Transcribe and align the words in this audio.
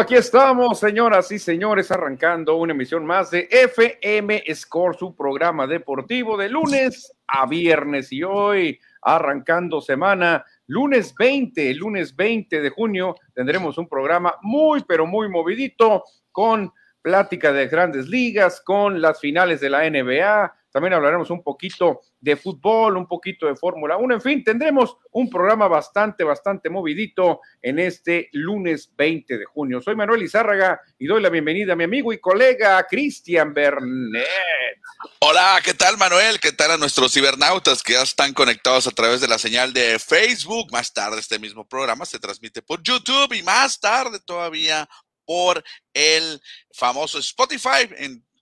aquí 0.00 0.14
estamos, 0.14 0.80
señoras 0.80 1.30
y 1.30 1.38
señores, 1.38 1.90
arrancando 1.90 2.56
una 2.56 2.72
emisión 2.72 3.04
más 3.04 3.30
de 3.30 3.46
FM 3.50 4.42
Score, 4.54 4.96
su 4.96 5.14
programa 5.14 5.66
deportivo 5.66 6.38
de 6.38 6.48
lunes 6.48 7.12
a 7.26 7.46
viernes. 7.46 8.10
Y 8.10 8.22
hoy 8.22 8.80
arrancando 9.02 9.82
semana, 9.82 10.42
lunes 10.66 11.14
20, 11.18 11.74
lunes 11.74 12.16
20 12.16 12.62
de 12.62 12.70
junio, 12.70 13.14
tendremos 13.34 13.76
un 13.76 13.88
programa 13.88 14.36
muy, 14.40 14.82
pero 14.88 15.06
muy 15.06 15.28
movidito 15.28 16.04
con 16.32 16.72
plática 17.02 17.52
de 17.52 17.68
grandes 17.68 18.08
ligas, 18.08 18.62
con 18.62 19.02
las 19.02 19.20
finales 19.20 19.60
de 19.60 19.68
la 19.68 19.88
NBA, 19.88 20.54
también 20.70 20.94
hablaremos 20.94 21.30
un 21.30 21.42
poquito 21.42 22.00
de 22.20 22.36
fútbol, 22.36 22.96
un 22.96 23.06
poquito 23.06 23.46
de 23.46 23.56
Fórmula 23.56 23.96
1, 23.96 24.14
en 24.14 24.20
fin, 24.20 24.44
tendremos 24.44 24.96
un 25.12 25.30
programa 25.30 25.68
bastante, 25.68 26.22
bastante 26.22 26.68
movidito 26.68 27.40
en 27.62 27.78
este 27.78 28.28
lunes 28.32 28.90
20 28.96 29.38
de 29.38 29.44
junio. 29.46 29.80
Soy 29.80 29.96
Manuel 29.96 30.22
Izárraga 30.22 30.80
y 30.98 31.06
doy 31.06 31.22
la 31.22 31.30
bienvenida 31.30 31.72
a 31.72 31.76
mi 31.76 31.84
amigo 31.84 32.12
y 32.12 32.18
colega 32.18 32.86
Cristian 32.88 33.54
Bernet. 33.54 34.26
Hola, 35.20 35.60
¿qué 35.64 35.72
tal 35.72 35.96
Manuel? 35.96 36.38
¿Qué 36.40 36.52
tal 36.52 36.72
a 36.72 36.76
nuestros 36.76 37.12
cibernautas 37.12 37.82
que 37.82 37.94
ya 37.94 38.02
están 38.02 38.34
conectados 38.34 38.86
a 38.86 38.90
través 38.90 39.20
de 39.22 39.28
la 39.28 39.38
señal 39.38 39.72
de 39.72 39.98
Facebook? 39.98 40.70
Más 40.72 40.92
tarde 40.92 41.20
este 41.20 41.38
mismo 41.38 41.66
programa 41.66 42.04
se 42.04 42.18
transmite 42.18 42.60
por 42.60 42.82
YouTube 42.82 43.32
y 43.32 43.42
más 43.42 43.80
tarde 43.80 44.20
todavía 44.20 44.88
por 45.24 45.62
el 45.94 46.40
famoso 46.72 47.18
Spotify 47.18 47.88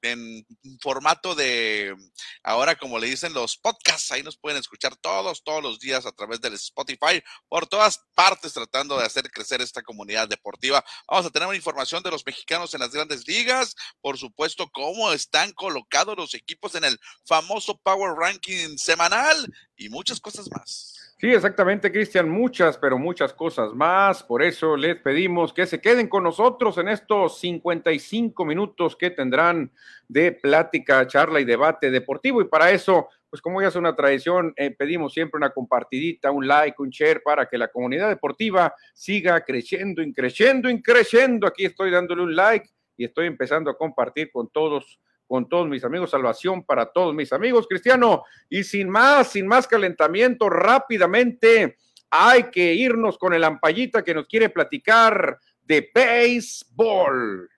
en 0.03 0.47
formato 0.81 1.35
de, 1.35 1.95
ahora 2.43 2.77
como 2.77 2.99
le 2.99 3.09
dicen 3.09 3.33
los 3.33 3.57
podcasts, 3.57 4.13
ahí 4.13 4.23
nos 4.23 4.39
pueden 4.39 4.59
escuchar 4.59 4.97
todos, 4.97 5.43
todos 5.43 5.63
los 5.63 5.79
días 5.79 6.07
a 6.07 6.13
través 6.13 6.41
del 6.41 6.55
Spotify, 6.55 7.23
por 7.49 7.67
todas 7.67 8.05
partes 8.15 8.53
tratando 8.53 8.99
de 8.99 9.05
hacer 9.05 9.31
crecer 9.31 9.61
esta 9.61 9.83
comunidad 9.83 10.29
deportiva. 10.29 10.85
Vamos 11.09 11.27
a 11.27 11.31
tener 11.31 11.49
una 11.49 11.57
información 11.57 12.03
de 12.03 12.11
los 12.11 12.25
mexicanos 12.25 12.75
en 12.75 12.81
las 12.81 12.91
grandes 12.91 13.27
ligas, 13.27 13.75
por 14.01 14.19
supuesto, 14.19 14.69
cómo 14.73 15.13
están 15.13 15.53
colocados 15.53 16.17
los 16.17 16.35
equipos 16.35 16.75
en 16.75 16.85
el 16.85 16.99
famoso 17.25 17.79
Power 17.79 18.13
Ranking 18.15 18.77
semanal 18.77 19.53
y 19.77 19.89
muchas 19.89 20.21
cosas 20.21 20.49
más. 20.51 20.98
Sí, 21.21 21.33
exactamente, 21.33 21.91
Cristian, 21.91 22.29
muchas, 22.29 22.79
pero 22.79 22.97
muchas 22.97 23.33
cosas 23.33 23.75
más. 23.75 24.23
Por 24.23 24.41
eso 24.41 24.77
les 24.77 24.95
pedimos 25.01 25.53
que 25.53 25.67
se 25.67 25.81
queden 25.81 26.07
con 26.07 26.23
nosotros 26.23 26.79
en 26.79 26.87
estos 26.87 27.41
55 27.41 28.45
minutos 28.45 28.95
que 28.95 29.11
tendrán 29.11 29.73
de 30.07 30.31
plática, 30.31 31.05
charla 31.09 31.41
y 31.41 31.45
debate 31.45 31.91
deportivo. 31.91 32.41
Y 32.41 32.45
para 32.45 32.71
eso, 32.71 33.09
pues 33.29 33.43
como 33.43 33.61
ya 33.61 33.67
es 33.67 33.75
una 33.75 33.97
tradición, 33.97 34.53
eh, 34.57 34.71
pedimos 34.71 35.13
siempre 35.13 35.39
una 35.39 35.51
compartidita, 35.51 36.31
un 36.31 36.47
like, 36.47 36.81
un 36.81 36.91
share 36.91 37.21
para 37.25 37.47
que 37.47 37.59
la 37.59 37.67
comunidad 37.67 38.09
deportiva 38.09 38.73
siga 38.95 39.41
creciendo, 39.41 40.01
creciendo, 40.15 40.69
creciendo. 40.85 41.49
Aquí 41.49 41.65
estoy 41.65 41.91
dándole 41.91 42.23
un 42.23 42.37
like 42.37 42.71
y 42.97 43.07
estoy 43.07 43.27
empezando 43.27 43.73
a 43.73 43.77
compartir 43.77 44.31
con 44.31 44.49
todos 44.51 45.01
con 45.29 45.49
todos 45.49 45.69
mis 45.69 45.85
amigos, 45.85 46.11
salvación 46.11 46.65
para 46.65 46.87
todos 46.87 47.15
mis 47.15 47.33
amigos, 47.33 47.67
Cristiano. 47.69 48.25
Y 48.49 48.65
sin 48.65 48.89
más, 48.89 49.29
sin 49.29 49.47
más 49.47 49.69
calentamiento, 49.69 50.49
rápidamente 50.49 51.77
hay 52.11 52.45
que 52.45 52.75
irnos 52.75 53.19
con 53.19 53.35
el 53.35 53.45
ampallita 53.45 54.03
que 54.03 54.15
nos 54.15 54.27
quiere 54.27 54.49
platicar 54.49 55.39
de 55.63 55.91
béisbol. 55.95 57.51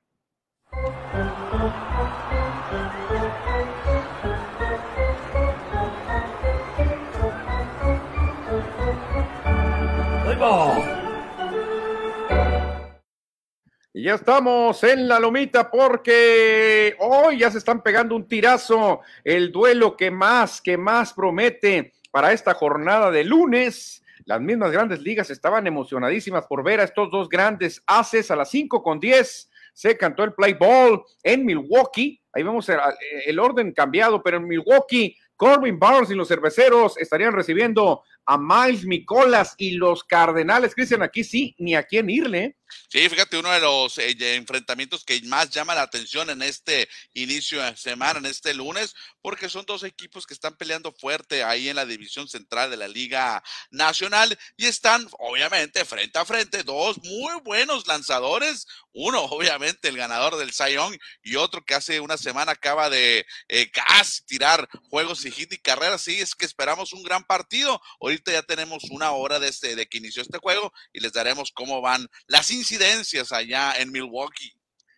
Y 13.92 14.04
ya 14.04 14.14
estamos 14.14 14.84
en 14.84 15.08
la 15.08 15.18
lomita 15.18 15.68
porque 15.68 16.94
hoy 17.00 17.38
ya 17.38 17.50
se 17.50 17.58
están 17.58 17.82
pegando 17.82 18.14
un 18.14 18.28
tirazo, 18.28 19.00
el 19.24 19.50
duelo 19.50 19.96
que 19.96 20.12
más, 20.12 20.62
que 20.62 20.76
más 20.76 21.12
promete 21.12 21.92
para 22.12 22.32
esta 22.32 22.54
jornada 22.54 23.10
de 23.10 23.24
lunes. 23.24 24.04
Las 24.26 24.40
mismas 24.40 24.70
grandes 24.70 25.00
ligas 25.00 25.28
estaban 25.30 25.66
emocionadísimas 25.66 26.46
por 26.46 26.62
ver 26.62 26.78
a 26.78 26.84
estos 26.84 27.10
dos 27.10 27.28
grandes 27.28 27.82
haces 27.84 28.30
a 28.30 28.36
las 28.36 28.48
5 28.50 28.80
con 28.80 29.00
10. 29.00 29.50
Se 29.72 29.96
cantó 29.96 30.22
el 30.22 30.34
play 30.34 30.52
ball 30.52 31.02
en 31.24 31.44
Milwaukee. 31.44 32.22
Ahí 32.32 32.44
vemos 32.44 32.68
el, 32.68 32.78
el 33.26 33.40
orden 33.40 33.72
cambiado, 33.72 34.22
pero 34.22 34.36
en 34.36 34.46
Milwaukee 34.46 35.16
Corbin 35.40 35.78
Barnes 35.78 36.10
y 36.10 36.14
los 36.14 36.28
cerveceros 36.28 36.98
estarían 36.98 37.32
recibiendo 37.32 38.02
a 38.30 38.38
Miles 38.38 38.84
Micolas 38.84 39.54
y 39.58 39.72
los 39.72 40.04
Cardenales. 40.04 40.76
Cristian, 40.76 41.02
aquí 41.02 41.24
sí, 41.24 41.56
ni 41.58 41.74
a 41.74 41.82
quién 41.82 42.08
irle. 42.08 42.54
Sí, 42.88 43.08
fíjate, 43.08 43.36
uno 43.36 43.50
de 43.50 43.60
los 43.60 43.98
eh, 43.98 44.16
enfrentamientos 44.36 45.04
que 45.04 45.20
más 45.22 45.50
llama 45.50 45.74
la 45.74 45.82
atención 45.82 46.30
en 46.30 46.42
este 46.42 46.88
inicio 47.14 47.62
de 47.62 47.76
semana, 47.76 48.18
en 48.18 48.26
este 48.26 48.54
lunes, 48.54 48.94
porque 49.22 49.48
son 49.48 49.66
dos 49.66 49.82
equipos 49.82 50.26
que 50.26 50.34
están 50.34 50.56
peleando 50.56 50.92
fuerte 50.92 51.42
ahí 51.42 51.68
en 51.68 51.76
la 51.76 51.86
división 51.86 52.28
central 52.28 52.70
de 52.70 52.76
la 52.76 52.88
Liga 52.88 53.42
Nacional 53.70 54.38
y 54.56 54.66
están, 54.66 55.08
obviamente, 55.18 55.84
frente 55.84 56.18
a 56.18 56.24
frente, 56.24 56.62
dos 56.62 56.98
muy 57.02 57.40
buenos 57.42 57.86
lanzadores. 57.86 58.66
Uno, 58.92 59.22
obviamente, 59.22 59.88
el 59.88 59.96
ganador 59.96 60.36
del 60.36 60.52
Young 60.52 60.96
y 61.22 61.36
otro 61.36 61.64
que 61.64 61.74
hace 61.74 62.00
una 62.00 62.16
semana 62.16 62.52
acaba 62.52 62.90
de 62.90 63.26
eh, 63.48 63.70
casi 63.70 64.24
tirar 64.26 64.68
juegos 64.88 65.24
y 65.24 65.30
hit 65.30 65.52
y 65.52 65.58
carreras. 65.58 66.02
Sí, 66.02 66.20
es 66.20 66.34
que 66.34 66.46
esperamos 66.46 66.92
un 66.92 67.02
gran 67.02 67.24
partido. 67.24 67.80
Ya 68.26 68.42
tenemos 68.42 68.84
una 68.90 69.12
hora 69.12 69.38
desde 69.38 69.74
de 69.74 69.86
que 69.86 69.98
inició 69.98 70.22
este 70.22 70.38
juego 70.38 70.72
y 70.92 71.00
les 71.00 71.12
daremos 71.12 71.52
cómo 71.52 71.80
van 71.80 72.06
las 72.26 72.50
incidencias 72.50 73.32
allá 73.32 73.74
en 73.78 73.90
Milwaukee. 73.92 74.52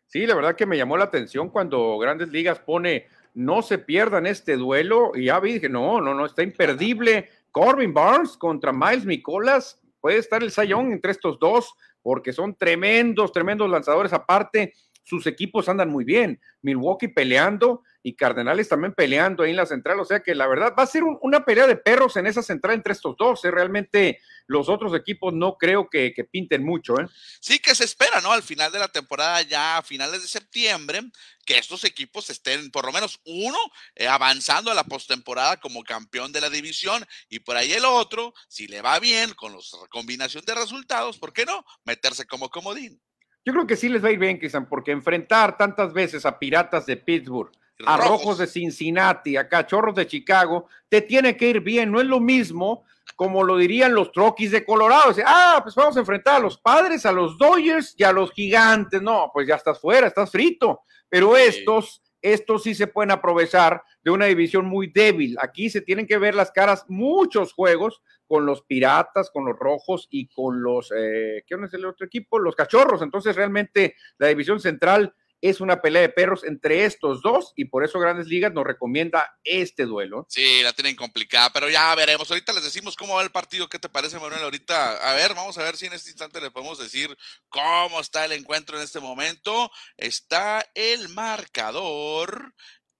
Sí, 0.07 0.27
la 0.27 0.35
verdad 0.35 0.57
que 0.57 0.67
me 0.67 0.77
llamó 0.77 0.97
la 0.97 1.05
atención 1.05 1.49
cuando 1.49 1.99
Grandes 1.99 2.29
Ligas 2.29 2.59
pone 2.59 3.07
no 3.35 3.63
se 3.63 3.79
pierdan 3.79 4.27
este 4.27 4.57
duelo 4.57 5.13
y 5.15 5.27
ya 5.27 5.41
vi, 5.41 5.55
dije, 5.55 5.69
no, 5.69 6.01
no, 6.01 6.15
no, 6.15 6.27
está 6.27 6.43
imperdible. 6.43 7.31
Corbin 7.51 7.95
Barnes 7.95 8.37
contra 8.37 8.73
Miles 8.73 9.07
Nicolas, 9.07 9.81
puede 10.01 10.19
estar 10.19 10.43
el 10.43 10.51
sayón 10.51 10.93
entre 10.93 11.13
estos 11.13 11.39
dos 11.39 11.73
porque 12.03 12.33
son 12.33 12.55
tremendos, 12.55 13.33
tremendos 13.33 13.71
lanzadores. 13.71 14.13
Aparte, 14.13 14.75
sus 15.03 15.27
equipos 15.27 15.69
andan 15.69 15.89
muy 15.89 16.05
bien. 16.05 16.41
Milwaukee 16.61 17.09
peleando 17.09 17.83
y 18.03 18.15
Cardenales 18.15 18.69
también 18.69 18.93
peleando 18.95 19.43
ahí 19.43 19.51
en 19.51 19.57
la 19.57 19.67
central. 19.67 20.01
O 20.01 20.05
sea 20.05 20.21
que 20.21 20.35
la 20.35 20.47
verdad 20.47 20.75
va 20.77 20.83
a 20.83 20.87
ser 20.87 21.03
una 21.05 21.45
pelea 21.45 21.67
de 21.67 21.77
perros 21.77 22.17
en 22.17 22.27
esa 22.27 22.43
central 22.43 22.75
entre 22.75 22.93
estos 22.93 23.17
dos. 23.17 23.45
¿eh? 23.45 23.51
Realmente 23.51 24.21
los 24.47 24.69
otros 24.69 24.95
equipos 24.95 25.33
no 25.33 25.57
creo 25.57 25.89
que, 25.89 26.13
pinten 26.31 26.65
mucho. 26.65 26.99
¿eh? 27.01 27.07
Sí 27.41 27.59
que 27.59 27.75
se 27.75 27.85
espera, 27.85 28.21
¿no? 28.21 28.33
Al 28.33 28.43
final 28.43 28.73
de 28.73 28.79
la 28.79 28.89
temporada, 28.89 29.43
ya 29.43 29.79
a 29.79 29.83
finales 29.83 30.23
de 30.23 30.29
septiembre, 30.29 31.01
que 31.45 31.59
estos 31.59 31.85
equipos 31.85 32.29
estén 32.31 32.71
por 32.71 32.87
lo 32.87 32.93
menos 32.93 33.21
uno 33.25 33.59
eh, 33.95 34.09
avanzando 34.09 34.71
a 34.71 34.75
la 34.75 34.85
postemporada 34.85 35.59
como 35.59 35.85
campeón 35.85 36.33
de 36.33 36.41
la 36.41 36.51
división 36.51 37.05
y 37.29 37.41
por 37.41 37.57
ahí 37.57 37.73
el 37.73 37.85
otro, 37.85 38.35
si 38.49 38.67
le 38.67 38.83
va 38.83 38.99
bien 38.99 39.33
con 39.35 39.53
la 39.53 39.89
combinación 39.91 40.45
de 40.45 40.55
resultados, 40.55 41.19
¿por 41.19 41.33
qué 41.33 41.45
no? 41.45 41.65
Meterse 41.85 42.27
como 42.27 42.51
comodín. 42.51 43.01
Yo 43.45 43.53
creo 43.53 43.67
que 43.67 43.77
sí 43.77 43.89
les 43.89 44.05
va 44.05 44.09
a 44.09 44.13
ir 44.13 44.21
bien, 44.21 44.39
Cristian, 44.39 44.69
porque 44.69 44.93
enfrentar 44.93 45.57
tantas 45.57 45.93
veces 45.93 46.25
a 46.25 46.39
Piratas 46.39 46.87
de 46.87 46.97
Pittsburgh, 46.97 47.51
a 47.87 47.97
Rojos 47.97 48.39
de 48.39 48.47
Cincinnati, 48.47 49.37
a 49.37 49.49
Cachorros 49.49 49.95
de 49.95 50.07
Chicago, 50.07 50.67
te 50.89 51.03
tiene 51.03 51.37
que 51.37 51.49
ir 51.49 51.61
bien. 51.61 51.91
No 51.91 52.01
es 52.01 52.07
lo 52.07 52.21
mismo 52.21 52.85
como 53.17 53.45
lo 53.45 53.57
dirían 53.57 53.95
los 53.95 54.11
Troquis 54.13 54.51
de 54.51 54.65
Colorado. 54.65 55.15
ah, 55.27 55.61
pues 55.63 55.75
vamos 55.75 55.97
a 55.97 56.01
enfrentar 56.01 56.37
a 56.37 56.41
los 56.41 56.59
padres, 56.59 57.05
a 57.05 57.13
los 57.13 57.37
Dodgers 57.37 57.95
y 57.97 58.05
a 58.05 58.13
los 58.13 58.33
gigantes. 58.33 59.03
No, 59.03 59.31
pues 59.33 59.47
ya 59.47 59.57
estás 59.57 59.81
fuera, 59.81 60.07
estás 60.07 60.31
frito. 60.31 60.83
Pero 61.09 61.37
estos 61.37 62.03
estos 62.23 62.63
sí 62.63 62.75
se 62.75 62.87
pueden 62.87 63.11
aprovechar 63.11 63.83
de 64.03 64.13
una 64.13 64.27
división 64.27 64.65
muy 64.65 64.87
débil. 64.87 65.37
Aquí 65.41 65.69
se 65.69 65.81
tienen 65.81 66.07
que 66.07 66.19
ver 66.19 66.35
las 66.35 66.53
caras 66.53 66.85
muchos 66.89 67.53
juegos 67.53 68.01
con 68.29 68.47
los 68.47 68.63
Piratas, 68.63 69.31
con 69.31 69.45
los 69.45 69.59
Rojos 69.59 70.07
y 70.09 70.29
con 70.29 70.63
los, 70.63 70.93
eh, 70.97 71.43
¿qué 71.47 71.57
es 71.63 71.75
el 71.75 71.85
otro 71.85 72.07
equipo? 72.07 72.39
Los 72.39 72.55
Cachorros. 72.55 73.03
Entonces 73.03 73.35
realmente 73.35 73.97
la 74.19 74.29
división 74.29 74.61
central 74.61 75.15
es 75.43 75.61
una 75.61 75.83
pelea 75.83 76.03
de 76.03 76.09
perros 76.09 76.45
entre 76.45 76.85
estos 76.85 77.21
dos 77.21 77.53
y 77.57 77.65
por 77.65 77.85
eso 77.85 77.99
Grandes 77.99 78.29
Ligas 78.29 78.53
nos 78.53 78.65
recomienda 78.65 79.37
este 79.43 79.85
duelo. 79.85 80.25
Sí, 80.29 80.63
la 80.63 80.73
tienen 80.73 80.95
complicada, 80.95 81.51
pero 81.53 81.69
ya 81.69 81.93
veremos. 81.97 82.31
Ahorita 82.31 82.53
les 82.53 82.63
decimos 82.63 82.97
cómo 82.97 83.17
va 83.17 83.23
el 83.23 83.33
partido. 83.33 83.69
¿Qué 83.69 83.81
te 83.81 83.89
parece, 83.89 84.21
Manuel? 84.21 84.45
Ahorita, 84.45 85.11
a 85.11 85.15
ver, 85.15 85.35
vamos 85.35 85.59
a 85.59 85.65
ver 85.65 85.77
si 85.77 85.87
en 85.87 85.95
este 85.95 86.11
instante 86.11 86.41
le 86.41 86.53
podemos 86.53 86.79
decir 86.79 87.15
cómo 87.49 88.01
está 88.01 88.25
el 88.25 88.33
encuentro 88.33 88.77
en 88.77 88.85
este 88.85 89.01
momento. 89.01 89.71
Está 89.97 90.65
el 90.75 91.09
marcador. 91.09 92.55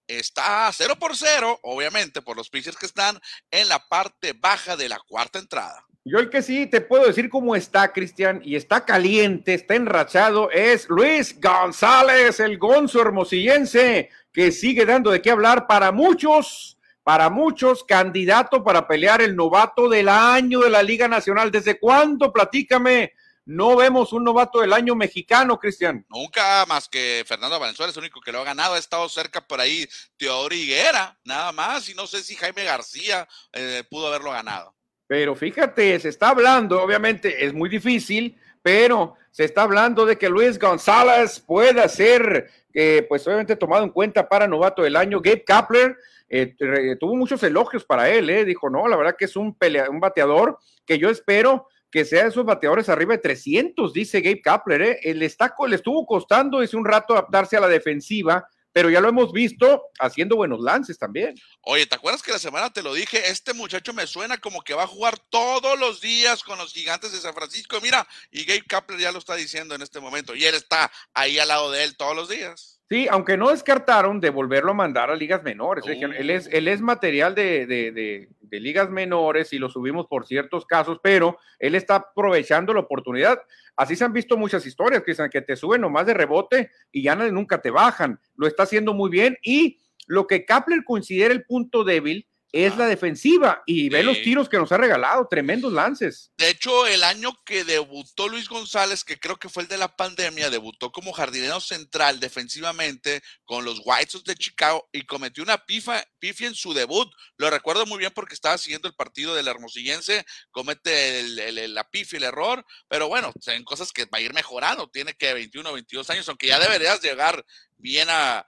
Está 0.09 0.71
0 0.73 0.97
por 0.99 1.17
0, 1.17 1.61
obviamente, 1.63 2.23
por 2.23 2.37
los 2.37 2.51
pitchers 2.51 2.77
que 2.77 2.87
están 2.87 3.21
en 3.53 3.69
la 3.69 3.79
parte 3.89 4.33
baja 4.33 4.77
de 4.77 4.89
la 4.89 4.99
cuarta 4.99 5.39
entrada. 5.39 5.87
Yo 6.05 6.19
el 6.19 6.31
que 6.31 6.43
sí 6.43 6.67
te 6.67 6.81
puedo 6.81 7.07
decir 7.07 7.29
cómo 7.29 7.55
está, 7.55 7.93
Cristian, 7.93 8.41
y 8.45 8.57
está 8.57 8.85
caliente, 8.85 9.55
está 9.55 9.77
enrachado, 9.77 10.51
es 10.51 10.89
Luis 10.89 11.41
González, 11.41 12.41
el 12.41 12.59
gonzo 12.59 13.01
hermosillense, 13.01 14.11
que 14.33 14.51
sigue 14.51 14.85
dando 14.85 15.13
de 15.13 15.23
qué 15.23 15.31
hablar 15.31 15.69
para 15.69 15.93
muchos, 15.93 16.77
para 17.05 17.31
muchos, 17.31 17.85
candidato 17.85 18.65
para 18.65 18.89
pelear 18.89 19.23
el 19.23 19.37
novato 19.37 19.89
del 19.89 20.09
año 20.09 20.61
de 20.61 20.71
la 20.71 20.83
Liga 20.83 21.07
Nacional. 21.07 21.53
¿Desde 21.53 21.79
cuándo? 21.79 22.33
Platícame. 22.33 23.13
no 23.45 23.77
vemos 23.77 24.13
un 24.13 24.25
novato 24.25 24.61
del 24.61 24.73
año 24.73 24.97
mexicano, 24.97 25.59
Cristian. 25.59 26.05
Nunca 26.09 26.65
más 26.67 26.89
que 26.89 27.25
Fernando 27.27 27.61
Valenzuela 27.61 27.91
es 27.91 27.97
el 27.97 28.03
único 28.03 28.21
que 28.21 28.33
lo 28.33 28.41
ha 28.41 28.45
ganado. 28.45 28.75
Ha 28.75 28.79
estado 28.79 29.09
cerca 29.09 29.41
por 29.47 29.61
ahí 29.61 29.89
Teodoro 30.17 30.55
Higuera, 30.55 31.17
nada 31.25 31.53
más. 31.53 31.89
Y 31.89 31.95
no 31.95 32.09
sé 32.09 32.25
si 32.25 32.35
Jaime 32.35 32.65
García 32.65 33.29
eh, 33.53 33.85
pudo 33.89 34.09
haberlo 34.09 34.33
ganado. 34.33 34.75
Pero 35.13 35.37
fíjate, 35.37 36.01
se 36.01 36.09
está 36.09 36.31
hablando, 36.31 36.83
obviamente 36.83 37.45
es 37.45 37.53
muy 37.53 37.69
difícil, 37.69 38.35
pero 38.63 39.17
se 39.31 39.45
está 39.45 39.65
hablando 39.65 40.07
de 40.07 40.17
que 40.17 40.31
Luis 40.31 40.59
González 40.59 41.39
pueda 41.39 41.87
ser, 41.87 42.49
eh, 42.73 43.05
pues 43.07 43.27
obviamente 43.27 43.57
tomado 43.57 43.85
en 43.85 43.91
cuenta 43.91 44.27
para 44.27 44.49
novato 44.49 44.81
del 44.81 44.97
año. 44.97 45.21
Gabe 45.21 45.45
Kapler 45.45 45.99
eh, 46.31 46.55
tuvo 46.99 47.15
muchos 47.15 47.43
elogios 47.43 47.85
para 47.85 48.09
él, 48.09 48.31
eh, 48.31 48.47
dijo, 48.47 48.71
no, 48.71 48.89
la 48.89 48.97
verdad 48.97 49.15
que 49.19 49.27
es 49.27 49.37
un, 49.37 49.55
un 49.91 50.01
bateador 50.01 50.57
que 50.87 50.99
yo 50.99 51.11
espero 51.11 51.67
que 51.91 52.07
sea 52.07 52.23
de 52.23 52.31
esos 52.31 52.47
bateadores 52.47 52.89
arriba 52.89 53.13
de 53.13 53.19
300, 53.19 53.93
dice 53.93 54.23
Gabe 54.23 54.41
Kapler. 54.41 54.81
¿eh? 54.81 55.01
El 55.03 55.23
estaco 55.23 55.67
le 55.67 55.77
estuvo 55.77 56.07
costando 56.07 56.63
ese 56.63 56.79
un 56.79 56.87
rato 56.87 57.13
adaptarse 57.13 57.59
a 57.59 57.61
la 57.61 57.69
defensiva, 57.69 58.49
pero 58.73 58.91
ya 58.91 59.01
lo 59.01 59.09
hemos 59.09 59.33
visto 59.33 59.85
haciendo 59.99 60.37
buenos 60.37 60.61
lances 60.61 60.99
también. 60.99 61.35
Oye, 61.63 61.87
¿te 61.87 61.95
acuerdas 61.95 62.23
que 62.23 62.33
la 62.33 62.39
semana 62.39 62.73
te 62.73 62.83
lo 62.83 62.95
dije? 62.95 63.31
Este 63.31 63.53
muchacho 63.53 63.93
me 63.93 64.07
suena 64.07 64.39
como 64.39 64.63
que 64.63 64.75
va 64.75 64.85
a 64.85 64.89
jugar 64.89 65.19
todos 65.31 65.79
los 65.79 66.01
días 66.01 66.43
con 66.43 66.59
los 66.59 66.73
gigantes 66.73 67.13
de 67.13 67.19
San 67.19 67.35
Francisco. 67.35 67.81
Mira, 67.83 68.07
y 68.31 68.45
Gabe 68.45 68.65
Kapler 68.65 69.01
ya 69.01 69.13
lo 69.13 69.19
está 69.19 69.35
diciendo 69.37 69.75
en 69.75 69.83
este 69.83 70.01
momento, 70.01 70.35
y 70.35 70.45
él 70.45 70.55
está 70.55 70.91
ahí 71.15 71.39
al 71.39 71.49
lado 71.49 71.71
de 71.71 71.85
él 71.85 71.97
todos 71.97 72.17
los 72.17 72.29
días. 72.29 72.72
Sí, 72.89 73.09
aunque 73.11 73.37
no 73.37 73.51
descartaron 73.51 74.21
de 74.21 74.31
volverlo 74.31 74.73
a 74.73 74.75
mandar 74.75 75.11
a 75.11 75.17
ligas 75.17 75.43
menores. 75.43 75.85
Él, 75.87 76.31
es, 76.31 76.49
él 76.53 76.69
es 76.69 76.81
material 76.81 77.35
de, 77.35 77.67
de, 77.67 77.91
de, 77.93 78.61
ligas 78.61 78.91
menores 78.91 79.53
y 79.55 79.59
lo 79.59 79.71
subimos 79.71 80.07
por 80.07 80.27
ciertos 80.27 80.67
casos, 80.67 80.99
pero 81.03 81.39
él 81.59 81.75
está 81.75 81.97
aprovechando 81.97 82.75
la 82.75 82.81
oportunidad. 82.81 83.41
Así 83.77 83.97
se 83.97 84.05
han 84.05 84.13
visto 84.13 84.37
muchas 84.37 84.67
historias, 84.67 85.03
Cristian, 85.03 85.31
que 85.31 85.41
te 85.41 85.57
suben 85.57 85.81
nomás 85.81 86.05
de 86.05 86.13
rebote 86.13 86.71
y 86.91 87.03
ya 87.03 87.15
nunca 87.15 87.63
te 87.63 87.71
bajan. 87.71 88.21
Lo 88.37 88.47
está 88.47 88.65
haciendo 88.65 88.93
muy 88.93 89.09
bien 89.09 89.39
y 89.43 89.81
lo 90.07 90.27
que 90.27 90.45
Kapler 90.45 90.85
considera 90.85 91.33
el 91.33 91.45
punto 91.45 91.85
débil 91.85 92.27
es 92.53 92.77
la 92.77 92.87
defensiva 92.87 93.63
y 93.65 93.89
ve 93.89 94.03
los 94.03 94.21
tiros 94.21 94.49
que 94.49 94.59
nos 94.59 94.71
ha 94.73 94.77
regalado, 94.77 95.27
tremendos 95.29 95.73
lances. 95.73 96.31
De 96.37 96.51
hecho, 96.51 96.87
el 96.87 97.03
año 97.03 97.33
que 97.47 97.65
debutó 97.65 98.29
Luis 98.29 98.49
González, 98.49 99.05
que 99.05 99.19
creo 99.19 99.39
que 99.39 99.49
fue 99.49 99.63
el 99.63 99.69
de 99.71 99.79
la 99.79 99.97
pandemia, 99.97 100.51
debutó 100.51 100.93
como 100.93 101.13
jardinero 101.13 101.61
central 101.61 102.21
defensivamente 102.21 103.23
con 103.45 103.65
los 103.65 103.81
White 103.83 104.11
Sox 104.11 104.25
de 104.25 104.35
Chicago 104.35 104.87
y 104.93 105.07
cometió 105.07 105.43
una 105.43 105.65
pifa, 105.65 106.05
pifia 106.19 106.47
en 106.47 106.55
su 106.55 106.75
debut. 106.75 107.11
Lo 107.39 107.49
recuerdo 107.49 107.87
muy 107.87 107.99
bien 107.99 108.13
porque 108.15 108.35
estaba 108.35 108.59
siguiendo 108.59 108.87
el 108.87 108.95
partido 108.95 109.35
del 109.35 109.49
Hermosillense, 109.49 110.27
comete 110.51 111.21
el, 111.21 111.75
la 111.75 111.89
pifia, 111.89 112.19
el 112.19 112.25
error, 112.25 112.65
pero 112.87 113.09
bueno, 113.09 113.33
son 113.41 113.65
cosas 113.65 113.93
que 113.93 114.05
va 114.05 114.19
a 114.19 114.21
ir 114.21 114.35
mejorando. 114.35 114.91
Tiene 114.91 115.15
que 115.15 115.33
21, 115.33 115.73
22 115.73 116.11
años, 116.11 116.29
aunque 116.29 116.49
ya 116.49 116.59
deberías 116.59 117.01
llegar 117.01 117.45
bien 117.79 118.09
a 118.11 118.47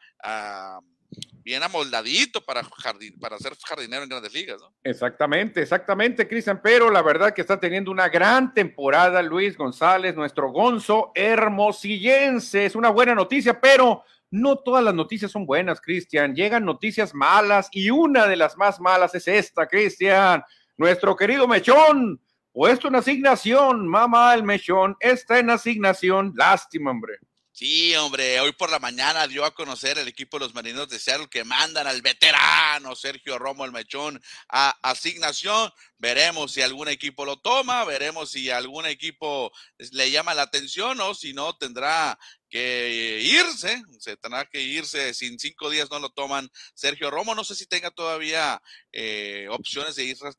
bien 1.44 1.62
amoldadito 1.62 2.42
para, 2.44 2.64
jardín, 2.64 3.18
para 3.20 3.38
ser 3.38 3.52
jardinero 3.56 4.02
en 4.02 4.08
grandes 4.08 4.32
ligas, 4.32 4.60
¿no? 4.60 4.72
Exactamente, 4.82 5.60
exactamente, 5.60 6.26
Cristian, 6.26 6.60
pero 6.62 6.90
la 6.90 7.02
verdad 7.02 7.34
que 7.34 7.42
está 7.42 7.60
teniendo 7.60 7.90
una 7.90 8.08
gran 8.08 8.54
temporada 8.54 9.22
Luis 9.22 9.56
González, 9.56 10.14
nuestro 10.16 10.50
Gonzo 10.50 11.12
hermosillense. 11.14 12.64
Es 12.64 12.74
una 12.74 12.88
buena 12.88 13.14
noticia, 13.14 13.60
pero 13.60 14.04
no 14.30 14.56
todas 14.56 14.82
las 14.82 14.94
noticias 14.94 15.30
son 15.30 15.46
buenas, 15.46 15.80
Cristian. 15.80 16.34
Llegan 16.34 16.64
noticias 16.64 17.14
malas 17.14 17.68
y 17.70 17.90
una 17.90 18.26
de 18.26 18.36
las 18.36 18.56
más 18.56 18.80
malas 18.80 19.14
es 19.14 19.28
esta, 19.28 19.68
Cristian. 19.68 20.42
Nuestro 20.76 21.14
querido 21.14 21.46
Mechón, 21.46 22.20
puesto 22.52 22.88
en 22.88 22.96
asignación, 22.96 23.86
mamá 23.86 24.34
el 24.34 24.42
Mechón, 24.42 24.96
está 24.98 25.38
en 25.38 25.50
asignación. 25.50 26.32
Lástima, 26.34 26.90
hombre. 26.90 27.18
Sí, 27.56 27.94
hombre, 27.94 28.40
hoy 28.40 28.50
por 28.50 28.68
la 28.68 28.80
mañana 28.80 29.28
dio 29.28 29.44
a 29.44 29.54
conocer 29.54 29.96
el 29.98 30.08
equipo 30.08 30.38
de 30.38 30.46
los 30.46 30.54
Marinos 30.54 30.88
de 30.88 30.98
Seattle 30.98 31.28
que 31.28 31.44
mandan 31.44 31.86
al 31.86 32.02
veterano 32.02 32.96
Sergio 32.96 33.38
Romo 33.38 33.64
el 33.64 33.70
Mechón 33.70 34.20
a 34.48 34.70
asignación. 34.82 35.70
Veremos 35.98 36.50
si 36.52 36.62
algún 36.62 36.88
equipo 36.88 37.24
lo 37.24 37.36
toma, 37.36 37.84
veremos 37.84 38.32
si 38.32 38.50
algún 38.50 38.86
equipo 38.86 39.52
le 39.92 40.10
llama 40.10 40.34
la 40.34 40.42
atención 40.42 41.00
o 41.00 41.14
si 41.14 41.32
no 41.32 41.56
tendrá 41.56 42.18
que 42.50 43.20
irse, 43.22 43.80
se 44.00 44.16
tendrá 44.16 44.46
que 44.46 44.60
irse, 44.60 45.14
sin 45.14 45.38
cinco 45.38 45.70
días 45.70 45.88
no 45.92 46.00
lo 46.00 46.10
toman 46.10 46.50
Sergio 46.74 47.08
Romo, 47.08 47.36
no 47.36 47.44
sé 47.44 47.54
si 47.54 47.66
tenga 47.66 47.92
todavía 47.92 48.60
eh, 48.90 49.46
opciones 49.48 49.94
de 49.94 50.02
irse 50.02 50.26
a 50.26 50.32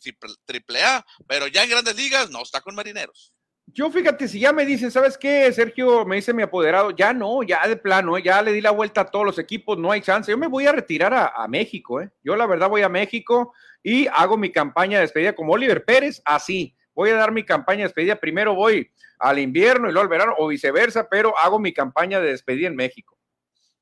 triple 0.45 0.83
A, 0.83 1.05
pero 1.27 1.47
ya 1.47 1.63
en 1.63 1.69
grandes 1.69 1.95
ligas 1.95 2.29
no 2.29 2.43
está 2.43 2.59
con 2.59 2.75
Marineros. 2.75 3.34
Yo 3.75 3.91
fíjate, 3.91 4.29
si 4.29 4.39
ya 4.39 4.53
me 4.53 4.65
dicen, 4.65 4.89
¿sabes 4.89 5.17
qué, 5.17 5.51
Sergio? 5.51 6.05
Me 6.05 6.15
dice 6.15 6.33
mi 6.33 6.41
apoderado, 6.41 6.91
ya 6.91 7.11
no, 7.11 7.43
ya 7.43 7.67
de 7.67 7.75
plano, 7.75 8.17
¿eh? 8.17 8.23
ya 8.23 8.41
le 8.41 8.53
di 8.53 8.61
la 8.61 8.71
vuelta 8.71 9.01
a 9.01 9.11
todos 9.11 9.25
los 9.25 9.37
equipos, 9.37 9.77
no 9.77 9.91
hay 9.91 9.99
chance. 9.99 10.31
Yo 10.31 10.37
me 10.37 10.47
voy 10.47 10.65
a 10.65 10.71
retirar 10.71 11.13
a, 11.13 11.45
México, 11.49 11.99
¿eh? 11.99 12.09
Yo 12.23 12.37
la 12.37 12.45
verdad 12.45 12.69
voy 12.69 12.83
a 12.83 12.89
México 12.89 13.53
y 13.83 14.07
hago 14.07 14.37
mi 14.37 14.49
campaña 14.49 14.99
de 14.99 15.01
despedida 15.01 15.35
como 15.35 15.51
Oliver 15.51 15.83
Pérez, 15.83 16.21
así. 16.23 16.73
Voy 16.93 17.09
a 17.09 17.15
dar 17.15 17.33
mi 17.33 17.43
campaña 17.43 17.79
de 17.79 17.87
despedida. 17.87 18.15
Primero 18.15 18.55
voy 18.55 18.89
al 19.19 19.39
invierno 19.39 19.89
y 19.89 19.91
luego 19.91 20.03
al 20.03 20.07
verano, 20.07 20.35
o 20.37 20.47
viceversa, 20.47 21.09
pero 21.09 21.37
hago 21.37 21.59
mi 21.59 21.73
campaña 21.73 22.21
de 22.21 22.29
despedida 22.29 22.67
en 22.67 22.77
México. 22.77 23.19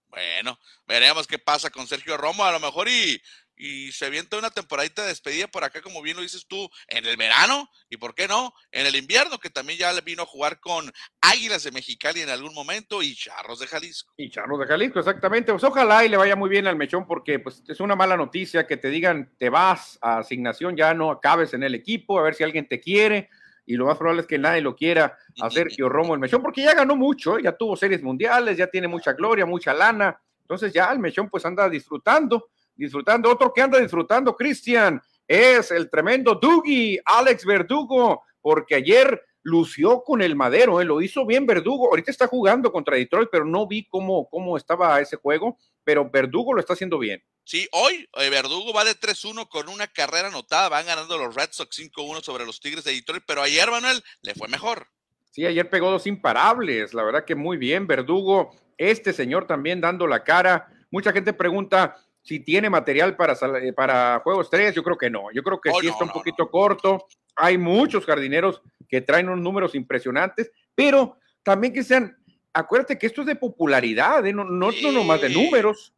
Bueno, 0.07 0.57
veremos 0.87 1.27
qué 1.27 1.37
pasa 1.37 1.69
con 1.69 1.85
Sergio 1.85 2.17
Romo, 2.17 2.43
a 2.43 2.51
lo 2.51 2.59
mejor 2.59 2.87
y 2.87 3.21
y 3.55 3.91
se 3.91 4.05
avienta 4.05 4.37
una 4.37 4.49
temporadita 4.49 5.03
de 5.03 5.09
despedida 5.09 5.47
por 5.47 5.63
acá, 5.63 5.81
como 5.81 6.01
bien 6.01 6.17
lo 6.17 6.23
dices 6.23 6.45
tú, 6.47 6.69
en 6.87 7.05
el 7.05 7.17
verano 7.17 7.69
y, 7.89 7.97
¿por 7.97 8.15
qué 8.15 8.27
no? 8.27 8.53
En 8.71 8.85
el 8.85 8.95
invierno, 8.95 9.39
que 9.39 9.49
también 9.49 9.79
ya 9.79 9.93
vino 10.01 10.23
a 10.23 10.25
jugar 10.25 10.59
con 10.59 10.91
Águilas 11.21 11.63
de 11.63 11.71
Mexicali 11.71 12.21
en 12.21 12.29
algún 12.29 12.53
momento 12.53 13.03
y 13.03 13.15
Charros 13.15 13.59
de 13.59 13.67
Jalisco. 13.67 14.13
Y 14.17 14.29
Charros 14.29 14.59
de 14.59 14.65
Jalisco, 14.65 14.99
exactamente. 14.99 15.51
Pues 15.51 15.63
ojalá 15.63 16.03
y 16.03 16.09
le 16.09 16.17
vaya 16.17 16.35
muy 16.35 16.49
bien 16.49 16.67
al 16.67 16.75
Mechón, 16.75 17.05
porque 17.05 17.39
pues 17.39 17.63
es 17.67 17.79
una 17.79 17.95
mala 17.95 18.17
noticia 18.17 18.65
que 18.65 18.77
te 18.77 18.89
digan 18.89 19.31
te 19.37 19.49
vas 19.49 19.97
a 20.01 20.19
asignación, 20.19 20.75
ya 20.75 20.93
no 20.93 21.11
acabes 21.11 21.53
en 21.53 21.63
el 21.63 21.75
equipo, 21.75 22.19
a 22.19 22.23
ver 22.23 22.35
si 22.35 22.43
alguien 22.43 22.67
te 22.67 22.79
quiere. 22.79 23.29
Y 23.65 23.75
lo 23.75 23.85
más 23.85 23.97
probable 23.97 24.21
es 24.21 24.27
que 24.27 24.37
nadie 24.37 24.61
lo 24.61 24.75
quiera 24.75 25.17
a 25.39 25.49
Sergio 25.49 25.87
Romo 25.87 26.13
el 26.13 26.19
Mechón, 26.19 26.41
porque 26.41 26.63
ya 26.63 26.73
ganó 26.73 26.97
mucho, 26.97 27.39
ya 27.39 27.55
tuvo 27.55 27.77
series 27.77 28.03
mundiales, 28.03 28.57
ya 28.57 28.67
tiene 28.67 28.89
mucha 28.89 29.13
gloria, 29.13 29.45
mucha 29.45 29.73
lana. 29.73 30.19
Entonces 30.41 30.73
ya 30.73 30.91
el 30.91 30.99
Mechón 30.99 31.29
pues 31.29 31.45
anda 31.45 31.69
disfrutando 31.69 32.49
disfrutando. 32.75 33.31
Otro 33.31 33.53
que 33.53 33.61
anda 33.61 33.79
disfrutando, 33.79 34.35
Cristian, 34.35 35.01
es 35.27 35.71
el 35.71 35.89
tremendo 35.89 36.35
Dougie, 36.35 37.01
Alex 37.05 37.45
Verdugo, 37.45 38.23
porque 38.41 38.75
ayer 38.75 39.21
lució 39.43 40.03
con 40.03 40.21
el 40.21 40.35
madero, 40.35 40.81
¿eh? 40.81 40.85
lo 40.85 41.01
hizo 41.01 41.25
bien 41.25 41.45
Verdugo. 41.45 41.89
Ahorita 41.89 42.11
está 42.11 42.27
jugando 42.27 42.71
contra 42.71 42.95
Detroit, 42.95 43.29
pero 43.31 43.45
no 43.45 43.67
vi 43.67 43.85
cómo, 43.87 44.27
cómo 44.29 44.57
estaba 44.57 44.99
ese 45.01 45.17
juego, 45.17 45.57
pero 45.83 46.09
Verdugo 46.09 46.53
lo 46.53 46.59
está 46.59 46.73
haciendo 46.73 46.97
bien. 46.97 47.23
Sí, 47.45 47.67
hoy 47.73 48.07
eh, 48.19 48.29
Verdugo 48.29 48.73
va 48.73 48.85
de 48.85 48.95
3-1 48.95 49.49
con 49.49 49.67
una 49.67 49.87
carrera 49.87 50.29
anotada, 50.29 50.69
van 50.69 50.85
ganando 50.85 51.17
los 51.17 51.35
Red 51.35 51.49
Sox 51.51 51.77
5-1 51.77 52.21
sobre 52.21 52.45
los 52.45 52.61
Tigres 52.61 52.85
de 52.85 52.93
Detroit, 52.93 53.23
pero 53.27 53.41
ayer 53.41 53.69
Manuel 53.69 54.01
le 54.21 54.33
fue 54.33 54.47
mejor. 54.47 54.87
Sí, 55.31 55.45
ayer 55.45 55.69
pegó 55.69 55.91
dos 55.91 56.07
imparables, 56.07 56.93
la 56.93 57.03
verdad 57.03 57.25
que 57.25 57.35
muy 57.35 57.57
bien, 57.57 57.85
Verdugo, 57.85 58.55
este 58.77 59.11
señor 59.11 59.45
también 59.45 59.81
dando 59.81 60.07
la 60.07 60.23
cara. 60.23 60.69
Mucha 60.89 61.11
gente 61.11 61.33
pregunta, 61.33 61.97
si 62.23 62.39
tiene 62.39 62.69
material 62.69 63.15
para, 63.15 63.33
eh, 63.59 63.73
para 63.73 64.21
juegos 64.23 64.49
3, 64.49 64.73
yo 64.73 64.83
creo 64.83 64.97
que 64.97 65.09
no. 65.09 65.31
Yo 65.33 65.43
creo 65.43 65.59
que 65.59 65.69
oh, 65.69 65.79
sí 65.79 65.87
está 65.87 66.05
un 66.05 66.11
poquito 66.11 66.49
corto. 66.49 67.05
Hay 67.35 67.57
muchos 67.57 68.05
jardineros 68.05 68.61
que 68.87 69.01
traen 69.01 69.27
unos 69.27 69.41
números 69.41 69.75
impresionantes, 69.75 70.51
pero 70.73 71.17
también 71.43 71.73
que 71.73 71.83
sean, 71.83 72.17
acuérdate 72.53 72.97
que 72.97 73.07
esto 73.07 73.21
es 73.21 73.27
de 73.27 73.35
popularidad, 73.35 74.25
¿eh? 74.25 74.33
no, 74.33 74.45
no, 74.45 74.71
no 74.71 74.91
nomás 74.91 75.21
de 75.21 75.29
números. 75.29 75.93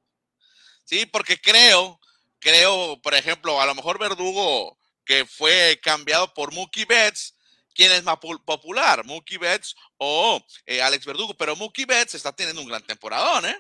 Sí, 0.84 1.06
porque 1.06 1.40
creo, 1.40 2.00
creo, 2.40 3.00
por 3.02 3.14
ejemplo, 3.14 3.62
a 3.62 3.66
lo 3.66 3.76
mejor 3.76 4.00
Verdugo, 4.00 4.78
que 5.06 5.26
fue 5.26 5.80
cambiado 5.84 6.34
por 6.34 6.52
Mookie 6.54 6.86
Betts, 6.86 7.36
¿quién 7.76 7.92
es 7.92 8.04
más 8.04 8.18
popular? 8.18 9.06
¿Mookie 9.06 9.38
Betts 9.38 9.76
o 9.98 10.44
eh, 10.66 10.82
Alex 10.82 11.06
Verdugo? 11.06 11.36
Pero 11.36 11.56
Mookie 11.56 11.86
Betts 11.86 12.16
está 12.16 12.32
teniendo 12.32 12.62
un 12.62 12.68
gran 12.68 12.82
temporadón, 12.82 13.46
¿eh? 13.46 13.58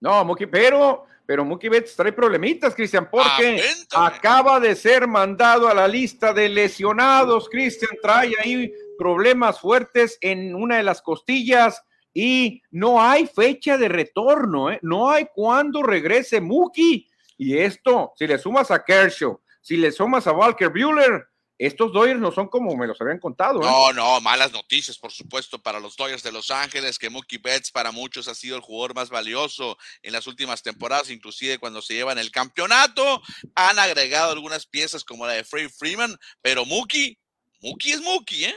No, 0.00 0.24
Mookie, 0.24 0.46
pero 0.46 1.06
pero 1.30 1.44
Mookie 1.44 1.68
Betts 1.68 1.94
trae 1.94 2.10
problemitas, 2.10 2.74
Cristian, 2.74 3.08
porque 3.08 3.62
acaba 3.94 4.58
de 4.58 4.74
ser 4.74 5.06
mandado 5.06 5.68
a 5.68 5.74
la 5.74 5.86
lista 5.86 6.32
de 6.32 6.48
lesionados. 6.48 7.48
Cristian 7.48 7.92
trae 8.02 8.32
ahí 8.42 8.72
problemas 8.98 9.60
fuertes 9.60 10.18
en 10.22 10.56
una 10.56 10.78
de 10.78 10.82
las 10.82 11.00
costillas 11.00 11.84
y 12.12 12.60
no 12.72 13.00
hay 13.00 13.28
fecha 13.28 13.78
de 13.78 13.88
retorno, 13.88 14.72
¿eh? 14.72 14.80
no 14.82 15.08
hay 15.08 15.28
cuándo 15.32 15.84
regrese 15.84 16.40
Mookie. 16.40 17.06
Y 17.38 17.56
esto, 17.58 18.12
si 18.16 18.26
le 18.26 18.36
sumas 18.36 18.72
a 18.72 18.84
Kershaw, 18.84 19.40
si 19.60 19.76
le 19.76 19.92
sumas 19.92 20.26
a 20.26 20.32
Walker 20.32 20.68
Bueller, 20.68 21.28
estos 21.60 21.92
Dodgers 21.92 22.18
no 22.18 22.32
son 22.32 22.48
como 22.48 22.74
me 22.74 22.86
los 22.86 22.98
habían 23.02 23.18
contado. 23.18 23.60
¿eh? 23.60 23.66
No, 23.66 23.92
no, 23.92 24.18
malas 24.22 24.50
noticias, 24.50 24.96
por 24.96 25.12
supuesto, 25.12 25.58
para 25.58 25.78
los 25.78 25.94
Dodgers 25.94 26.22
de 26.22 26.32
Los 26.32 26.50
Ángeles, 26.50 26.98
que 26.98 27.10
Mookie 27.10 27.36
Betts 27.36 27.70
para 27.70 27.92
muchos 27.92 28.28
ha 28.28 28.34
sido 28.34 28.56
el 28.56 28.62
jugador 28.62 28.94
más 28.94 29.10
valioso 29.10 29.76
en 30.02 30.14
las 30.14 30.26
últimas 30.26 30.62
temporadas, 30.62 31.10
inclusive 31.10 31.58
cuando 31.58 31.82
se 31.82 31.92
llevan 31.92 32.16
el 32.16 32.30
campeonato. 32.30 33.20
Han 33.54 33.78
agregado 33.78 34.32
algunas 34.32 34.64
piezas 34.64 35.04
como 35.04 35.26
la 35.26 35.34
de 35.34 35.44
Frey 35.44 35.68
Freeman, 35.68 36.16
pero 36.40 36.64
Mookie, 36.64 37.18
Mookie 37.60 37.92
es 37.92 38.00
Mookie, 38.00 38.46
¿eh? 38.46 38.54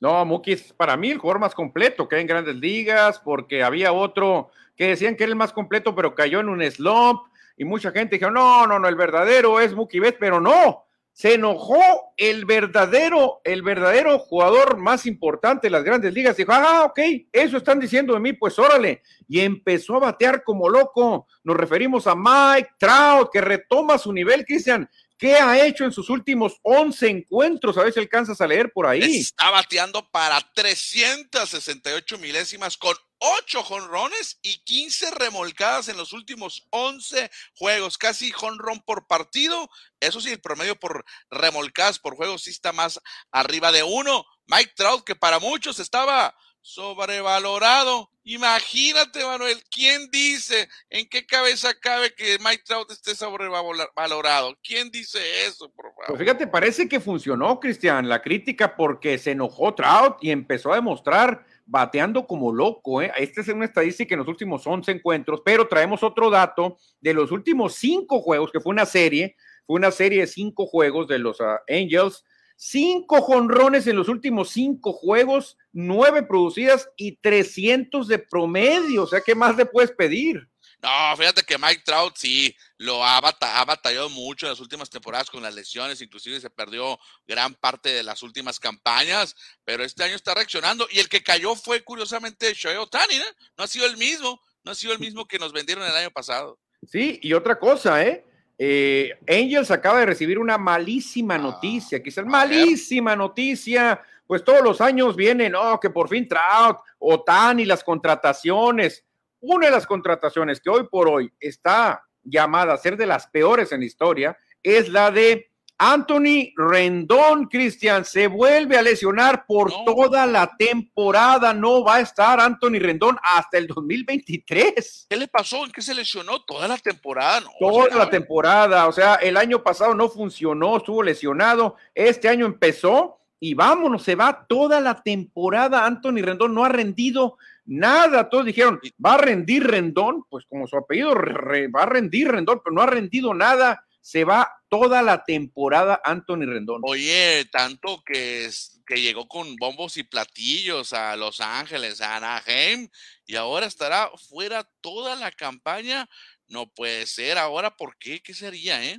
No, 0.00 0.24
Mookie 0.24 0.52
es 0.52 0.72
para 0.72 0.96
mí 0.96 1.10
el 1.10 1.18
jugador 1.18 1.40
más 1.40 1.54
completo 1.54 2.08
que 2.08 2.16
hay 2.16 2.22
en 2.22 2.28
grandes 2.28 2.56
ligas, 2.56 3.20
porque 3.22 3.62
había 3.62 3.92
otro 3.92 4.50
que 4.74 4.86
decían 4.86 5.16
que 5.16 5.24
era 5.24 5.32
el 5.32 5.36
más 5.36 5.52
completo, 5.52 5.94
pero 5.94 6.14
cayó 6.14 6.40
en 6.40 6.48
un 6.48 6.62
slump 6.70 7.24
y 7.58 7.66
mucha 7.66 7.90
gente 7.90 8.16
dijo, 8.16 8.30
no, 8.30 8.66
no, 8.66 8.78
no, 8.78 8.88
el 8.88 8.94
verdadero 8.94 9.60
es 9.60 9.74
Mookie 9.74 10.00
Betts, 10.00 10.16
pero 10.18 10.40
no, 10.40 10.87
se 11.18 11.34
enojó 11.34 12.12
el 12.16 12.44
verdadero, 12.44 13.40
el 13.42 13.62
verdadero 13.62 14.20
jugador 14.20 14.76
más 14.76 15.04
importante 15.04 15.66
de 15.66 15.72
las 15.72 15.82
grandes 15.82 16.14
ligas. 16.14 16.36
Dijo, 16.36 16.52
ah, 16.52 16.84
ok, 16.84 17.00
eso 17.32 17.56
están 17.56 17.80
diciendo 17.80 18.14
de 18.14 18.20
mí, 18.20 18.34
pues 18.34 18.56
órale. 18.56 19.02
Y 19.26 19.40
empezó 19.40 19.96
a 19.96 19.98
batear 19.98 20.44
como 20.44 20.68
loco. 20.68 21.26
Nos 21.42 21.56
referimos 21.56 22.06
a 22.06 22.14
Mike 22.14 22.70
Trout, 22.78 23.30
que 23.32 23.40
retoma 23.40 23.98
su 23.98 24.12
nivel, 24.12 24.44
Cristian. 24.44 24.88
¿Qué 25.18 25.34
ha 25.34 25.66
hecho 25.66 25.84
en 25.84 25.90
sus 25.90 26.08
últimos 26.08 26.60
11 26.62 27.08
encuentros? 27.08 27.76
A 27.76 27.82
ver 27.82 27.92
si 27.92 27.98
alcanzas 27.98 28.40
a 28.40 28.46
leer 28.46 28.70
por 28.72 28.86
ahí. 28.86 29.18
Está 29.18 29.50
bateando 29.50 30.08
para 30.12 30.40
368 30.54 32.16
milésimas 32.18 32.76
con 32.76 32.94
8 33.18 33.62
jonrones 33.62 34.38
y 34.42 34.58
15 34.64 35.10
remolcadas 35.12 35.88
en 35.88 35.96
los 35.96 36.12
últimos 36.12 36.66
11 36.70 37.30
juegos. 37.56 37.98
Casi 37.98 38.30
jonrón 38.30 38.80
por 38.80 39.06
partido. 39.06 39.68
Eso 40.00 40.20
sí, 40.20 40.30
el 40.30 40.40
promedio 40.40 40.76
por 40.76 41.04
remolcadas 41.30 41.98
por 41.98 42.16
juego 42.16 42.38
sí 42.38 42.50
está 42.50 42.72
más 42.72 43.00
arriba 43.30 43.72
de 43.72 43.82
uno. 43.82 44.24
Mike 44.46 44.72
Trout, 44.76 45.04
que 45.04 45.16
para 45.16 45.38
muchos 45.38 45.78
estaba 45.78 46.34
sobrevalorado. 46.60 48.10
Imagínate, 48.24 49.24
Manuel, 49.24 49.62
¿quién 49.70 50.10
dice 50.10 50.68
en 50.90 51.08
qué 51.08 51.24
cabeza 51.24 51.72
cabe 51.80 52.14
que 52.14 52.38
Mike 52.40 52.62
Trout 52.66 52.90
esté 52.90 53.14
sobrevalorado? 53.14 54.54
¿Quién 54.62 54.90
dice 54.90 55.46
eso, 55.46 55.70
por 55.70 55.86
favor? 55.86 56.04
Pues 56.08 56.18
fíjate, 56.18 56.46
parece 56.46 56.88
que 56.88 57.00
funcionó, 57.00 57.58
Cristian, 57.58 58.06
la 58.08 58.20
crítica 58.20 58.76
porque 58.76 59.16
se 59.18 59.30
enojó 59.30 59.74
Trout 59.74 60.18
y 60.20 60.30
empezó 60.30 60.72
a 60.72 60.76
demostrar 60.76 61.46
bateando 61.68 62.26
como 62.26 62.52
loco. 62.52 63.02
¿eh? 63.02 63.12
Esta 63.16 63.42
es 63.42 63.48
una 63.48 63.66
estadística 63.66 64.14
en 64.14 64.20
los 64.20 64.28
últimos 64.28 64.66
11 64.66 64.90
encuentros, 64.90 65.42
pero 65.44 65.68
traemos 65.68 66.02
otro 66.02 66.30
dato 66.30 66.78
de 67.00 67.14
los 67.14 67.30
últimos 67.30 67.74
cinco 67.74 68.20
juegos, 68.20 68.50
que 68.50 68.60
fue 68.60 68.72
una 68.72 68.86
serie, 68.86 69.36
fue 69.66 69.76
una 69.76 69.90
serie 69.90 70.20
de 70.20 70.26
cinco 70.26 70.66
juegos 70.66 71.06
de 71.06 71.18
los 71.18 71.40
ah, 71.40 71.60
Angels 71.68 72.24
Cinco 72.60 73.20
jonrones 73.22 73.86
en 73.86 73.94
los 73.94 74.08
últimos 74.08 74.50
cinco 74.50 74.92
juegos, 74.92 75.56
nueve 75.72 76.24
producidas 76.24 76.90
y 76.96 77.16
300 77.18 78.08
de 78.08 78.18
promedio. 78.18 79.04
O 79.04 79.06
sea, 79.06 79.20
¿qué 79.20 79.36
más 79.36 79.56
le 79.56 79.64
puedes 79.64 79.92
pedir? 79.92 80.48
No, 80.80 81.16
fíjate 81.16 81.42
que 81.42 81.58
Mike 81.58 81.82
Trout 81.84 82.16
sí 82.16 82.54
lo 82.76 83.04
ha, 83.04 83.20
batallado 83.20 84.08
mucho 84.10 84.46
en 84.46 84.50
las 84.50 84.60
últimas 84.60 84.88
temporadas 84.88 85.28
con 85.28 85.42
las 85.42 85.54
lesiones, 85.54 86.00
inclusive 86.00 86.40
se 86.40 86.50
perdió 86.50 86.98
gran 87.26 87.54
parte 87.54 87.88
de 87.88 88.04
las 88.04 88.22
últimas 88.22 88.60
campañas, 88.60 89.34
pero 89.64 89.82
este 89.82 90.04
año 90.04 90.14
está 90.14 90.34
reaccionando 90.34 90.86
y 90.90 91.00
el 91.00 91.08
que 91.08 91.22
cayó 91.22 91.56
fue 91.56 91.82
curiosamente 91.82 92.54
Shohei 92.54 92.76
Otani, 92.76 93.16
¿eh? 93.16 93.34
no 93.56 93.64
ha 93.64 93.66
sido 93.66 93.86
el 93.86 93.96
mismo, 93.96 94.40
no 94.62 94.70
ha 94.70 94.74
sido 94.76 94.92
el 94.92 95.00
mismo 95.00 95.26
que 95.26 95.40
nos 95.40 95.52
vendieron 95.52 95.84
el 95.84 95.96
año 95.96 96.12
pasado. 96.12 96.60
Sí, 96.86 97.18
y 97.22 97.32
otra 97.32 97.58
cosa, 97.58 98.04
¿eh? 98.04 98.24
Eh, 98.56 99.16
Angels 99.28 99.70
acaba 99.70 100.00
de 100.00 100.06
recibir 100.06 100.38
una 100.38 100.58
malísima 100.58 101.34
ah, 101.34 101.38
noticia, 101.38 102.02
quizás 102.02 102.24
malísima 102.24 103.16
noticia, 103.16 104.00
pues 104.26 104.44
todos 104.44 104.62
los 104.62 104.80
años 104.80 105.16
vienen, 105.16 105.54
oh, 105.56 105.78
que 105.80 105.90
por 105.90 106.08
fin 106.08 106.28
Trout, 106.28 106.78
Otani, 106.98 107.64
las 107.64 107.82
contrataciones. 107.82 109.04
Una 109.40 109.66
de 109.66 109.72
las 109.72 109.86
contrataciones 109.86 110.60
que 110.60 110.70
hoy 110.70 110.88
por 110.90 111.08
hoy 111.08 111.32
está 111.38 112.04
llamada 112.22 112.74
a 112.74 112.78
ser 112.78 112.96
de 112.96 113.06
las 113.06 113.26
peores 113.28 113.72
en 113.72 113.80
la 113.80 113.86
historia 113.86 114.36
es 114.62 114.88
la 114.88 115.10
de 115.10 115.48
Anthony 115.80 116.52
Rendón, 116.56 117.46
Cristian, 117.46 118.04
se 118.04 118.26
vuelve 118.26 118.76
a 118.76 118.82
lesionar 118.82 119.46
por 119.46 119.72
toda 119.84 120.26
la 120.26 120.56
temporada. 120.56 121.54
No 121.54 121.84
va 121.84 121.96
a 121.96 122.00
estar 122.00 122.40
Anthony 122.40 122.80
Rendón 122.80 123.16
hasta 123.22 123.58
el 123.58 123.68
2023. 123.68 125.06
¿Qué 125.08 125.16
le 125.16 125.28
pasó? 125.28 125.64
¿En 125.64 125.70
qué 125.70 125.80
se 125.80 125.94
lesionó? 125.94 126.42
Toda 126.42 126.66
la 126.66 126.78
temporada. 126.78 127.46
toda 127.60 127.94
la 127.94 128.10
temporada. 128.10 128.88
O 128.88 128.92
sea, 128.92 129.14
el 129.16 129.36
año 129.36 129.62
pasado 129.62 129.94
no 129.94 130.08
funcionó, 130.08 130.78
estuvo 130.78 131.00
lesionado. 131.00 131.76
Este 131.94 132.28
año 132.28 132.46
empezó 132.46 133.20
y 133.38 133.54
vámonos, 133.54 134.02
se 134.02 134.16
va 134.16 134.46
toda 134.48 134.80
la 134.80 135.00
temporada. 135.00 135.86
Anthony 135.86 136.22
Rendón 136.22 136.54
no 136.54 136.64
ha 136.64 136.70
rendido 136.70 137.38
nada. 137.68 138.28
Todos 138.28 138.46
dijeron, 138.46 138.80
va 139.04 139.14
a 139.14 139.18
rendir 139.18 139.64
Rendón. 139.64 140.24
Pues 140.28 140.44
como 140.48 140.66
su 140.66 140.76
apellido, 140.76 141.14
va 141.14 141.82
a 141.82 141.86
rendir 141.86 142.28
Rendón, 142.28 142.60
pero 142.64 142.74
no 142.74 142.82
ha 142.82 142.86
rendido 142.86 143.34
nada 143.34 143.84
se 144.08 144.24
va 144.24 144.50
toda 144.70 145.02
la 145.02 145.22
temporada 145.22 146.00
Anthony 146.02 146.46
Rendón. 146.46 146.80
Oye, 146.84 147.44
tanto 147.52 148.02
que, 148.06 148.48
que 148.86 149.02
llegó 149.02 149.28
con 149.28 149.54
bombos 149.56 149.98
y 149.98 150.02
platillos 150.02 150.94
a 150.94 151.14
Los 151.14 151.42
Ángeles, 151.42 152.00
a 152.00 152.16
Anaheim, 152.16 152.88
y 153.26 153.36
ahora 153.36 153.66
estará 153.66 154.10
fuera 154.30 154.66
toda 154.80 155.14
la 155.14 155.30
campaña. 155.30 156.08
No 156.46 156.70
puede 156.70 157.04
ser. 157.04 157.36
Ahora, 157.36 157.76
¿por 157.76 157.98
qué? 157.98 158.22
¿Qué 158.22 158.32
sería, 158.32 158.82
eh? 158.82 158.98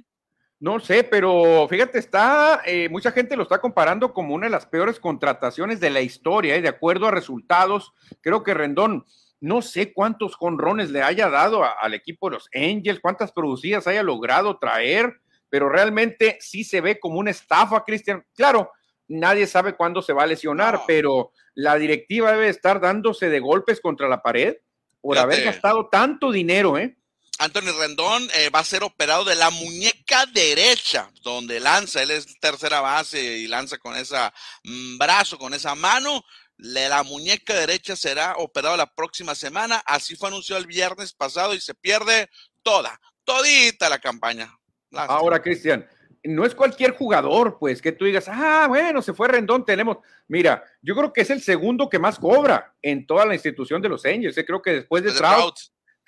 No 0.60 0.82
sé, 0.82 1.06
pero 1.06 1.68
fíjate, 1.70 2.00
está, 2.00 2.62
eh, 2.66 2.90
mucha 2.90 3.12
gente 3.12 3.38
lo 3.38 3.44
está 3.44 3.60
comparando 3.60 4.14
como 4.14 4.36
una 4.36 4.48
de 4.48 4.52
las 4.52 4.66
peores 4.66 5.00
contrataciones 5.00 5.80
de 5.80 5.90
la 5.90 6.02
historia, 6.02 6.56
¿eh? 6.56 6.62
de 6.62 6.68
acuerdo 6.68 7.08
a 7.08 7.12
resultados. 7.12 7.94
Creo 8.22 8.44
que 8.44 8.54
Rendón 8.54 9.06
no 9.42 9.62
sé 9.62 9.94
cuántos 9.94 10.36
jonrones 10.36 10.92
le 10.92 11.02
haya 11.02 11.30
dado 11.30 11.64
al 11.64 11.94
equipo 11.94 12.30
de 12.30 12.36
los 12.36 12.50
Angels, 12.54 13.00
cuántas 13.00 13.32
producidas 13.32 13.88
haya 13.88 14.04
logrado 14.04 14.58
traer, 14.58 15.22
pero 15.50 15.70
realmente 15.70 16.38
sí 16.42 16.66
se 16.66 16.82
ve 16.82 17.00
como 17.00 17.20
una 17.20 17.32
estafa, 17.32 17.86
Cristian. 17.86 18.26
Claro, 18.36 18.72
nadie 19.08 19.48
sabe 19.48 19.76
cuándo 19.76 20.02
se 20.02 20.12
va 20.14 20.24
a 20.24 20.28
lesionar, 20.28 20.82
pero 20.86 21.32
la 21.56 21.76
directiva 21.78 22.34
debe 22.34 22.50
estar 22.50 22.82
dándose 22.82 23.30
de 23.30 23.40
golpes 23.40 23.80
contra 23.80 24.10
la 24.10 24.22
pared 24.22 24.58
por 25.02 25.18
haber 25.18 25.46
gastado 25.46 25.88
tanto 25.88 26.32
dinero, 26.32 26.78
¿eh? 26.78 26.98
Anthony 27.40 27.72
Rendón 27.78 28.28
eh, 28.36 28.50
va 28.50 28.60
a 28.60 28.64
ser 28.64 28.84
operado 28.84 29.26
de 29.26 29.36
la 29.36 29.50
muñeca 29.50 30.26
derecha, 30.28 31.10
donde 31.24 31.60
lanza, 31.60 32.04
él 32.04 32.12
es 32.12 32.40
tercera 32.40 32.82
base 32.82 33.20
y 33.38 33.48
lanza 33.48 33.78
con 33.78 33.96
ese 33.96 34.18
mm, 34.64 34.98
brazo, 34.98 35.38
con 35.38 35.54
esa 35.54 35.74
mano 35.74 36.24
la 36.60 37.04
muñeca 37.04 37.54
derecha 37.54 37.96
será 37.96 38.36
operada 38.38 38.76
la 38.78 38.94
próxima 38.94 39.34
semana. 39.34 39.82
Así 39.86 40.16
fue 40.16 40.30
anunciado 40.30 40.62
el 40.62 40.68
viernes 40.68 41.14
pasado 41.14 41.54
y 41.54 41.62
se 41.62 41.74
pierde 41.74 42.30
toda, 42.62 43.00
todita 43.24 43.90
la 43.90 44.00
campaña. 44.00 44.54
Ahora, 44.92 45.42
Cristian, 45.42 45.88
no 46.24 46.46
es 46.46 46.54
cualquier 46.54 46.92
jugador, 46.92 47.58
pues, 47.60 47.82
que 47.82 47.92
tú 47.92 48.06
digas, 48.06 48.28
ah, 48.28 48.66
bueno, 48.68 49.02
se 49.02 49.14
fue 49.14 49.28
Rendón, 49.28 49.64
tenemos. 49.64 49.98
Mira, 50.28 50.64
yo 50.82 50.96
creo 50.96 51.14
que 51.14 51.22
es 51.22 51.30
el 51.30 51.42
segundo 51.42 51.90
que 51.90 52.00
más 52.00 52.20
cobra 52.20 52.76
en 52.82 53.06
toda 53.06 53.26
la 53.26 53.36
institución 53.36 53.82
de 53.82 53.90
los 53.90 54.06
Angels. 54.06 54.36
Creo 54.46 54.62
que 54.62 54.72
después 54.72 55.04
de 55.04 55.14
Trout, 55.14 55.56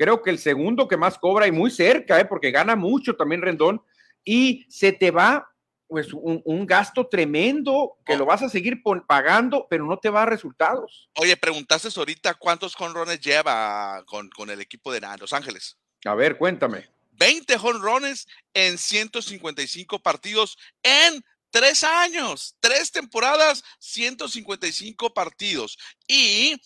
creo 0.02 0.24
que 0.24 0.32
el 0.32 0.40
segundo 0.40 0.88
que 0.88 0.98
más 0.98 1.20
cobra 1.20 1.46
y 1.46 1.52
muy 1.52 1.70
cerca, 1.70 2.20
¿eh? 2.20 2.26
porque 2.26 2.50
gana 2.50 2.76
mucho 2.76 3.16
también 3.16 3.44
Rendón. 3.44 3.84
Y 4.26 4.66
se 4.68 4.92
te 4.92 5.12
va 5.12 5.48
pues 5.88 6.08
un, 6.12 6.66
gasto 6.66 7.06
tremendo 7.06 8.00
que 8.04 8.18
lo 8.18 8.26
vas 8.26 8.42
a 8.42 8.50
seguir 8.50 8.82
pagando, 9.06 9.68
pero 9.70 9.86
no 9.86 10.00
te 10.00 10.10
va 10.10 10.24
a 10.24 10.26
resultados. 10.26 11.12
Oye, 11.20 11.38
preguntaste 11.38 11.90
ahorita 11.96 12.34
cuántos 12.34 12.74
jonrones 12.74 13.20
lleva 13.20 14.04
con, 14.08 14.50
el 14.50 14.60
equipo 14.60 14.92
de 14.92 15.02
Los 15.20 15.34
Ángeles. 15.34 15.78
A 16.06 16.16
ver, 16.16 16.40
cuéntame. 16.40 16.90
20 17.12 17.56
jonrones 17.60 18.28
en 18.56 18.80
155 18.80 20.00
partidos 20.00 20.58
en 20.82 21.24
tres 21.52 21.84
años, 21.84 22.56
tres 22.60 22.92
temporadas, 22.92 23.64
155 23.78 25.14
partidos. 25.14 25.78
Y 26.08 26.60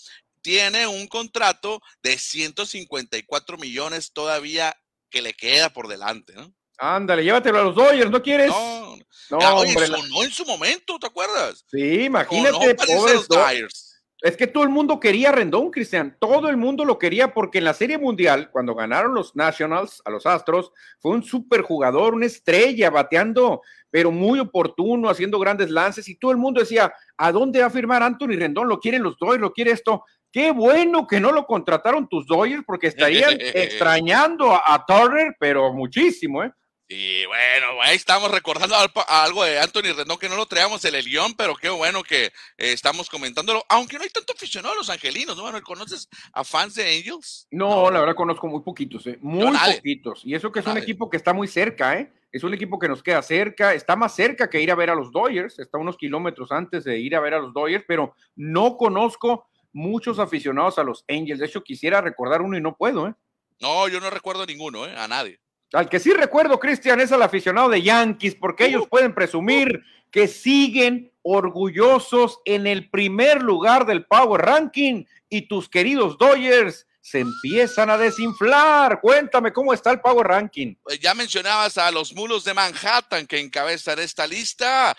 tiene 0.46 0.86
un 0.86 1.08
contrato 1.08 1.82
de 2.04 2.20
154 2.20 3.58
millones 3.58 4.14
todavía 4.14 4.80
que 5.10 5.24
le 5.24 5.34
queda 5.34 5.72
por 5.72 5.88
delante, 5.88 6.34
¿no? 6.36 6.54
Ándale, 6.78 7.24
llévatelo 7.24 7.62
a 7.62 7.64
los 7.64 7.76
Dodgers, 7.76 8.12
¿no 8.12 8.22
quieres? 8.22 8.50
No, 8.50 8.96
no 9.32 9.38
hombre, 9.40 9.88
sonó 9.88 10.24
en 10.24 10.30
su 10.30 10.46
momento, 10.46 11.00
¿te 11.00 11.08
acuerdas? 11.08 11.66
Sí, 11.72 12.04
imagínate, 12.04 12.76
pobres 12.76 13.28
Dodgers. 13.28 14.04
Es 14.22 14.38
que 14.38 14.48
todo 14.48 14.64
el 14.64 14.70
mundo 14.70 15.00
quería 15.00 15.30
a 15.30 15.32
Rendón, 15.32 15.72
Cristian. 15.72 16.18
Todo 16.20 16.50
el 16.50 16.58
mundo 16.58 16.86
lo 16.86 16.98
quería 16.98 17.34
porque 17.34 17.58
en 17.58 17.64
la 17.64 17.74
Serie 17.74 17.98
Mundial, 17.98 18.50
cuando 18.50 18.74
ganaron 18.74 19.14
los 19.14 19.36
Nationals 19.36 20.02
a 20.06 20.10
los 20.10 20.26
Astros, 20.26 20.72
fue 21.00 21.12
un 21.12 21.24
super 21.24 21.62
jugador, 21.62 22.14
una 22.14 22.26
estrella, 22.26 22.90
bateando, 22.90 23.62
pero 23.92 24.12
muy 24.12 24.40
oportuno, 24.40 25.10
haciendo 25.10 25.38
grandes 25.38 25.70
lances. 25.70 26.08
Y 26.08 26.18
todo 26.18 26.32
el 26.32 26.38
mundo 26.38 26.60
decía: 26.60 26.94
¿a 27.18 27.32
dónde 27.32 27.60
va 27.60 27.68
a 27.68 27.70
firmar 27.70 28.02
Anthony 28.02 28.38
Rendón? 28.38 28.68
¿Lo 28.68 28.80
quieren 28.80 29.04
los 29.04 29.18
Dodgers? 29.18 29.42
¿Lo 29.42 29.54
quiere 29.54 29.72
esto? 29.72 30.04
Qué 30.36 30.52
bueno 30.52 31.08
que 31.08 31.22
no 31.22 31.32
lo 31.32 31.46
contrataron 31.46 32.10
tus 32.10 32.28
Dodgers 32.28 32.66
porque 32.66 32.88
estarían 32.88 33.38
extrañando 33.40 34.52
a, 34.52 34.64
a 34.66 34.86
Turner, 34.86 35.34
pero 35.40 35.72
muchísimo, 35.72 36.44
¿eh? 36.44 36.52
Y 36.90 37.26
bueno, 37.26 37.82
ahí 37.82 37.96
estamos 37.96 38.30
recordando 38.30 38.76
algo 39.08 39.46
de 39.46 39.58
Anthony 39.62 39.94
Rendón 39.96 40.18
que 40.18 40.28
no 40.28 40.36
lo 40.36 40.46
traíamos 40.46 40.84
en 40.84 40.96
el 40.96 41.06
guion, 41.06 41.36
pero 41.36 41.56
qué 41.56 41.70
bueno 41.70 42.04
que 42.04 42.26
eh, 42.26 42.32
estamos 42.58 43.10
comentándolo. 43.10 43.64
Aunque 43.70 43.96
no 43.96 44.04
hay 44.04 44.10
tanto 44.10 44.34
aficionado 44.34 44.74
a 44.74 44.78
los 44.78 44.90
angelinos, 44.90 45.38
¿no? 45.38 45.64
¿Conoces 45.64 46.10
a 46.34 46.44
fans 46.44 46.76
de 46.76 46.84
Angels? 46.84 47.48
No, 47.52 47.90
la 47.90 48.02
verdad 48.02 48.16
conozco 48.16 48.48
muy 48.48 48.60
poquitos, 48.60 49.08
¿eh? 49.08 49.18
muy 49.22 49.58
poquitos. 49.58 50.20
Y 50.26 50.36
eso 50.36 50.52
que 50.52 50.60
es 50.60 50.68
un 50.68 50.78
equipo 50.78 51.10
que 51.10 51.16
está 51.16 51.32
muy 51.32 51.48
cerca, 51.48 51.98
¿eh? 51.98 52.12
es 52.30 52.44
un 52.44 52.54
equipo 52.54 52.78
que 52.78 52.90
nos 52.90 53.02
queda 53.02 53.22
cerca, 53.22 53.74
está 53.74 53.96
más 53.96 54.14
cerca 54.14 54.50
que 54.50 54.60
ir 54.60 54.70
a 54.70 54.76
ver 54.76 54.90
a 54.90 54.96
los 54.96 55.14
Dodgers, 55.14 55.58
está 55.60 55.78
unos 55.78 55.96
kilómetros 55.96 56.52
antes 56.52 56.84
de 56.84 57.00
ir 57.00 57.16
a 57.16 57.22
ver 57.22 57.36
a 57.36 57.40
los 57.40 57.54
Dodgers, 57.54 57.86
pero 57.88 58.14
no 58.36 58.76
conozco 58.76 59.48
muchos 59.76 60.20
aficionados 60.20 60.80
a 60.80 60.84
los 60.84 61.04
Angels. 61.10 61.40
De 61.40 61.46
hecho, 61.46 61.64
quisiera 61.64 62.02
recordar 62.02 62.42
uno 62.42 62.58
y 62.58 62.62
no 62.62 62.76
puedo, 62.76 63.10
¿eh? 63.10 63.14
No, 63.60 63.88
yo 63.88 64.00
no 64.00 64.10
recuerdo 64.10 64.46
ninguno, 64.46 64.86
¿eh? 64.88 64.96
A 64.98 65.08
nadie. 65.08 65.40
Al 65.74 65.90
que 65.90 66.00
sí 66.00 66.14
recuerdo, 66.14 66.60
Cristian, 66.60 67.02
es 67.02 67.12
al 67.12 67.22
aficionado 67.22 67.70
de 67.70 67.82
Yankees, 67.82 68.36
porque 68.36 68.66
ellos 68.66 68.84
uh. 68.84 68.88
pueden 68.88 69.14
presumir 69.14 69.84
que 70.12 70.28
siguen 70.28 71.12
orgullosos 71.24 72.40
en 72.46 72.68
el 72.68 72.90
primer 72.90 73.44
lugar 73.44 73.86
del 73.86 74.06
Power 74.06 74.42
Ranking 74.42 75.04
y 75.28 75.48
tus 75.48 75.68
queridos 75.68 76.18
Dodgers 76.18 76.88
se 77.06 77.20
empiezan 77.20 77.92
a 77.92 78.00
desinflar. 78.00 79.00
Cuéntame 79.00 79.54
cómo 79.54 79.74
está 79.74 79.92
el 79.92 80.02
Power 80.02 80.26
Ranking. 80.26 80.74
Pues 80.82 81.00
ya 81.00 81.14
mencionabas 81.14 81.78
a 81.78 81.92
los 81.92 82.16
mulos 82.16 82.44
de 82.44 82.56
Manhattan 82.56 83.28
que 83.28 83.40
encabezan 83.40 84.00
esta 84.00 84.26
lista, 84.26 84.98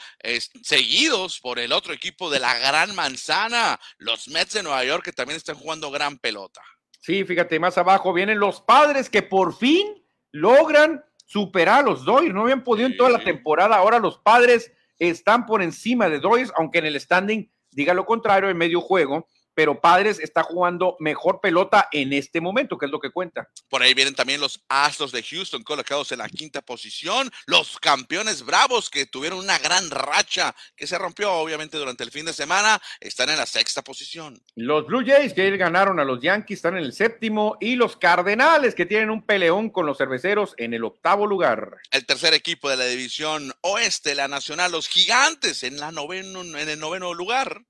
seguidos 0.63 1.41
por 1.41 1.59
el 1.59 1.73
otro 1.73 1.93
equipo 1.93 2.31
de 2.31 2.39
la 2.39 2.57
Gran 2.61 2.95
Manzana, 2.95 3.81
los 3.99 4.29
Mets 4.29 4.53
de 4.53 4.63
Nueva 4.63 4.85
York, 4.85 5.05
que 5.05 5.13
también 5.13 5.37
están 5.37 5.57
jugando 5.57 5.91
gran 5.91 6.17
pelota. 6.19 6.63
Sí, 7.01 7.25
fíjate, 7.25 7.59
más 7.59 7.77
abajo 7.77 8.13
vienen 8.13 8.39
los 8.39 8.61
padres 8.61 9.11
que 9.11 9.23
por 9.23 9.59
fin 9.59 9.85
logran 10.31 11.05
superar 11.27 11.81
a 11.81 11.83
los 11.83 12.05
Dodgers. 12.05 12.33
No 12.33 12.43
habían 12.43 12.63
podido 12.63 12.87
en 12.87 12.97
toda 12.97 13.11
la 13.11 13.25
temporada. 13.25 13.75
Ahora 13.75 13.99
los 13.99 14.19
padres 14.19 14.71
están 15.01 15.45
por 15.45 15.61
encima 15.61 16.09
de 16.09 16.21
Dodgers, 16.21 16.53
aunque 16.57 16.79
en 16.79 16.87
el 16.87 17.01
standing 17.01 17.51
diga 17.73 17.95
lo 17.95 18.07
contrario 18.07 18.49
en 18.49 18.57
medio 18.57 18.81
juego 18.81 19.27
pero 19.57 19.81
Padres 19.81 20.21
está 20.21 20.43
jugando 20.43 20.97
mejor 21.01 21.41
pelota 21.41 21.89
en 21.91 22.13
este 22.13 22.43
momento, 22.43 22.77
que 22.77 22.85
es 22.85 22.93
lo 22.93 23.01
que 23.01 23.11
cuenta. 23.11 23.49
Por 23.71 23.83
ahí 23.83 23.95
vienen 23.95 24.15
también 24.15 24.39
los 24.39 24.63
Astros 24.69 25.13
de 25.13 25.23
Houston 25.23 25.63
colocados 25.63 26.13
en 26.13 26.19
la 26.19 26.29
quinta 26.29 26.61
posición, 26.61 27.33
los 27.47 27.79
campeones 27.79 28.45
bravos 28.45 28.91
que 28.91 29.07
tuvieron 29.07 29.39
una 29.39 29.59
gran 29.59 29.91
racha 29.91 30.55
que 30.77 30.87
se 30.87 30.99
rompió 30.99 31.33
obviamente 31.33 31.79
durante 31.79 32.05
el 32.05 32.11
fin 32.11 32.27
de 32.27 32.35
semana, 32.35 32.81
están 33.01 33.31
en 33.31 33.39
la 33.39 33.47
sexta 33.47 33.83
posición. 33.83 34.39
Los 34.57 34.87
Blue 34.87 35.03
Jays 35.05 35.33
que 35.33 35.57
ganaron 35.57 35.99
a 36.01 36.05
los 36.05 36.21
Yankees 36.21 36.59
están 36.59 36.77
en 36.77 36.85
el 36.85 36.93
séptimo 36.93 37.57
y 37.59 37.77
los 37.77 37.97
Cardenales 37.97 38.75
que 38.75 38.85
tienen 38.85 39.09
un 39.09 39.23
peleón 39.23 39.71
con 39.71 39.87
los 39.87 39.97
cerveceros 39.97 40.53
en 40.59 40.75
el 40.75 40.85
octavo 40.85 41.27
lugar. 41.27 41.79
El 41.91 42.05
tercer 42.05 42.35
equipo 42.35 42.69
de 42.69 42.77
la 42.77 42.85
división 42.85 43.55
oeste, 43.63 44.15
la 44.15 44.29
nacional, 44.29 44.73
los 44.73 44.89
Gigantes 44.89 45.63
en, 45.63 45.79
la 45.79 45.93
noveno, 45.93 46.43
en 46.43 46.69
el 46.69 46.79
noveno 46.79 47.15
lugar. 47.15 47.63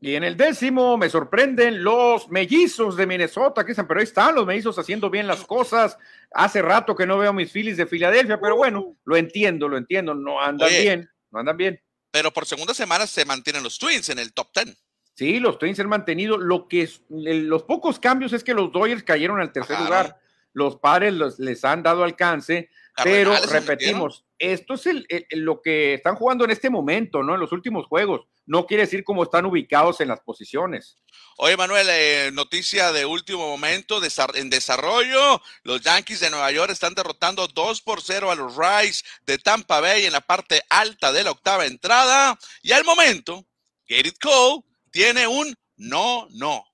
Y 0.00 0.16
en 0.16 0.24
el 0.24 0.36
décimo 0.36 0.98
me 0.98 1.08
sorprenden 1.08 1.82
los 1.82 2.28
mellizos 2.30 2.96
de 2.96 3.06
Minnesota, 3.06 3.64
que 3.64 3.72
dicen, 3.72 3.86
pero 3.86 4.00
ahí 4.00 4.04
están 4.04 4.34
los 4.34 4.44
mellizos 4.44 4.78
haciendo 4.78 5.08
bien 5.08 5.26
las 5.26 5.44
cosas. 5.44 5.96
Hace 6.32 6.60
rato 6.60 6.94
que 6.94 7.06
no 7.06 7.16
veo 7.16 7.32
mis 7.32 7.50
Phillies 7.50 7.78
de 7.78 7.86
Filadelfia, 7.86 8.38
pero 8.38 8.56
bueno, 8.56 8.80
uh. 8.80 8.96
lo 9.04 9.16
entiendo, 9.16 9.66
lo 9.66 9.78
entiendo, 9.78 10.14
no 10.14 10.42
andan 10.42 10.68
bien, 10.68 11.10
no 11.30 11.38
andan 11.38 11.56
bien. 11.56 11.80
Pero 12.10 12.32
por 12.32 12.44
segunda 12.44 12.74
semana 12.74 13.06
se 13.06 13.24
mantienen 13.24 13.62
los 13.62 13.78
Twins 13.78 14.10
en 14.10 14.18
el 14.18 14.34
top 14.34 14.52
ten. 14.52 14.76
Sí, 15.14 15.38
los 15.38 15.58
Twins 15.58 15.80
han 15.80 15.88
mantenido. 15.88 16.36
Lo 16.36 16.68
que 16.68 16.82
es, 16.82 17.02
los 17.08 17.62
pocos 17.62 17.98
cambios 17.98 18.32
es 18.32 18.44
que 18.44 18.52
los 18.52 18.72
Dodgers 18.72 19.04
cayeron 19.04 19.40
al 19.40 19.52
tercer 19.52 19.80
lugar. 19.80 20.18
Los 20.52 20.76
padres 20.76 21.14
les 21.38 21.64
han 21.64 21.82
dado 21.82 22.04
alcance, 22.04 22.68
pero 23.02 23.34
repetimos, 23.50 24.24
esto 24.38 24.74
es 24.74 24.88
lo 25.30 25.62
que 25.62 25.94
están 25.94 26.14
jugando 26.14 26.44
en 26.44 26.50
este 26.50 26.68
momento, 26.68 27.22
¿no? 27.22 27.34
En 27.34 27.40
los 27.40 27.52
últimos 27.52 27.86
juegos 27.86 28.26
no 28.46 28.66
quiere 28.66 28.82
decir 28.82 29.04
cómo 29.04 29.22
están 29.22 29.46
ubicados 29.46 30.00
en 30.00 30.08
las 30.08 30.20
posiciones. 30.20 30.96
Oye, 31.36 31.56
Manuel, 31.56 31.86
eh, 31.90 32.30
noticia 32.32 32.92
de 32.92 33.06
último 33.06 33.48
momento 33.48 34.00
en 34.34 34.50
desarrollo. 34.50 35.40
Los 35.62 35.80
Yankees 35.80 36.20
de 36.20 36.30
Nueva 36.30 36.50
York 36.50 36.70
están 36.70 36.94
derrotando 36.94 37.48
2 37.48 37.80
por 37.80 38.02
0 38.02 38.30
a 38.30 38.34
los 38.34 38.54
Rays 38.54 39.04
de 39.26 39.38
Tampa 39.38 39.80
Bay 39.80 40.04
en 40.04 40.12
la 40.12 40.20
parte 40.20 40.62
alta 40.68 41.12
de 41.12 41.24
la 41.24 41.30
octava 41.30 41.66
entrada. 41.66 42.38
Y 42.62 42.72
al 42.72 42.84
momento, 42.84 43.44
Garrett 43.88 44.18
Cole 44.20 44.62
tiene 44.90 45.26
un 45.26 45.54
no, 45.76 46.28
no. 46.30 46.64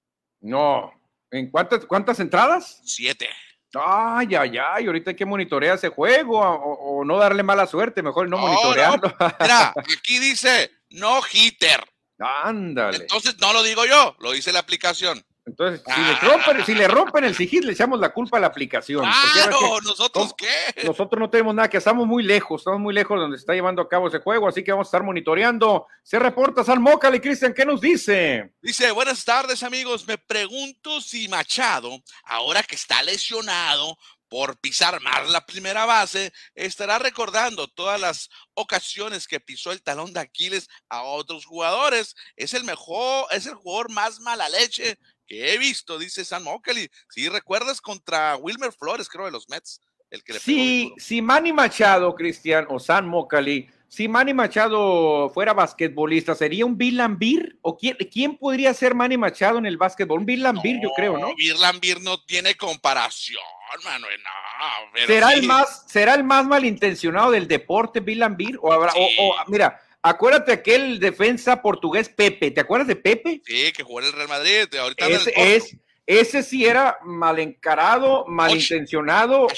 No. 0.40 0.92
¿En 1.30 1.50
cuántas, 1.50 1.86
cuántas 1.86 2.20
entradas? 2.20 2.80
Siete. 2.84 3.28
Ay, 3.74 4.34
ay, 4.34 4.58
ay, 4.58 4.86
ahorita 4.86 5.10
hay 5.10 5.16
que 5.16 5.24
monitorear 5.24 5.76
ese 5.76 5.90
juego 5.90 6.40
o, 6.40 7.04
no 7.04 7.16
darle 7.18 7.44
mala 7.44 7.66
suerte, 7.66 8.02
mejor 8.02 8.28
no, 8.28 8.36
monitorearlo. 8.36 9.14
Mira, 9.40 9.72
aquí 9.98 10.18
dice 10.18 10.72
no 10.90 11.20
hitter. 11.32 11.84
Ándale. 12.18 12.98
Entonces 12.98 13.36
no 13.38 13.52
lo 13.52 13.62
digo 13.62 13.86
yo, 13.86 14.16
lo 14.20 14.32
dice 14.32 14.52
la 14.52 14.58
aplicación. 14.58 15.24
Entonces, 15.46 15.82
si, 15.84 16.00
le 16.00 16.14
rompen, 16.20 16.66
si 16.66 16.74
le 16.74 16.86
rompen 16.86 17.24
el 17.24 17.34
sigil, 17.34 17.66
le 17.66 17.72
echamos 17.72 17.98
la 17.98 18.10
culpa 18.10 18.36
a 18.36 18.40
la 18.40 18.46
aplicación. 18.46 19.04
Claro, 19.32 19.80
¿nosotros 19.82 20.34
qué? 20.36 20.84
Nosotros 20.84 21.18
no 21.18 21.28
tenemos 21.28 21.54
nada, 21.54 21.68
que 21.68 21.78
estamos 21.78 22.06
muy 22.06 22.22
lejos, 22.22 22.60
estamos 22.60 22.78
muy 22.78 22.94
lejos 22.94 23.16
de 23.16 23.22
donde 23.22 23.36
se 23.36 23.42
está 23.42 23.54
llevando 23.54 23.82
a 23.82 23.88
cabo 23.88 24.06
ese 24.06 24.20
juego, 24.20 24.46
así 24.46 24.62
que 24.62 24.70
vamos 24.70 24.86
a 24.86 24.90
estar 24.90 25.02
monitoreando. 25.02 25.86
Se 26.02 26.18
reporta 26.18 26.62
San 26.62 26.84
y 27.14 27.20
Cristian, 27.20 27.54
¿qué 27.54 27.64
nos 27.64 27.80
dice? 27.80 28.52
Dice, 28.60 28.90
buenas 28.92 29.24
tardes 29.24 29.62
amigos, 29.62 30.06
me 30.06 30.18
pregunto 30.18 31.00
si 31.00 31.26
Machado, 31.28 32.00
ahora 32.24 32.62
que 32.62 32.76
está 32.76 33.02
lesionado, 33.02 33.96
por 34.30 34.58
pisar 34.60 35.02
más 35.02 35.28
la 35.28 35.44
primera 35.44 35.84
base, 35.84 36.32
estará 36.54 37.00
recordando 37.00 37.66
todas 37.66 38.00
las 38.00 38.30
ocasiones 38.54 39.26
que 39.26 39.40
pisó 39.40 39.72
el 39.72 39.82
talón 39.82 40.12
de 40.12 40.20
Aquiles 40.20 40.68
a 40.88 41.02
otros 41.02 41.44
jugadores. 41.44 42.14
Es 42.36 42.54
el 42.54 42.62
mejor, 42.64 43.26
es 43.32 43.46
el 43.46 43.54
jugador 43.54 43.90
más 43.90 44.20
mala 44.20 44.48
leche 44.48 44.98
que 45.26 45.52
he 45.52 45.58
visto, 45.58 45.98
dice 45.98 46.24
San 46.24 46.44
Mokley. 46.44 46.88
Si 47.10 47.28
recuerdas 47.28 47.80
contra 47.80 48.36
Wilmer 48.36 48.72
Flores, 48.72 49.08
creo, 49.08 49.26
de 49.26 49.32
los 49.32 49.48
Mets, 49.48 49.80
el 50.10 50.22
que 50.22 50.34
le 50.34 50.38
Sí, 50.38 50.94
si 50.96 51.20
Manny 51.20 51.52
Machado, 51.52 52.14
Cristian, 52.14 52.66
o 52.70 52.78
San 52.78 53.08
Mokley, 53.08 53.68
si 53.90 54.06
Manny 54.06 54.32
Machado 54.32 55.30
fuera 55.34 55.52
basquetbolista, 55.52 56.36
¿sería 56.36 56.64
un 56.64 56.78
Bill 56.78 56.98
Lambir? 56.98 57.58
¿O 57.60 57.76
quién, 57.76 57.96
quién 58.10 58.38
podría 58.38 58.72
ser 58.72 58.94
Manny 58.94 59.18
Machado 59.18 59.58
en 59.58 59.66
el 59.66 59.78
básquetbol? 59.78 60.20
Un 60.20 60.26
Bill 60.26 60.44
Lambir, 60.44 60.78
yo 60.80 60.90
creo, 60.94 61.18
¿no? 61.18 61.34
Bill 61.34 61.60
Lambir 61.60 62.00
no 62.00 62.22
tiene 62.22 62.54
comparación, 62.54 63.42
Manuel, 63.82 64.20
no. 64.22 65.06
¿Será, 65.08 65.32
el 65.32 65.42
más, 65.42 65.86
¿Será 65.88 66.14
el 66.14 66.22
más 66.22 66.46
malintencionado 66.46 67.32
del 67.32 67.48
deporte, 67.48 67.98
Bill 67.98 68.20
Lambir? 68.20 68.60
O 68.62 68.72
habrá, 68.72 68.92
o, 68.96 69.34
mira, 69.48 69.82
acuérdate 70.02 70.52
aquel 70.52 71.00
defensa 71.00 71.60
portugués 71.60 72.08
Pepe, 72.08 72.52
¿te 72.52 72.60
acuerdas 72.60 72.86
de 72.86 72.94
Pepe? 72.94 73.42
Sí, 73.44 73.72
que 73.72 73.82
jugó 73.82 74.02
en 74.02 74.06
el 74.06 74.12
Real 74.12 74.28
Madrid, 74.28 74.72
ahorita 74.72 75.08
ese, 75.08 75.32
es, 75.34 75.76
ese 76.06 76.44
sí 76.44 76.64
era 76.64 76.98
mal 77.02 77.40
encarado, 77.40 78.24
malintencionado, 78.28 79.48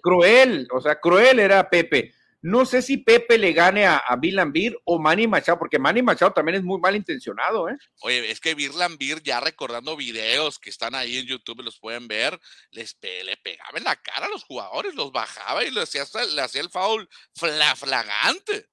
cruel, 0.00 0.68
o 0.72 0.80
sea, 0.80 1.00
cruel 1.00 1.40
era 1.40 1.68
Pepe. 1.68 2.14
No 2.42 2.64
sé 2.64 2.80
si 2.80 2.96
Pepe 2.96 3.36
le 3.36 3.52
gane 3.52 3.86
a, 3.86 3.98
a 3.98 4.16
Bill 4.16 4.76
o 4.84 4.98
Manny 4.98 5.26
Machado, 5.26 5.58
porque 5.58 5.78
Manny 5.78 6.02
Machado 6.02 6.32
también 6.32 6.56
es 6.56 6.62
muy 6.62 6.80
mal 6.80 6.96
intencionado, 6.96 7.68
¿eh? 7.68 7.76
Oye, 8.02 8.30
es 8.30 8.40
que 8.40 8.54
Bill 8.54 8.78
Lambir, 8.78 9.22
ya 9.22 9.40
recordando 9.40 9.96
videos 9.96 10.58
que 10.58 10.70
están 10.70 10.94
ahí 10.94 11.18
en 11.18 11.26
YouTube, 11.26 11.62
los 11.62 11.78
pueden 11.78 12.08
ver, 12.08 12.38
les 12.70 12.96
le 13.02 13.36
pegaba 13.36 13.76
en 13.76 13.84
la 13.84 13.96
cara 13.96 14.26
a 14.26 14.30
los 14.30 14.44
jugadores, 14.44 14.94
los 14.94 15.12
bajaba 15.12 15.64
y 15.64 15.70
le 15.70 15.82
hacía, 15.82 16.04
le 16.34 16.40
hacía 16.40 16.62
el 16.62 16.70
foul 16.70 17.08
flagante. 17.34 18.68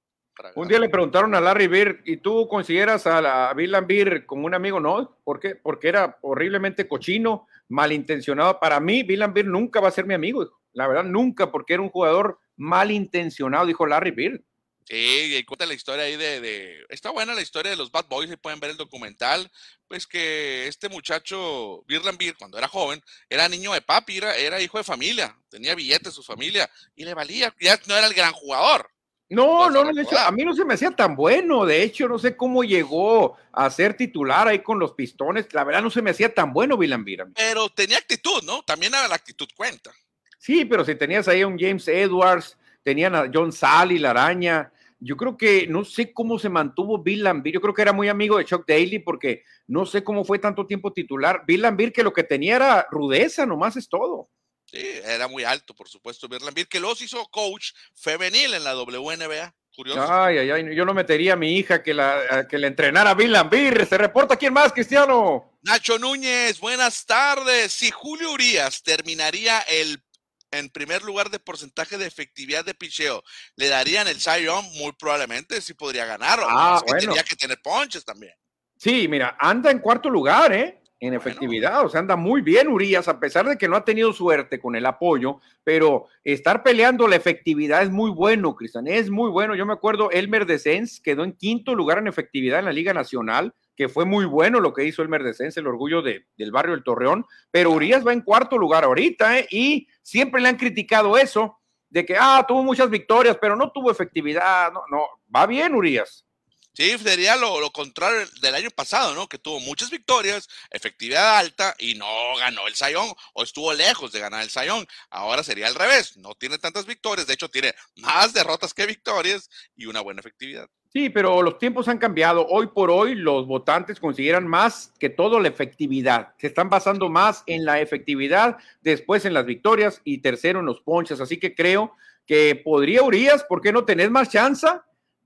Un 0.54 0.68
día 0.68 0.78
le 0.78 0.88
preguntaron 0.88 1.34
a 1.34 1.40
Larry 1.40 1.66
Bird, 1.66 2.00
¿y 2.04 2.18
tú 2.18 2.46
consideras 2.46 3.06
a, 3.06 3.52
Bill 3.54 3.72
Lambir 3.72 4.24
como 4.24 4.46
un 4.46 4.54
amigo? 4.54 4.78
No, 4.78 5.18
¿por 5.24 5.40
qué? 5.40 5.56
Porque 5.56 5.88
era 5.88 6.16
horriblemente 6.22 6.86
cochino, 6.86 7.48
malintencionado. 7.68 8.60
Para 8.60 8.78
mí, 8.78 9.02
Bill 9.02 9.18
Lambir 9.18 9.46
nunca 9.46 9.80
va 9.80 9.88
a 9.88 9.92
ser 9.92 10.06
mi 10.06 10.14
amigo, 10.14 10.60
la 10.72 10.86
verdad, 10.86 11.04
nunca, 11.04 11.50
porque 11.50 11.74
era 11.74 11.82
un 11.82 11.90
jugador 11.90 12.38
malintencionado, 12.58 13.64
dijo 13.64 13.86
Larry 13.86 14.10
Bird. 14.10 14.42
Sí, 14.84 15.36
y 15.36 15.44
cuenta 15.44 15.66
la 15.66 15.74
historia 15.74 16.04
ahí 16.04 16.16
de, 16.16 16.84
Está 16.88 17.10
buena 17.10 17.34
la 17.34 17.42
historia 17.42 17.70
de 17.70 17.76
los 17.76 17.90
Bad 17.90 18.06
Boys, 18.08 18.30
y 18.30 18.36
pueden 18.36 18.60
ver 18.60 18.70
el 18.70 18.76
documental. 18.76 19.50
Pues 19.86 20.06
que 20.06 20.66
este 20.66 20.88
muchacho, 20.88 21.82
Bill 21.86 22.04
Lambir, 22.04 22.36
cuando 22.36 22.58
era 22.58 22.68
joven, 22.68 23.02
era 23.30 23.48
niño 23.48 23.72
de 23.72 23.80
papi, 23.80 24.18
era, 24.18 24.36
era 24.36 24.60
hijo 24.60 24.78
de 24.78 24.84
familia, 24.84 25.34
tenía 25.48 25.74
billetes 25.74 26.12
su 26.12 26.22
familia, 26.22 26.70
y 26.94 27.04
le 27.04 27.14
valía, 27.14 27.54
ya 27.60 27.78
no 27.86 27.96
era 27.96 28.06
el 28.06 28.14
gran 28.14 28.32
jugador 28.32 28.90
no, 29.30 29.68
no, 29.68 29.84
no, 29.84 29.92
de 29.92 30.02
hecho, 30.02 30.18
a 30.18 30.30
mí 30.30 30.42
no 30.42 30.54
se 30.54 30.64
me 30.64 30.74
hacía 30.74 30.90
tan 30.90 31.14
bueno. 31.14 31.66
De 31.66 31.82
hecho, 31.82 32.08
no 32.08 32.18
sé 32.18 32.34
cómo 32.34 32.64
llegó 32.64 33.36
a 33.52 33.68
ser 33.68 33.94
titular 33.94 34.48
ahí 34.48 34.60
con 34.62 34.78
los 34.78 34.92
pistones. 34.92 35.52
La 35.52 35.64
verdad, 35.64 35.82
no 35.82 35.90
se 35.90 36.00
me 36.00 36.10
hacía 36.10 36.32
tan 36.32 36.52
bueno 36.52 36.78
Vilambira. 36.78 37.26
Pero 37.34 37.68
tenía 37.68 37.98
actitud, 37.98 38.42
¿no? 38.44 38.62
También 38.62 38.92
la 38.92 39.14
actitud 39.14 39.48
cuenta. 39.54 39.92
Sí, 40.38 40.64
pero 40.64 40.84
si 40.84 40.94
tenías 40.94 41.28
ahí 41.28 41.42
a 41.42 41.46
un 41.46 41.58
James 41.58 41.86
Edwards, 41.88 42.56
tenían 42.82 43.14
a 43.14 43.30
John 43.32 43.52
Sally, 43.52 43.98
la 43.98 44.10
araña. 44.10 44.72
Yo 45.00 45.16
creo 45.16 45.36
que 45.36 45.66
no 45.66 45.84
sé 45.84 46.12
cómo 46.12 46.38
se 46.38 46.48
mantuvo 46.48 47.02
Bill 47.02 47.24
Lambir. 47.24 47.54
Yo 47.54 47.60
creo 47.60 47.74
que 47.74 47.82
era 47.82 47.92
muy 47.92 48.08
amigo 48.08 48.38
de 48.38 48.44
Chuck 48.44 48.66
Daly 48.66 49.00
porque 49.00 49.44
no 49.66 49.84
sé 49.84 50.02
cómo 50.02 50.24
fue 50.24 50.38
tanto 50.38 50.66
tiempo 50.66 50.92
titular. 50.92 51.42
Bill 51.46 51.62
Lambir 51.62 51.92
que 51.92 52.02
lo 52.02 52.12
que 52.12 52.24
tenía 52.24 52.56
era 52.56 52.86
rudeza, 52.90 53.46
nomás 53.46 53.76
es 53.76 53.88
todo. 53.88 54.30
Sí, 54.70 55.00
era 55.02 55.28
muy 55.28 55.44
alto, 55.44 55.74
por 55.74 55.88
supuesto, 55.88 56.28
Birlambir, 56.28 56.68
que 56.68 56.78
los 56.78 57.00
hizo 57.00 57.24
coach 57.28 57.72
femenil 57.94 58.52
en 58.52 58.64
la 58.64 58.76
WNBA. 58.76 59.54
Curioso. 59.74 60.12
Ay, 60.12 60.38
ay, 60.38 60.50
ay, 60.50 60.74
yo 60.74 60.84
no 60.84 60.92
metería 60.92 61.34
a 61.34 61.36
mi 61.36 61.56
hija 61.56 61.82
que 61.82 61.94
la, 61.94 62.46
que 62.50 62.58
le 62.58 62.66
entrenara 62.66 63.14
Bill 63.14 63.32
Lambir. 63.32 63.86
Se 63.86 63.96
reporta 63.96 64.36
quién 64.36 64.52
más, 64.52 64.72
Cristiano. 64.72 65.58
Nacho 65.62 65.98
Núñez, 65.98 66.58
buenas 66.60 67.06
tardes. 67.06 67.72
Si 67.72 67.90
Julio 67.90 68.32
Urias 68.32 68.82
terminaría 68.82 69.60
el 69.60 70.02
en 70.50 70.70
primer 70.70 71.02
lugar 71.02 71.30
de 71.30 71.38
porcentaje 71.38 71.98
de 71.98 72.06
efectividad 72.06 72.64
de 72.64 72.74
picheo, 72.74 73.22
¿le 73.56 73.68
darían 73.68 74.08
el 74.08 74.20
Cy 74.20 74.44
Young? 74.44 74.64
Muy 74.76 74.92
probablemente 74.92 75.60
sí 75.60 75.74
podría 75.74 76.06
ganar. 76.06 76.38
Ah, 76.42 76.82
que 76.86 76.94
Tendría 76.94 77.22
que 77.22 77.36
tener 77.36 77.60
ponches 77.62 78.04
también. 78.04 78.34
Sí, 78.76 79.08
mira, 79.08 79.36
anda 79.38 79.70
en 79.70 79.80
cuarto 79.80 80.08
lugar, 80.08 80.52
¿eh? 80.52 80.80
En 81.00 81.14
efectividad, 81.14 81.84
o 81.84 81.88
sea, 81.88 82.00
anda 82.00 82.16
muy 82.16 82.40
bien 82.42 82.66
Urias, 82.66 83.06
a 83.06 83.20
pesar 83.20 83.46
de 83.48 83.56
que 83.56 83.68
no 83.68 83.76
ha 83.76 83.84
tenido 83.84 84.12
suerte 84.12 84.58
con 84.58 84.74
el 84.74 84.84
apoyo, 84.84 85.40
pero 85.62 86.06
estar 86.24 86.64
peleando 86.64 87.06
la 87.06 87.14
efectividad 87.14 87.82
es 87.82 87.90
muy 87.90 88.10
bueno, 88.10 88.56
Cristian, 88.56 88.88
es 88.88 89.08
muy 89.08 89.30
bueno. 89.30 89.54
Yo 89.54 89.64
me 89.64 89.74
acuerdo, 89.74 90.10
Elmer 90.10 90.44
Descens 90.44 91.00
quedó 91.00 91.22
en 91.22 91.34
quinto 91.34 91.76
lugar 91.76 91.98
en 91.98 92.08
efectividad 92.08 92.58
en 92.58 92.64
la 92.64 92.72
Liga 92.72 92.92
Nacional, 92.92 93.54
que 93.78 93.88
fue 93.88 94.04
muy 94.04 94.24
bueno 94.24 94.58
lo 94.58 94.74
que 94.74 94.84
hizo 94.84 95.02
Elmer 95.02 95.22
Descens, 95.22 95.56
el 95.56 95.68
orgullo 95.68 96.02
de, 96.02 96.26
del 96.36 96.50
barrio 96.50 96.74
del 96.74 96.82
Torreón, 96.82 97.24
pero 97.52 97.70
Urias 97.70 98.04
va 98.04 98.12
en 98.12 98.22
cuarto 98.22 98.58
lugar 98.58 98.82
ahorita, 98.82 99.38
¿eh? 99.38 99.46
Y 99.52 99.86
siempre 100.02 100.40
le 100.40 100.48
han 100.48 100.56
criticado 100.56 101.16
eso, 101.16 101.60
de 101.88 102.04
que, 102.04 102.16
ah, 102.18 102.44
tuvo 102.46 102.64
muchas 102.64 102.90
victorias, 102.90 103.38
pero 103.40 103.54
no 103.54 103.70
tuvo 103.70 103.92
efectividad. 103.92 104.72
No, 104.72 104.82
no, 104.90 105.06
va 105.32 105.46
bien 105.46 105.76
Urias. 105.76 106.26
Sí, 106.72 106.98
sería 106.98 107.36
lo, 107.36 107.70
contrario 107.70 108.26
del 108.40 108.56
año 108.56 108.70
pasado, 108.70 109.14
¿no? 109.14 109.28
Que 109.28 109.38
tuvo 109.38 109.60
muchas 109.60 109.90
victorias, 109.90 110.48
efectividad 110.70 111.38
alta 111.38 111.76
y 111.78 111.94
no 111.94 112.06
ganó 112.36 112.66
el 112.66 112.74
Sayón 112.74 113.12
o 113.32 113.44
estuvo 113.44 113.72
lejos 113.74 114.10
de 114.10 114.18
ganar 114.18 114.42
el 114.42 114.50
Sayón. 114.50 114.88
Ahora 115.08 115.44
sería 115.44 115.68
al 115.68 115.76
revés, 115.76 116.16
no 116.16 116.34
tiene 116.34 116.58
tantas 116.58 116.84
victorias, 116.84 117.28
de 117.28 117.34
hecho 117.34 117.48
tiene 117.48 117.74
más 117.94 118.32
derrotas 118.32 118.74
que 118.74 118.86
victorias 118.86 119.48
y 119.76 119.86
una 119.86 120.00
buena 120.00 120.18
efectividad. 120.18 120.68
Sí, 120.98 121.10
pero 121.10 121.42
los 121.42 121.58
tiempos 121.58 121.86
han 121.86 121.98
cambiado. 121.98 122.44
Hoy 122.48 122.66
por 122.74 122.90
hoy 122.90 123.14
los 123.14 123.46
votantes 123.46 124.00
consideran 124.00 124.48
más 124.48 124.92
que 124.98 125.08
todo 125.08 125.38
la 125.38 125.46
efectividad. 125.46 126.34
Se 126.38 126.48
están 126.48 126.68
basando 126.68 127.08
más 127.08 127.44
en 127.46 127.64
la 127.64 127.80
efectividad, 127.80 128.56
después 128.80 129.24
en 129.24 129.32
las 129.32 129.46
victorias 129.46 130.00
y 130.02 130.18
tercero 130.18 130.58
en 130.58 130.66
los 130.66 130.80
ponches. 130.80 131.20
Así 131.20 131.38
que 131.38 131.54
creo 131.54 131.94
que 132.26 132.60
podría 132.64 133.04
Urias, 133.04 133.44
¿por 133.44 133.60
qué 133.60 133.70
no 133.72 133.84
tenés 133.84 134.10
más 134.10 134.28
chance? 134.28 134.66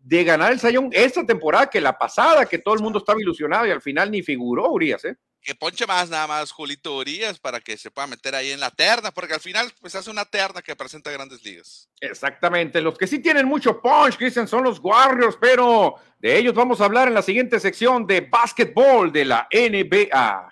de 0.05 0.25
ganar 0.25 0.53
el 0.53 0.61
Sayón 0.61 0.91
esta 0.93 1.25
temporada 1.25 1.71
que 1.71 1.81
la 1.81 1.97
pasada, 1.97 2.45
que 2.45 2.59
todo 2.59 2.75
el 2.75 2.83
mundo 2.83 2.99
estaba 2.99 3.21
ilusionado 3.21 3.67
y 3.67 3.71
al 3.71 3.81
final 3.81 4.11
ni 4.11 4.21
figuró 4.21 4.69
Urias, 4.71 5.05
¿eh? 5.07 5.17
Que 5.43 5.57
ponche 5.57 5.89
más 5.89 6.09
nada 6.09 6.29
más 6.29 6.53
Julito 6.53 6.97
Urias 6.97 7.41
para 7.41 7.59
que 7.61 7.77
se 7.77 7.91
pueda 7.91 8.07
meter 8.07 8.33
ahí 8.37 8.53
en 8.53 8.61
la 8.61 8.71
terna, 8.71 9.11
porque 9.11 9.35
al 9.35 9.41
final 9.41 9.73
pues 9.81 9.93
hace 9.97 10.09
una 10.09 10.25
terna 10.25 10.63
que 10.63 10.77
presenta 10.77 11.11
grandes 11.11 11.45
ligas. 11.45 11.89
Exactamente, 12.01 12.81
los 12.81 12.97
que 12.97 13.09
sí 13.09 13.19
tienen 13.19 13.47
mucho 13.47 13.81
punch, 13.81 14.17
Cristian, 14.17 14.47
son 14.47 14.63
los 14.63 14.79
Warriors, 14.79 15.37
pero 15.41 15.97
de 16.21 16.39
ellos 16.39 16.55
vamos 16.55 16.81
a 16.81 16.85
hablar 16.85 17.09
en 17.09 17.15
la 17.15 17.23
siguiente 17.23 17.59
sección 17.59 18.07
de 18.07 18.21
básquetbol 18.21 19.13
de 19.13 19.25
la 19.25 19.49
NBA. 19.51 20.49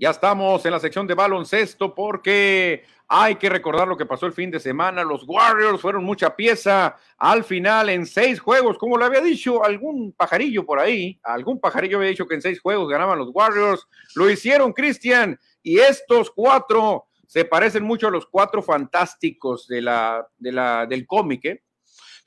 Ya 0.00 0.10
estamos 0.10 0.64
en 0.64 0.70
la 0.70 0.78
sección 0.78 1.08
de 1.08 1.14
baloncesto 1.14 1.92
porque 1.92 2.84
hay 3.08 3.36
que 3.36 3.48
recordar 3.48 3.88
lo 3.88 3.96
que 3.96 4.04
pasó 4.04 4.26
el 4.26 4.34
fin 4.34 4.50
de 4.50 4.60
semana. 4.60 5.02
Los 5.02 5.24
Warriors 5.26 5.80
fueron 5.80 6.04
mucha 6.04 6.36
pieza 6.36 6.96
al 7.16 7.42
final 7.42 7.88
en 7.88 8.04
seis 8.04 8.38
juegos, 8.38 8.76
como 8.76 8.98
le 8.98 9.06
había 9.06 9.22
dicho 9.22 9.64
algún 9.64 10.12
pajarillo 10.12 10.66
por 10.66 10.78
ahí. 10.78 11.18
Algún 11.22 11.58
pajarillo 11.58 11.96
había 11.96 12.10
dicho 12.10 12.26
que 12.26 12.34
en 12.34 12.42
seis 12.42 12.60
juegos 12.60 12.88
ganaban 12.88 13.18
los 13.18 13.30
Warriors. 13.32 13.86
Lo 14.14 14.28
hicieron, 14.28 14.74
Cristian. 14.74 15.40
Y 15.62 15.78
estos 15.78 16.30
cuatro 16.30 17.06
se 17.26 17.46
parecen 17.46 17.82
mucho 17.82 18.08
a 18.08 18.10
los 18.10 18.26
cuatro 18.26 18.62
fantásticos 18.62 19.66
de 19.68 19.80
la, 19.80 20.26
de 20.36 20.52
la, 20.52 20.86
del 20.86 21.06
cómic, 21.06 21.44
¿eh? 21.46 21.62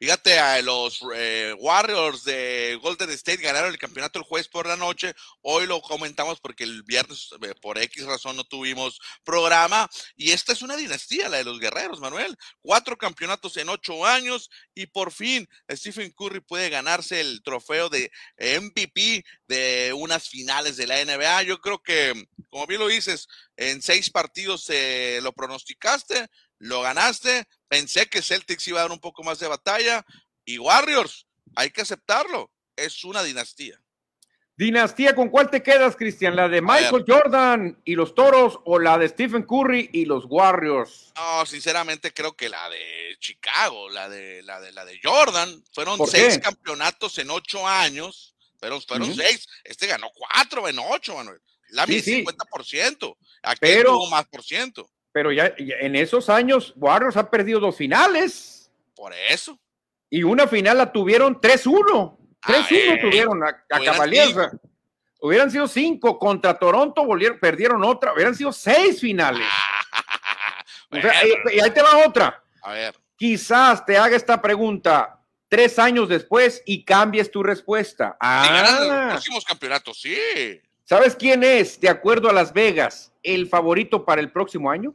Fíjate, 0.01 0.39
a 0.39 0.59
los 0.63 0.99
eh, 1.15 1.53
Warriors 1.59 2.23
de 2.23 2.79
Golden 2.81 3.11
State 3.11 3.43
ganaron 3.43 3.69
el 3.69 3.77
campeonato 3.77 4.17
el 4.17 4.25
jueves 4.25 4.47
por 4.47 4.65
la 4.65 4.75
noche. 4.75 5.13
Hoy 5.41 5.67
lo 5.67 5.79
comentamos 5.79 6.39
porque 6.39 6.63
el 6.63 6.81
viernes, 6.81 7.29
eh, 7.43 7.53
por 7.61 7.77
X 7.77 8.03
razón, 8.07 8.35
no 8.35 8.43
tuvimos 8.43 8.99
programa. 9.23 9.87
Y 10.15 10.31
esta 10.31 10.53
es 10.53 10.63
una 10.63 10.75
dinastía, 10.75 11.29
la 11.29 11.37
de 11.37 11.43
los 11.43 11.59
guerreros, 11.59 11.99
Manuel. 11.99 12.35
Cuatro 12.61 12.97
campeonatos 12.97 13.57
en 13.57 13.69
ocho 13.69 14.03
años 14.03 14.49
y 14.73 14.87
por 14.87 15.11
fin 15.11 15.47
Stephen 15.69 16.11
Curry 16.17 16.39
puede 16.39 16.69
ganarse 16.69 17.21
el 17.21 17.43
trofeo 17.43 17.87
de 17.87 18.11
MVP 18.39 19.23
de 19.47 19.93
unas 19.95 20.27
finales 20.27 20.77
de 20.77 20.87
la 20.87 21.05
NBA. 21.05 21.43
Yo 21.43 21.61
creo 21.61 21.77
que, 21.77 22.25
como 22.49 22.65
bien 22.65 22.79
lo 22.79 22.87
dices, 22.87 23.27
en 23.55 23.83
seis 23.83 24.09
partidos 24.09 24.63
se 24.63 25.19
lo 25.21 25.31
pronosticaste, 25.31 26.27
lo 26.57 26.81
ganaste. 26.81 27.45
Pensé 27.71 28.05
que 28.07 28.21
Celtics 28.21 28.67
iba 28.67 28.79
a 28.79 28.83
dar 28.83 28.91
un 28.91 28.99
poco 28.99 29.23
más 29.23 29.39
de 29.39 29.47
batalla. 29.47 30.05
Y 30.43 30.57
Warriors, 30.57 31.25
hay 31.55 31.69
que 31.69 31.79
aceptarlo. 31.79 32.51
Es 32.75 33.05
una 33.05 33.23
dinastía. 33.23 33.81
Dinastía, 34.57 35.15
¿con 35.15 35.29
cuál 35.29 35.49
te 35.49 35.63
quedas, 35.63 35.95
Cristian? 35.95 36.35
¿La 36.35 36.49
de 36.49 36.61
Michael 36.61 37.05
Jordan 37.07 37.81
y 37.85 37.95
los 37.95 38.13
Toros 38.13 38.59
o 38.65 38.77
la 38.77 38.97
de 38.97 39.07
Stephen 39.07 39.43
Curry 39.43 39.89
y 39.93 40.03
los 40.03 40.25
Warriors? 40.27 41.13
No, 41.15 41.45
sinceramente 41.45 42.13
creo 42.13 42.35
que 42.35 42.49
la 42.49 42.69
de 42.69 43.15
Chicago, 43.21 43.89
la 43.89 44.09
de 44.09 44.43
la 44.43 44.59
de 44.59 44.73
la 44.73 44.83
de 44.83 44.99
Jordan, 45.01 45.63
fueron 45.73 45.97
seis 46.07 46.39
campeonatos 46.39 47.19
en 47.19 47.31
ocho 47.31 47.65
años, 47.65 48.35
pero 48.59 48.81
fueron 48.81 49.15
seis. 49.15 49.47
Este 49.63 49.87
ganó 49.87 50.11
cuatro 50.13 50.67
en 50.67 50.77
ocho, 50.77 51.15
Manuel. 51.15 51.39
La 51.69 51.85
sí, 51.85 52.25
50%. 52.25 53.15
Aquí 53.43 53.59
pero, 53.61 53.91
tuvo 53.91 54.09
más 54.09 54.25
por 54.25 54.43
ciento 54.43 54.91
pero 55.11 55.31
ya, 55.31 55.53
en 55.57 55.95
esos 55.95 56.29
años 56.29 56.73
Warriors 56.77 57.17
ha 57.17 57.29
perdido 57.29 57.59
dos 57.59 57.75
finales. 57.75 58.71
Por 58.95 59.13
eso. 59.29 59.59
Y 60.09 60.23
una 60.23 60.47
final 60.47 60.77
la 60.77 60.91
tuvieron 60.91 61.39
3-1. 61.39 62.17
3-1 62.41 63.01
tuvieron 63.01 63.43
a, 63.43 63.47
a 63.69 64.51
Hubieran 65.23 65.51
sido 65.51 65.67
cinco 65.67 66.17
contra 66.17 66.57
Toronto, 66.57 67.05
volvieron, 67.05 67.39
perdieron 67.39 67.83
otra. 67.83 68.11
Hubieran 68.13 68.35
sido 68.35 68.51
seis 68.51 68.99
finales. 68.99 69.47
y, 70.91 71.59
ahí 71.59 71.69
te 71.69 71.81
va 71.81 72.05
otra. 72.07 72.43
A 72.63 72.73
ver. 72.73 72.95
Quizás 73.15 73.85
te 73.85 73.97
haga 73.97 74.15
esta 74.15 74.41
pregunta 74.41 75.19
tres 75.47 75.77
años 75.77 76.09
después 76.09 76.63
y 76.65 76.83
cambies 76.83 77.29
tu 77.29 77.43
respuesta. 77.43 78.17
Ah, 78.19 78.79
los 78.79 79.11
próximos 79.11 79.45
campeonatos, 79.45 80.01
sí. 80.01 80.59
¿Sabes 80.91 81.15
quién 81.15 81.41
es, 81.41 81.79
de 81.79 81.87
acuerdo 81.87 82.29
a 82.29 82.33
Las 82.33 82.51
Vegas, 82.51 83.13
el 83.23 83.47
favorito 83.47 84.03
para 84.03 84.19
el 84.19 84.29
próximo 84.29 84.69
año? 84.69 84.93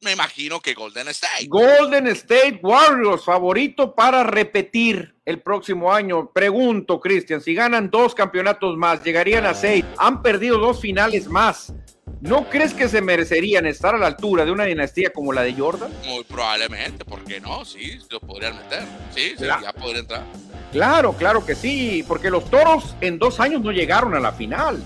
Me 0.00 0.10
imagino 0.10 0.58
que 0.58 0.74
Golden 0.74 1.06
State. 1.06 1.46
Golden 1.46 2.08
State 2.08 2.58
Warriors, 2.64 3.24
favorito 3.24 3.94
para 3.94 4.24
repetir 4.24 5.14
el 5.24 5.40
próximo 5.40 5.92
año. 5.92 6.32
Pregunto, 6.32 6.98
Cristian, 6.98 7.40
si 7.40 7.54
ganan 7.54 7.92
dos 7.92 8.12
campeonatos 8.12 8.76
más, 8.76 9.04
llegarían 9.04 9.46
a 9.46 9.54
seis. 9.54 9.84
Han 9.98 10.20
perdido 10.20 10.58
dos 10.58 10.80
finales 10.80 11.28
más. 11.28 11.72
¿No 12.20 12.50
crees 12.50 12.74
que 12.74 12.88
se 12.88 13.00
merecerían 13.00 13.66
estar 13.66 13.94
a 13.94 13.98
la 13.98 14.08
altura 14.08 14.44
de 14.44 14.50
una 14.50 14.64
dinastía 14.64 15.12
como 15.12 15.32
la 15.32 15.42
de 15.42 15.54
Jordan? 15.54 15.92
Muy 16.06 16.24
probablemente, 16.24 17.04
¿por 17.04 17.22
qué 17.22 17.38
no? 17.38 17.64
Sí, 17.64 18.00
lo 18.10 18.18
podrían 18.18 18.56
meter. 18.56 18.82
Sí, 19.14 19.34
sí 19.38 19.44
ya 19.44 19.72
podría 19.72 20.00
entrar. 20.00 20.24
Claro, 20.72 21.12
claro 21.12 21.46
que 21.46 21.54
sí, 21.54 22.04
porque 22.08 22.30
los 22.30 22.50
toros 22.50 22.96
en 23.00 23.16
dos 23.20 23.38
años 23.38 23.62
no 23.62 23.70
llegaron 23.70 24.12
a 24.16 24.18
la 24.18 24.32
final 24.32 24.82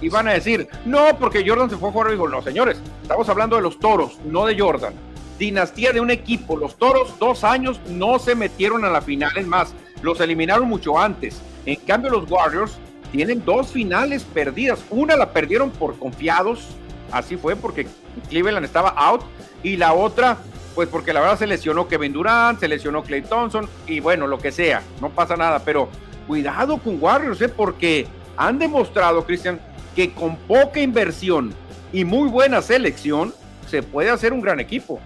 y 0.00 0.08
van 0.08 0.28
a 0.28 0.32
decir, 0.32 0.68
no, 0.84 1.16
porque 1.18 1.44
Jordan 1.46 1.70
se 1.70 1.76
fue 1.76 1.88
a 1.88 1.92
jugar. 1.92 2.10
Digo, 2.10 2.28
no, 2.28 2.42
señores, 2.42 2.80
estamos 3.02 3.28
hablando 3.28 3.56
de 3.56 3.62
los 3.62 3.78
toros, 3.78 4.18
no 4.24 4.46
de 4.46 4.58
Jordan. 4.58 4.94
Dinastía 5.38 5.92
de 5.92 6.00
un 6.00 6.10
equipo. 6.10 6.56
Los 6.56 6.76
toros, 6.76 7.18
dos 7.18 7.44
años, 7.44 7.80
no 7.88 8.18
se 8.18 8.34
metieron 8.34 8.84
a 8.84 8.90
la 8.90 9.00
final. 9.00 9.36
Es 9.36 9.46
más, 9.46 9.74
los 10.02 10.20
eliminaron 10.20 10.68
mucho 10.68 10.98
antes. 10.98 11.40
En 11.66 11.76
cambio, 11.76 12.10
los 12.10 12.30
Warriors 12.30 12.78
tienen 13.12 13.44
dos 13.44 13.68
finales 13.68 14.24
perdidas. 14.24 14.84
Una 14.90 15.16
la 15.16 15.32
perdieron 15.32 15.70
por 15.70 15.98
confiados, 15.98 16.68
así 17.10 17.36
fue, 17.36 17.56
porque 17.56 17.86
Cleveland 18.28 18.66
estaba 18.66 18.90
out. 18.90 19.22
Y 19.62 19.76
la 19.76 19.92
otra, 19.92 20.38
pues 20.74 20.88
porque 20.88 21.12
la 21.12 21.20
verdad 21.20 21.38
se 21.38 21.46
lesionó 21.46 21.88
Kevin 21.88 22.12
Durant, 22.12 22.60
se 22.60 22.68
lesionó 22.68 23.02
Clay 23.02 23.22
Thompson, 23.22 23.68
y 23.86 23.98
bueno, 23.98 24.26
lo 24.28 24.38
que 24.38 24.52
sea, 24.52 24.82
no 25.00 25.10
pasa 25.10 25.36
nada. 25.36 25.60
Pero 25.64 25.88
cuidado 26.26 26.78
con 26.78 27.02
Warriors, 27.02 27.40
¿eh? 27.40 27.48
porque 27.48 28.06
han 28.36 28.58
demostrado, 28.58 29.24
Cristian, 29.24 29.60
que 29.98 30.14
con 30.14 30.36
poca 30.36 30.78
inversión 30.78 31.52
y 31.92 32.04
muy 32.04 32.28
buena 32.28 32.62
selección 32.62 33.34
se 33.68 33.82
puede 33.82 34.10
hacer 34.10 34.32
un 34.32 34.40
gran 34.40 34.60
equipo. 34.60 35.00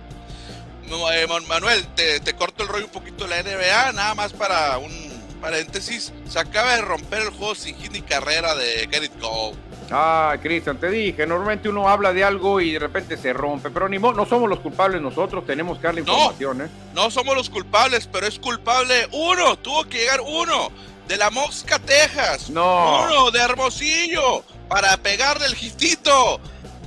Eh, 0.84 1.26
Manuel, 1.48 1.86
te, 1.94 2.20
corto 2.34 2.62
el 2.62 2.68
rollo 2.68 2.84
un 2.84 2.90
poquito 2.90 3.26
de 3.26 3.30
la 3.30 3.42
NBA, 3.42 3.92
nada 3.92 4.14
más 4.14 4.34
para 4.34 4.76
un 4.76 4.92
paréntesis. 5.40 6.12
Se 6.28 6.38
acaba 6.38 6.74
de 6.74 6.82
romper 6.82 7.22
el 7.22 7.30
juego 7.30 7.54
sin 7.54 7.74
hit 7.76 7.90
ni 7.90 8.02
carrera 8.02 8.54
de 8.54 8.86
Get 8.90 9.04
It 9.04 9.18
Go. 9.18 9.54
Ah, 9.90 10.36
Cristian, 10.42 10.76
te 10.76 10.90
dije, 10.90 11.26
normalmente 11.26 11.70
uno 11.70 11.88
habla 11.88 12.12
de 12.12 12.22
algo 12.22 12.60
y 12.60 12.72
de 12.72 12.78
repente 12.78 13.16
se 13.16 13.32
rompe, 13.32 13.70
pero 13.70 13.88
ni 13.88 13.96
no 13.96 14.26
somos 14.26 14.46
los 14.46 14.60
culpables 14.60 15.00
nosotros, 15.00 15.46
tenemos 15.46 15.78
que 15.78 15.84
darle 15.84 16.02
información, 16.02 16.60
¿eh? 16.60 16.68
No 16.92 17.10
somos 17.10 17.34
los 17.34 17.48
culpables, 17.48 18.06
pero 18.12 18.26
es 18.26 18.38
culpable 18.38 19.08
uno, 19.12 19.56
tuvo 19.56 19.84
que 19.84 20.00
llegar 20.00 20.20
uno 20.20 20.68
de 21.08 21.16
la 21.16 21.30
Mosca, 21.30 21.78
Texas. 21.78 22.50
No. 22.50 23.06
Uno 23.06 23.30
de 23.30 23.40
Hermosillo 23.40 24.44
para 24.72 24.96
pegarle 24.96 25.44
el 25.44 25.54
gistito 25.54 26.40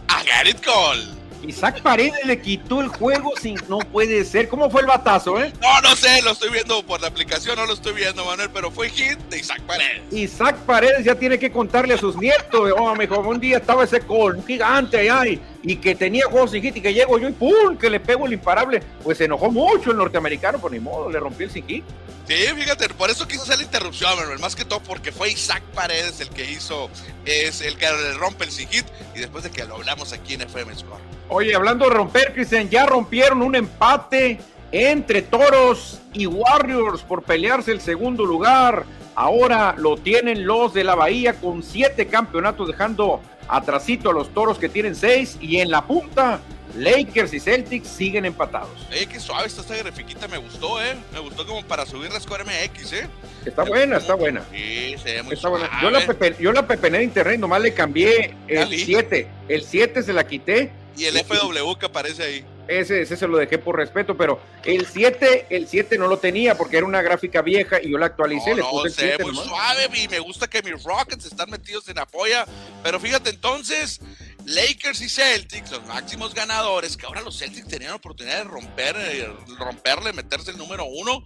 a 0.08 0.24
Garrett 0.24 0.66
Cole. 0.66 1.15
Isaac 1.44 1.82
Paredes 1.82 2.26
le 2.26 2.40
quitó 2.40 2.82
el 2.82 2.88
juego 2.88 3.32
sin. 3.40 3.58
No 3.68 3.80
puede 3.80 4.24
ser. 4.26 4.50
¿Cómo 4.50 4.70
fue 4.70 4.82
el 4.82 4.88
batazo, 4.88 5.42
eh? 5.42 5.52
No, 5.62 5.82
no 5.82 5.96
sé, 5.96 6.22
lo 6.22 6.32
estoy 6.32 6.50
viendo 6.52 6.84
por 6.84 7.02
la 7.02 7.08
aplicación, 7.08 7.56
no 7.56 7.66
lo 7.66 7.74
estoy 7.74 7.94
viendo, 7.94 8.26
Manuel, 8.26 8.50
pero 8.54 8.72
fue 8.72 8.90
hit 8.90 9.18
de 9.30 9.40
Isaac 9.40 9.62
Paredes. 9.62 10.02
Isaac 10.12 10.58
Paredes 10.66 11.04
ya 11.06 11.16
tiene 11.16 11.38
que 11.38 11.52
contarle 11.52 11.94
a 11.94 11.98
sus 11.98 12.16
nietos. 12.18 12.72
Oh, 12.78 12.96
mejor 12.96 13.26
un 13.28 13.40
día 13.40 13.58
estaba 13.58 13.84
ese 13.84 14.02
un 14.08 14.46
gigante 14.46 14.98
allá 14.98 15.28
y, 15.28 15.42
y, 15.64 15.76
que 15.78 15.96
tenía 15.96 16.26
juegos 16.26 16.52
sin 16.52 16.62
hit 16.62 16.78
y 16.78 16.82
que 16.82 16.94
llego 16.94 17.18
yo 17.18 17.30
y 17.30 17.34
¡pum! 17.34 17.78
que 17.78 17.90
le 17.90 18.00
pego 18.00 18.26
el 18.26 18.34
imparable. 18.34 18.82
Pues 19.04 19.18
se 19.18 19.26
enojó 19.26 19.52
mucho 19.52 19.92
el 19.92 19.98
norteamericano, 19.98 20.60
por 20.60 20.72
ni 20.72 20.80
modo, 20.80 21.10
le 21.10 21.20
rompió 21.20 21.46
el 21.46 21.52
sin 21.52 21.66
hit. 21.68 21.84
Sí, 22.28 22.34
fíjate, 22.34 22.90
por 22.90 23.12
eso 23.12 23.28
quiso 23.28 23.44
hacer 23.44 23.58
la 23.58 23.64
interrupción, 23.64 24.18
Manuel, 24.18 24.40
más 24.40 24.56
que 24.56 24.66
todo 24.66 24.80
porque 24.80 25.12
fue 25.12 25.30
Isaac 25.30 25.62
Paredes 25.76 26.20
el 26.22 26.30
que 26.30 26.50
hizo, 26.50 26.90
es 27.24 27.62
el 27.62 27.78
que 27.78 27.86
le 27.86 28.14
rompe 28.14 28.46
el 28.46 28.52
sin 28.52 28.68
hit 28.70 28.86
y 29.14 29.20
después 29.20 29.44
de 29.44 29.52
que 29.52 29.64
lo 29.66 29.76
hablamos 29.76 30.12
aquí 30.12 30.34
en 30.34 30.42
FM 30.42 30.76
Score. 30.76 31.15
Oye, 31.30 31.56
hablando 31.56 31.86
de 31.86 31.92
romper, 31.92 32.34
Cristian, 32.34 32.70
ya 32.70 32.86
rompieron 32.86 33.42
un 33.42 33.56
empate 33.56 34.40
entre 34.72 35.22
Toros 35.22 36.02
y 36.14 36.28
Warriors 36.28 37.02
por 37.02 37.24
pelearse 37.24 37.72
el 37.72 37.82
segundo 37.82 38.26
lugar. 38.26 38.86
Ahora 39.16 39.74
lo 39.78 39.98
tienen 39.98 40.46
los 40.46 40.74
de 40.74 40.84
la 40.84 40.96
Bahía 40.96 41.34
con 41.36 41.64
siete 41.64 42.08
campeonatos, 42.08 42.68
dejando 42.68 43.22
atrasito 43.48 44.10
a 44.10 44.14
los 44.14 44.34
Toros 44.34 44.60
que 44.60 44.70
tienen 44.70 44.96
seis. 44.96 45.38
Y 45.42 45.60
en 45.62 45.72
la 45.72 45.82
punta, 45.86 46.42
Lakers 46.78 47.34
y 47.34 47.40
Celtics 47.40 47.88
siguen 47.88 48.26
empatados. 48.26 48.88
Eh, 48.92 49.08
qué 49.10 49.20
suave 49.20 49.48
está 49.48 49.62
esta 49.62 49.78
grafiquita, 49.78 50.28
me 50.28 50.38
gustó, 50.38 50.82
¿eh? 50.84 50.96
Me 51.14 51.20
gustó 51.20 51.48
como 51.48 51.64
para 51.64 51.86
subir 51.86 52.12
la 52.12 52.20
Score 52.20 52.44
MX, 52.44 52.94
¿eh? 52.94 53.08
Está 53.46 53.64
buena, 53.64 53.98
está 53.98 54.16
buena. 54.16 54.44
Sí, 54.52 54.96
se 55.02 55.14
ve 55.14 55.24
muy 55.24 55.34
está 55.34 55.50
buena. 55.50 55.70
Yo 55.82 55.90
la, 55.90 56.06
pepe, 56.06 56.36
yo 56.40 56.52
la 56.52 56.68
pepené 56.68 57.00
de 57.00 57.04
internet, 57.06 57.40
nomás 57.40 57.62
le 57.62 57.74
cambié 57.74 58.36
el 58.48 58.68
7. 58.68 59.28
El 59.48 59.64
7 59.64 60.04
se 60.04 60.14
la 60.14 60.28
quité. 60.28 60.72
Y 60.98 61.06
el 61.06 61.18
FW 61.18 61.76
que 61.80 61.86
aparece 61.88 62.24
ahí. 62.24 62.46
Ese, 62.68 63.02
ese 63.02 63.16
se 63.16 63.28
lo 63.28 63.38
dejé 63.38 63.60
por 63.60 63.76
respeto, 63.78 64.18
pero 64.18 64.40
el 64.64 64.88
7, 64.88 65.48
el 65.52 65.68
7 65.68 65.98
no 66.00 66.08
lo 66.08 66.18
tenía 66.18 66.58
porque 66.58 66.78
era 66.78 66.86
una 66.88 67.02
gráfica 67.04 67.42
vieja 67.44 67.80
y 67.82 67.92
yo 67.92 67.98
la 67.98 68.08
actualicé. 68.08 68.52
No, 68.52 68.56
le 68.56 68.62
no, 68.64 68.70
puse 68.72 68.88
el 68.88 68.94
se 68.94 69.02
ve 69.06 69.08
7 69.18 69.24
muy 69.24 69.34
nomás. 69.34 69.48
suave 69.48 69.90
y 69.94 70.08
me 70.08 70.20
gusta 70.20 70.48
que 70.48 70.64
mis 70.64 70.84
Rockets 70.84 71.26
están 71.26 71.50
metidos 71.52 71.88
en 71.90 72.00
apoya. 72.00 72.46
Pero 72.82 73.00
fíjate 73.00 73.30
entonces, 73.30 74.00
Lakers 74.46 75.02
y 75.02 75.10
Celtics, 75.10 75.72
los 75.72 75.86
máximos 75.86 76.34
ganadores, 76.34 76.98
que 76.98 77.06
ahora 77.06 77.22
los 77.22 77.38
Celtics 77.38 77.68
tenían 77.68 77.92
la 77.92 77.98
oportunidad 77.98 78.38
de 78.38 78.44
romper, 78.46 78.96
eh, 78.98 79.30
romperle, 79.60 80.14
meterse 80.14 80.50
el 80.52 80.58
número 80.58 80.86
uno, 80.86 81.24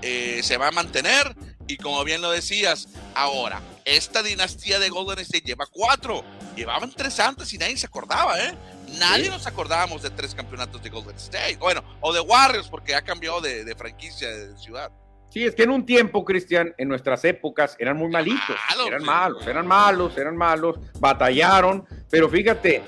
eh, 0.00 0.40
se 0.42 0.56
va 0.56 0.68
a 0.68 0.72
mantener. 0.72 1.36
Y 1.68 1.76
como 1.76 2.02
bien 2.02 2.20
lo 2.22 2.30
decías, 2.32 2.88
ahora, 3.14 3.62
esta 3.84 4.22
dinastía 4.24 4.80
de 4.80 4.88
Golden 4.88 5.20
State 5.20 5.44
lleva 5.46 5.66
cuatro. 5.66 6.24
Llevaban 6.56 6.90
tres 6.92 7.18
antes 7.20 7.52
y 7.52 7.58
nadie 7.58 7.76
se 7.76 7.86
acordaba, 7.86 8.38
¿eh? 8.44 8.52
Nadie 8.98 9.24
Sí. 9.24 9.30
nos 9.30 9.46
acordábamos 9.46 10.02
de 10.02 10.10
tres 10.10 10.34
campeonatos 10.34 10.82
de 10.82 10.90
Golden 10.90 11.16
State. 11.16 11.56
Bueno, 11.58 11.82
o 12.00 12.12
de 12.12 12.20
Warriors, 12.20 12.68
porque 12.68 12.94
ha 12.94 13.02
cambiado 13.02 13.40
de, 13.40 13.64
de 13.64 13.74
franquicia, 13.74 14.28
de 14.28 14.56
ciudad. 14.58 14.90
Sí, 15.30 15.44
es 15.44 15.54
que 15.54 15.62
en 15.62 15.70
un 15.70 15.86
tiempo, 15.86 16.24
Cristian, 16.24 16.74
en 16.76 16.88
nuestras 16.88 17.24
épocas 17.24 17.74
eran 17.78 17.96
muy 17.96 18.08
malitos. 18.10 18.56
eran 18.86 19.00
sí. 19.00 19.06
malos, 19.06 19.46
eran 19.46 19.66
malos, 19.66 20.18
eran 20.18 20.36
malos, 20.36 20.78
batallaron, 21.00 21.86
pero 22.10 22.28
fíjate, 22.28 22.82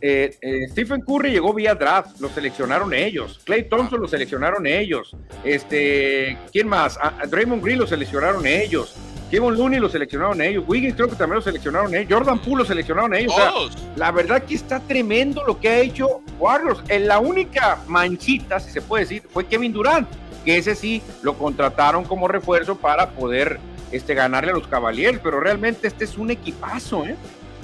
eh, 0.00 0.34
eh, 0.40 0.68
Stephen 0.70 1.02
Curry 1.02 1.30
llegó 1.32 1.52
vía 1.52 1.74
draft, 1.74 2.18
lo 2.20 2.30
seleccionaron 2.30 2.94
ellos. 2.94 3.38
Clay 3.44 3.68
Thompson 3.68 4.00
lo 4.00 4.08
seleccionaron 4.08 4.66
ellos. 4.66 5.14
Este, 5.44 6.38
¿quién 6.50 6.68
más? 6.68 6.96
A- 6.96 7.20
a 7.20 7.26
Draymond 7.26 7.62
Green 7.62 7.78
lo 7.80 7.86
seleccionaron 7.86 8.46
ellos. 8.46 8.94
Kevin 9.30 9.54
Looney 9.54 9.78
lo 9.78 9.88
seleccionaron 9.88 10.40
ellos. 10.42 10.64
Wiggins 10.66 10.94
creo 10.96 11.08
que 11.08 11.14
también 11.16 11.36
lo 11.36 11.42
seleccionaron 11.42 11.94
ellos. 11.94 12.12
Jordan 12.12 12.38
Poole 12.40 12.62
lo 12.62 12.64
seleccionaron 12.64 13.14
ellos. 13.14 13.32
O 13.32 13.36
sea, 13.36 13.50
Todos. 13.50 13.78
la 13.96 14.10
verdad 14.10 14.42
que 14.42 14.54
está 14.54 14.80
tremendo 14.80 15.44
lo 15.46 15.60
que 15.60 15.68
ha 15.68 15.78
hecho 15.78 16.20
Warriors. 16.38 16.80
En 16.88 17.06
la 17.06 17.18
única 17.20 17.78
manchita, 17.86 18.58
si 18.58 18.70
se 18.72 18.82
puede 18.82 19.04
decir, 19.04 19.22
fue 19.32 19.46
Kevin 19.46 19.72
Durant, 19.72 20.08
que 20.44 20.56
ese 20.58 20.74
sí 20.74 21.00
lo 21.22 21.38
contrataron 21.38 22.04
como 22.04 22.26
refuerzo 22.26 22.76
para 22.76 23.10
poder 23.10 23.60
este, 23.92 24.14
ganarle 24.14 24.50
a 24.50 24.54
los 24.54 24.66
Cavaliers, 24.66 25.20
pero 25.22 25.38
realmente 25.40 25.86
este 25.86 26.04
es 26.04 26.16
un 26.18 26.30
equipazo, 26.30 27.06
¿eh? 27.06 27.14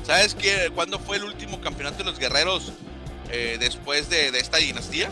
¿Sabes 0.05 0.35
qué? 0.37 0.71
¿Cuándo 0.75 1.01
fue 1.01 1.17
el 1.17 1.25
último 1.25 1.61
campeonato 1.61 1.99
de 1.99 2.05
los 2.05 2.19
guerreros 2.21 2.73
eh, 3.33 3.57
después 3.59 4.09
de, 4.09 4.31
de 4.31 4.39
esta 4.39 4.59
dinastía? 4.59 5.11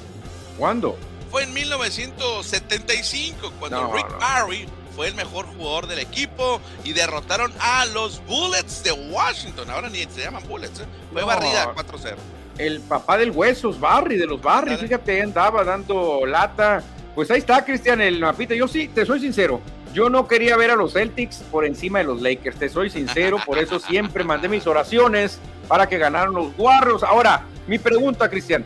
¿Cuándo? 0.56 0.96
Fue 1.32 1.42
en 1.42 1.52
1975, 1.52 3.52
cuando 3.58 3.82
No, 3.82 3.92
Rick 3.94 4.08
no. 4.10 4.18
Barry 4.18 4.66
fue 4.94 5.08
el 5.08 5.14
mejor 5.14 5.46
jugador 5.46 5.86
del 5.86 5.98
equipo 5.98 6.60
y 6.84 6.92
derrotaron 6.92 7.52
a 7.60 7.84
los 7.86 8.22
Bullets 8.26 8.82
de 8.84 8.92
Washington. 8.92 9.70
Ahora 9.70 9.88
ni 9.88 10.04
se 10.04 10.22
llaman 10.22 10.42
Bullets, 10.48 10.80
¿eh? 10.80 10.84
Fue 11.12 11.22
No. 11.22 11.26
barrida 11.26 11.72
4-0. 11.74 12.16
El 12.58 12.80
papá 12.80 13.18
del 13.18 13.32
Huesos, 13.32 13.80
Barry, 13.80 14.16
de 14.16 14.26
los 14.26 14.40
Barry, 14.40 14.76
fíjate, 14.76 15.22
andaba 15.22 15.64
dando 15.64 16.24
lata. 16.24 16.82
Pues 17.14 17.30
ahí 17.30 17.38
está, 17.38 17.64
Cristian, 17.64 18.00
el 18.00 18.20
mapita. 18.20 18.54
Yo 18.54 18.68
sí, 18.68 18.88
te 18.88 19.04
soy 19.04 19.20
sincero. 19.20 19.60
Yo 19.92 20.08
no 20.10 20.26
quería 20.26 20.56
ver 20.56 20.70
a 20.72 20.76
los 20.76 20.92
Celtics 20.92 21.38
por 21.50 21.64
encima 21.64 21.98
de 21.98 22.04
los 22.04 22.20
Lakers, 22.20 22.58
te 22.58 22.68
soy 22.68 22.90
sincero, 22.90 23.36
por 23.46 23.58
eso 23.58 23.78
siempre 23.78 24.24
mandé 24.24 24.48
mis 24.48 24.66
oraciones 24.66 25.38
para 25.68 25.88
que 25.88 25.98
ganaran 25.98 26.32
los 26.34 26.48
Warriors. 26.58 27.04
Ahora, 27.04 27.44
mi 27.68 27.78
pregunta, 27.78 28.28
Cristian, 28.28 28.64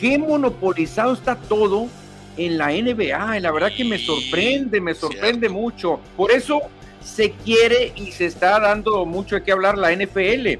¿qué 0.00 0.18
monopolizado 0.18 1.12
está 1.12 1.36
todo 1.36 1.86
en 2.36 2.58
la 2.58 2.68
NBA? 2.68 3.40
La 3.40 3.50
verdad 3.50 3.70
que 3.76 3.84
me 3.84 3.98
sorprende, 3.98 4.80
me 4.80 4.94
sorprende 4.94 5.48
cierto. 5.48 5.54
mucho. 5.54 6.00
Por 6.16 6.30
eso 6.30 6.60
se 7.02 7.32
quiere 7.32 7.92
y 7.96 8.12
se 8.12 8.26
está 8.26 8.58
dando 8.60 9.04
mucho 9.04 9.36
de 9.36 9.42
qué 9.42 9.52
hablar 9.52 9.78
la 9.78 9.94
NFL. 9.94 10.58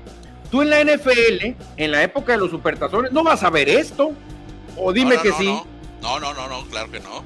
Tú 0.51 0.63
en 0.63 0.71
la 0.71 0.85
NFL, 0.85 1.55
en 1.77 1.91
la 1.91 2.03
época 2.03 2.33
de 2.33 2.39
los 2.39 2.51
supertazones, 2.51 3.13
no 3.13 3.25
vas 3.25 3.43
a 3.43 3.51
ver 3.51 3.69
esto. 3.69 4.13
O 4.77 4.93
dime 4.93 5.17
No, 5.17 5.17
no, 5.17 5.23
que 5.23 5.29
no, 5.31 5.39
sí. 5.39 5.47
No. 5.47 6.21
no, 6.21 6.21
no, 6.21 6.35
no, 6.35 6.49
no, 6.49 6.69
claro 6.69 6.91
que 6.91 7.01
no. 7.01 7.25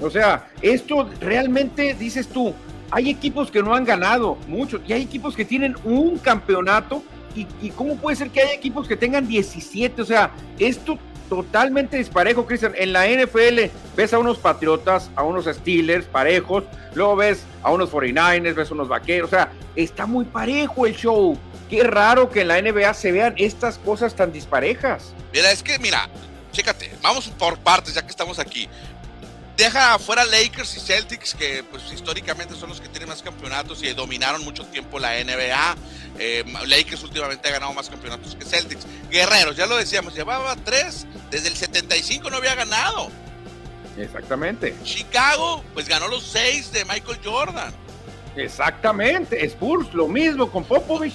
O 0.00 0.10
sea, 0.10 0.48
esto 0.62 1.08
realmente 1.20 1.94
dices 1.94 2.28
tú, 2.28 2.54
hay 2.90 3.10
equipos 3.10 3.50
que 3.50 3.62
no 3.62 3.74
han 3.74 3.84
ganado 3.84 4.38
mucho 4.46 4.80
y 4.86 4.92
hay 4.92 5.02
equipos 5.02 5.34
que 5.34 5.44
tienen 5.44 5.74
un 5.82 6.18
campeonato 6.18 7.02
y, 7.34 7.46
y 7.60 7.70
cómo 7.70 7.96
puede 7.96 8.16
ser 8.16 8.30
que 8.30 8.40
haya 8.40 8.52
equipos 8.52 8.86
que 8.86 8.96
tengan 8.96 9.26
17, 9.26 10.00
o 10.00 10.04
sea, 10.04 10.30
esto 10.58 10.98
totalmente 11.28 11.96
disparejo, 11.96 12.46
Cristian. 12.46 12.72
En 12.76 12.92
la 12.92 13.06
NFL 13.06 13.70
ves 13.96 14.12
a 14.12 14.18
unos 14.18 14.38
Patriotas, 14.38 15.10
a 15.16 15.22
unos 15.22 15.46
Steelers 15.46 16.06
parejos, 16.06 16.64
luego 16.94 17.16
ves 17.16 17.44
a 17.62 17.70
unos 17.70 17.90
49ers, 17.90 18.54
ves 18.54 18.70
a 18.70 18.74
unos 18.74 18.88
Vaqueros, 18.88 19.28
o 19.28 19.30
sea, 19.30 19.52
está 19.76 20.06
muy 20.06 20.24
parejo 20.24 20.86
el 20.86 20.94
show. 20.94 21.38
Qué 21.68 21.84
raro 21.84 22.30
que 22.30 22.42
en 22.42 22.48
la 22.48 22.60
NBA 22.60 22.94
se 22.94 23.12
vean 23.12 23.34
estas 23.36 23.78
cosas 23.78 24.14
tan 24.14 24.32
disparejas. 24.32 25.12
Mira, 25.32 25.52
es 25.52 25.62
que, 25.62 25.78
mira, 25.78 26.08
chécate, 26.52 26.90
vamos 27.02 27.28
por 27.28 27.58
partes 27.58 27.94
ya 27.94 28.02
que 28.02 28.10
estamos 28.10 28.38
aquí. 28.38 28.68
Deja 29.58 29.94
afuera 29.94 30.24
Lakers 30.24 30.76
y 30.76 30.80
Celtics, 30.80 31.34
que 31.34 31.64
pues 31.64 31.82
históricamente 31.92 32.54
son 32.54 32.68
los 32.68 32.80
que 32.80 32.88
tienen 32.88 33.08
más 33.08 33.22
campeonatos 33.22 33.82
y 33.82 33.92
dominaron 33.92 34.44
mucho 34.44 34.64
tiempo 34.66 35.00
la 35.00 35.14
NBA. 35.22 35.76
Eh, 36.20 36.44
Lakers 36.64 37.02
últimamente 37.02 37.48
ha 37.48 37.52
ganado 37.52 37.74
más 37.74 37.88
campeonatos 37.90 38.36
que 38.36 38.44
Celtics. 38.44 38.86
Guerreros, 39.10 39.56
ya 39.56 39.66
lo 39.66 39.76
decíamos, 39.76 40.14
llevaba 40.14 40.54
tres, 40.54 41.08
desde 41.32 41.48
el 41.48 41.56
75 41.56 42.30
no 42.30 42.36
había 42.36 42.54
ganado. 42.54 43.10
Exactamente. 43.96 44.76
Chicago, 44.84 45.64
pues 45.74 45.88
ganó 45.88 46.06
los 46.06 46.22
seis 46.22 46.70
de 46.70 46.84
Michael 46.84 47.18
Jordan. 47.24 47.74
Exactamente. 48.36 49.44
Spurs, 49.44 49.92
lo 49.92 50.06
mismo 50.06 50.48
con 50.48 50.62
Popovich. 50.62 51.14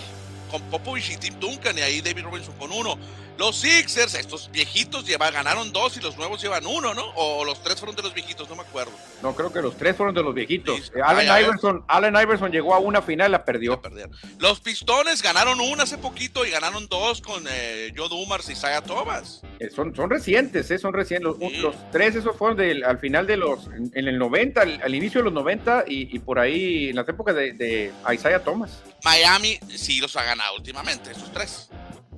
con 0.51 0.61
Popovich 0.63 1.11
y 1.11 1.17
Tim 1.17 1.39
Duncan 1.39 1.77
y 1.77 1.81
ahí 1.81 2.01
David 2.01 2.23
Robinson 2.23 2.53
con 2.57 2.73
uno. 2.73 2.97
Los 3.37 3.55
Sixers, 3.57 4.13
estos 4.13 4.49
viejitos 4.51 5.05
lleva, 5.05 5.31
ganaron 5.31 5.71
dos 5.73 5.97
y 5.97 6.01
los 6.01 6.17
nuevos 6.17 6.41
llevan 6.41 6.65
uno, 6.67 6.93
¿no? 6.93 7.03
O 7.15 7.43
los 7.43 7.61
tres 7.63 7.77
fueron 7.79 7.95
de 7.95 8.03
los 8.03 8.13
viejitos, 8.13 8.47
no 8.49 8.55
me 8.55 8.61
acuerdo. 8.61 8.91
No, 9.23 9.35
creo 9.35 9.51
que 9.51 9.61
los 9.61 9.75
tres 9.75 9.95
fueron 9.97 10.13
de 10.13 10.21
los 10.21 10.33
viejitos. 10.35 10.91
Eh, 10.95 11.01
Allen, 11.03 11.27
Iverson, 11.43 11.83
Allen 11.87 12.15
Iverson 12.15 12.51
llegó 12.51 12.75
a 12.75 12.79
una 12.79 13.01
final 13.01 13.29
y 13.29 13.31
la 13.31 13.43
perdió. 13.43 13.81
Los 14.37 14.59
Pistones 14.59 15.21
ganaron 15.21 15.59
una 15.59 15.83
hace 15.83 15.97
poquito 15.97 16.45
y 16.45 16.51
ganaron 16.51 16.87
dos 16.87 17.21
con 17.21 17.43
eh, 17.49 17.91
Joe 17.97 18.07
Dumars 18.07 18.49
y 18.49 18.53
Isaiah 18.53 18.81
Thomas. 18.81 19.41
Eh, 19.59 19.69
son, 19.71 19.95
son 19.95 20.09
recientes, 20.09 20.69
eh, 20.71 20.77
son 20.77 20.93
recientes. 20.93 21.23
Los, 21.23 21.37
Sí. 21.51 21.57
los 21.57 21.75
tres, 21.91 22.15
esos 22.15 22.37
fueron 22.37 22.57
del- 22.57 22.83
al 22.83 22.99
final 22.99 23.25
de 23.25 23.37
los, 23.37 23.65
en, 23.67 23.91
en 23.95 24.07
el 24.07 24.17
90, 24.19 24.61
al, 24.61 24.81
al 24.81 24.93
inicio 24.95 25.21
de 25.21 25.25
los 25.25 25.33
90 25.33 25.85
y, 25.87 26.15
y 26.15 26.19
por 26.19 26.39
ahí 26.39 26.89
en 26.89 26.95
las 26.95 27.07
épocas 27.09 27.35
de, 27.35 27.53
de 27.53 27.91
Isaiah 28.13 28.43
Thomas. 28.43 28.81
Miami 29.03 29.59
sí 29.75 29.99
los 29.99 30.15
ha 30.15 30.23
ganado 30.23 30.55
últimamente, 30.55 31.11
esos 31.11 31.31
tres. 31.33 31.69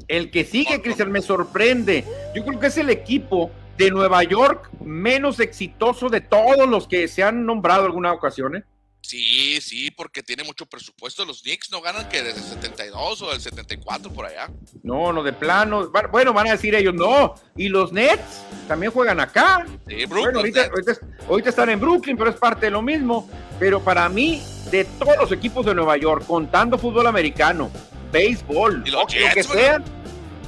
El 0.08 0.32
que 0.32 0.46
sigue, 0.46 0.72
Otro. 0.72 0.84
Cristian, 0.84 1.12
me 1.12 1.22
sorprende. 1.22 2.06
Yo 2.36 2.46
creo 2.46 2.60
que 2.60 2.68
es 2.68 2.78
el 2.78 2.90
equipo 2.90 3.52
de 3.78 3.92
Nueva 3.92 4.24
York 4.24 4.70
menos 4.82 5.40
exitoso 5.40 6.10
de 6.10 6.22
todos 6.22 6.68
los 6.70 6.88
que 6.88 7.08
se 7.08 7.24
han 7.24 7.46
nombrado 7.46 7.86
alguna 7.86 8.14
ocasión. 8.14 8.56
¿eh? 8.56 8.64
Sí, 9.02 9.62
sí, 9.62 9.92
porque 9.92 10.24
tiene 10.24 10.44
mucho 10.44 10.66
presupuesto. 10.66 11.26
Los 11.26 11.44
Knicks 11.44 11.72
no 11.72 11.82
ganan 11.82 12.10
que 12.10 12.24
desde 12.24 12.40
el 12.40 12.46
72 12.46 13.22
o 13.22 13.32
del 13.32 13.40
74 13.40 14.12
por 14.12 14.26
allá. 14.26 14.50
No, 14.82 15.14
no, 15.14 15.22
de 15.22 15.32
plano. 15.34 15.92
Bueno, 16.12 16.34
van 16.34 16.48
a 16.48 16.52
decir 16.52 16.74
ellos, 16.74 16.94
no. 16.96 17.36
Y 17.56 17.70
los 17.70 17.92
Nets 17.92 18.42
también 18.68 18.92
juegan 18.92 19.20
acá. 19.20 19.66
Sí, 19.88 20.06
Bueno, 20.06 20.08
Brooklyn 20.08 20.36
ahorita, 20.38 20.66
ahorita, 20.66 20.94
ahorita 21.30 21.50
están 21.50 21.70
en 21.70 21.80
Brooklyn, 21.80 22.18
pero 22.18 22.32
es 22.32 22.38
parte 22.38 22.66
de 22.66 22.72
lo 22.72 22.82
mismo. 22.82 23.30
Pero 23.60 23.80
para 23.80 24.10
mí, 24.10 24.42
de 24.72 24.86
todos 24.86 25.18
los 25.18 25.32
equipos 25.32 25.66
de 25.66 25.76
Nueva 25.76 25.98
York, 25.98 26.26
contando 26.26 26.80
fútbol 26.80 27.06
americano, 27.06 27.70
béisbol, 28.20 28.84
Y 28.86 28.92
los 28.92 29.02
hockey, 29.02 29.20
lo 29.28 29.34
que 29.34 29.44
sea, 29.44 29.82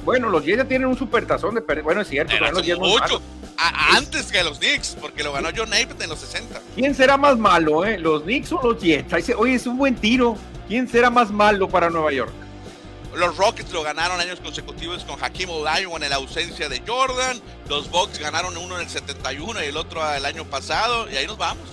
Bueno, 0.04 0.28
los 0.30 0.44
Jets 0.44 0.58
ya 0.58 0.64
tienen 0.64 0.88
un 0.88 0.96
supertazón 0.96 1.54
de 1.54 1.60
perder. 1.60 1.84
Bueno, 1.84 2.00
es 2.00 2.08
cierto, 2.08 2.32
Pero 2.38 2.50
los 2.52 2.62
Jets 2.64 2.78
mucho. 2.78 3.20
A- 3.58 3.96
antes 3.96 4.30
que 4.30 4.42
los 4.44 4.58
Knicks, 4.58 4.96
porque 5.00 5.22
lo 5.24 5.32
ganó 5.32 5.48
John 5.54 5.68
Ape 5.74 5.88
en 6.02 6.08
los 6.08 6.20
60. 6.20 6.60
¿Quién 6.76 6.94
será 6.94 7.16
más 7.16 7.36
malo, 7.36 7.84
eh? 7.84 7.98
¿Los 7.98 8.22
Knicks 8.22 8.52
o 8.52 8.60
los 8.62 8.80
Jets? 8.82 9.12
Oye, 9.36 9.54
es 9.54 9.66
un 9.66 9.76
buen 9.76 9.96
tiro. 9.96 10.36
¿Quién 10.68 10.88
será 10.88 11.10
más 11.10 11.30
malo 11.30 11.68
para 11.68 11.90
Nueva 11.90 12.12
York? 12.12 12.30
Los 13.16 13.36
Rockets 13.36 13.72
lo 13.72 13.82
ganaron 13.82 14.20
años 14.20 14.38
consecutivos 14.40 15.02
con 15.04 15.22
Hakim 15.22 15.50
Olajuwon 15.50 16.04
en 16.04 16.10
la 16.10 16.16
ausencia 16.16 16.68
de 16.68 16.80
Jordan. 16.86 17.40
Los 17.68 17.90
Bucks 17.90 18.18
ganaron 18.20 18.56
uno 18.56 18.76
en 18.76 18.82
el 18.82 18.88
71 18.88 19.64
y 19.64 19.66
el 19.68 19.76
otro 19.76 20.00
el 20.14 20.24
año 20.24 20.44
pasado. 20.44 21.10
Y 21.10 21.16
ahí 21.16 21.26
nos 21.26 21.36
vamos. 21.38 21.64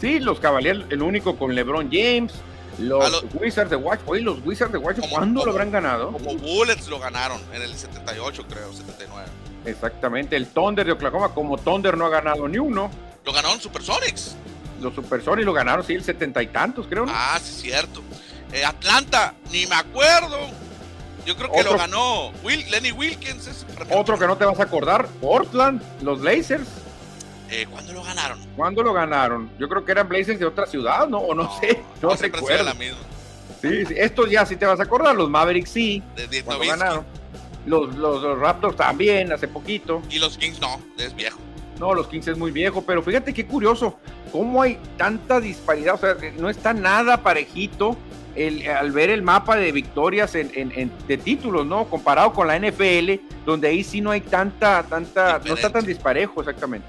Sí, 0.00 0.20
los 0.20 0.38
Cavaliers, 0.38 0.84
el 0.90 1.02
único 1.02 1.36
con 1.36 1.54
LeBron 1.54 1.88
James. 1.90 2.32
Los 2.78 3.24
Wizards 3.34 3.70
de 3.70 3.76
Washington. 3.76 4.12
Oye, 4.12 4.22
los 4.22 4.38
Wizards 4.44 4.72
de 4.72 4.78
Como- 4.80 4.94
¿cuándo 5.10 5.40
como- 5.40 5.46
lo 5.46 5.52
habrán 5.52 5.70
ganado? 5.70 6.12
Como 6.12 6.34
Bullets 6.36 6.88
lo 6.88 6.98
ganaron 6.98 7.40
en 7.52 7.62
el 7.62 7.74
78, 7.74 8.44
creo, 8.48 8.72
79. 8.72 9.26
Exactamente. 9.64 10.36
El 10.36 10.46
Thunder 10.48 10.84
de 10.86 10.92
Oklahoma, 10.92 11.30
como 11.34 11.56
Thunder 11.56 11.96
no 11.96 12.06
ha 12.06 12.10
ganado 12.10 12.46
ni 12.48 12.58
uno. 12.58 12.90
Lo 13.24 13.32
ganaron 13.32 13.60
Supersonics. 13.60 14.36
Los 14.80 14.94
Supersonics 14.94 15.46
lo 15.46 15.52
ganaron, 15.52 15.84
sí, 15.86 15.94
el 15.94 16.04
setenta 16.04 16.42
y 16.42 16.48
tantos, 16.48 16.86
creo. 16.88 17.06
¿no? 17.06 17.12
Ah, 17.14 17.38
sí, 17.42 17.62
cierto. 17.62 18.02
Eh, 18.52 18.64
Atlanta, 18.64 19.34
ni 19.50 19.66
me 19.66 19.74
acuerdo. 19.76 20.38
Yo 21.24 21.34
creo 21.36 21.50
que 21.50 21.60
Otro- 21.60 21.72
lo 21.72 21.78
ganó 21.78 22.30
Will, 22.42 22.70
Lenny 22.70 22.92
Wilkins. 22.92 23.46
ese. 23.46 23.64
Otro 23.90 24.18
que 24.18 24.26
no 24.26 24.36
te 24.36 24.44
vas 24.44 24.60
a 24.60 24.64
acordar, 24.64 25.06
Portland, 25.22 25.80
los 26.02 26.20
Blazers. 26.20 26.68
Eh, 27.62 27.66
¿Cuándo 27.70 27.92
lo 27.92 28.02
ganaron? 28.02 28.38
¿Cuándo 28.56 28.82
lo 28.82 28.92
ganaron? 28.92 29.50
Yo 29.58 29.68
creo 29.68 29.84
que 29.84 29.92
eran 29.92 30.08
Blazers 30.08 30.38
de 30.38 30.46
otra 30.46 30.66
ciudad, 30.66 31.06
¿no? 31.08 31.18
O 31.18 31.34
no, 31.34 31.50
sé, 31.60 31.82
no, 32.02 32.16
siempre 32.16 32.40
ha 32.40 32.42
sido 32.42 32.48
recuerdo. 32.58 32.64
la 32.64 32.74
misma. 32.74 32.98
Sí, 33.62 33.86
sí, 33.86 33.94
estos 33.96 34.30
ya 34.30 34.44
sí 34.44 34.56
te 34.56 34.66
vas 34.66 34.80
a 34.80 34.82
acordar, 34.82 35.14
los 35.14 35.30
Mavericks 35.30 35.70
sí, 35.70 36.02
De 36.16 36.42
cuando 36.42 36.66
ganaron. 36.66 37.04
Los, 37.66 37.94
los, 37.96 38.22
los 38.22 38.38
Raptors 38.38 38.76
también, 38.76 39.32
hace 39.32 39.48
poquito. 39.48 40.02
Y 40.10 40.18
los 40.18 40.36
Kings 40.36 40.60
no, 40.60 40.80
es 40.98 41.14
viejo. 41.14 41.38
No, 41.80 41.94
los 41.94 42.06
15 42.08 42.32
es 42.32 42.38
muy 42.38 42.50
viejo, 42.50 42.82
pero 42.82 43.02
fíjate 43.02 43.32
qué 43.32 43.46
curioso, 43.46 43.98
cómo 44.30 44.60
hay 44.62 44.78
tanta 44.98 45.40
disparidad, 45.40 45.94
o 45.94 45.98
sea, 45.98 46.16
no 46.38 46.48
está 46.50 46.72
nada 46.74 47.22
parejito 47.22 47.96
el, 48.36 48.68
al 48.68 48.92
ver 48.92 49.10
el 49.10 49.22
mapa 49.22 49.56
de 49.56 49.72
victorias 49.72 50.34
en, 50.34 50.50
en- 50.54 50.72
en- 50.76 50.92
de 51.08 51.16
títulos, 51.18 51.64
¿no? 51.66 51.86
Comparado 51.86 52.32
con 52.32 52.46
la 52.48 52.56
NFL, 52.58 53.14
donde 53.46 53.68
ahí 53.68 53.82
sí 53.82 54.00
no 54.00 54.10
hay 54.10 54.20
tanta, 54.20 54.82
tanta, 54.84 55.40
no 55.44 55.54
está 55.54 55.70
tan 55.70 55.84
disparejo 55.86 56.40
exactamente. 56.40 56.86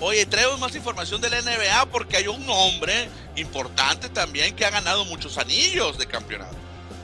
Oye, 0.00 0.24
traemos 0.26 0.60
más 0.60 0.76
información 0.76 1.20
de 1.20 1.28
la 1.28 1.42
NBA 1.42 1.86
porque 1.90 2.18
hay 2.18 2.28
un 2.28 2.44
hombre 2.48 3.08
importante 3.36 4.08
también 4.08 4.54
que 4.54 4.64
ha 4.64 4.70
ganado 4.70 5.04
muchos 5.04 5.38
anillos 5.38 5.98
de 5.98 6.06
campeonato. 6.06 6.54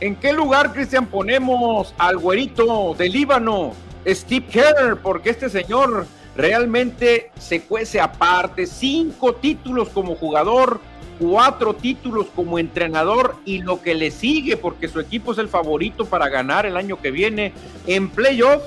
¿En 0.00 0.14
qué 0.16 0.33
lugar, 0.33 0.72
Cristian, 0.72 1.07
ponemos 1.07 1.92
al 1.98 2.18
güerito 2.18 2.94
de 2.96 3.09
Líbano, 3.09 3.74
Steve 4.07 4.46
Kerr? 4.46 5.00
Porque 5.02 5.30
este 5.30 5.48
señor 5.48 6.07
realmente 6.37 7.33
se 7.38 7.62
cuece 7.62 8.00
aparte. 8.00 8.66
Cinco 8.66 9.35
títulos 9.35 9.88
como 9.88 10.14
jugador, 10.14 10.80
cuatro 11.18 11.74
títulos 11.74 12.26
como 12.35 12.59
entrenador 12.59 13.37
y 13.44 13.59
lo 13.59 13.83
que 13.83 13.94
le 13.94 14.12
sigue, 14.12 14.57
porque 14.57 14.88
su 14.88 15.00
equipo 15.00 15.33
es 15.33 15.38
el 15.38 15.48
favorito 15.48 16.04
para 16.04 16.28
ganar 16.28 16.66
el 16.66 16.76
año 16.76 17.00
que 17.00 17.11
viene 17.11 17.52
en 17.87 18.09
playoff. 18.09 18.62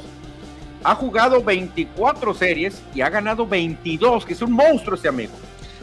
Ha 0.83 0.95
jugado 0.95 1.43
24 1.43 2.33
series 2.33 2.81
y 2.93 3.01
ha 3.01 3.09
ganado 3.09 3.47
22, 3.47 4.25
que 4.25 4.33
es 4.33 4.41
un 4.41 4.51
monstruo 4.51 4.95
ese 4.97 5.07
amigo. 5.07 5.33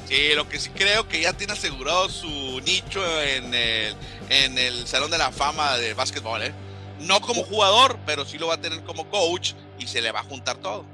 Sí, 0.07 0.35
lo 0.35 0.49
que 0.49 0.61
sí 0.61 0.71
creo 0.71 1.09
que 1.09 1.23
ya 1.23 1.33
tiene 1.33 1.55
asegurado 1.55 2.09
su 2.09 2.61
nicho 2.65 3.01
en 3.23 3.55
el, 3.55 3.95
en 4.29 4.59
el 4.59 4.87
Salón 4.87 5.11
de 5.11 5.19
la 5.19 5.33
Fama 5.33 5.77
de 5.79 5.95
básquetbol, 5.95 6.43
¿eh? 6.43 6.53
No 7.01 7.21
como 7.21 7.43
jugador, 7.43 7.99
pero 8.07 8.25
sí 8.25 8.39
lo 8.39 8.49
va 8.49 8.55
a 8.55 8.61
tener 8.61 8.83
como 8.85 9.09
coach 9.09 9.53
y 9.79 9.87
se 9.87 10.01
le 10.01 10.13
va 10.13 10.21
a 10.21 10.25
juntar 10.25 10.59
todo. 10.59 10.85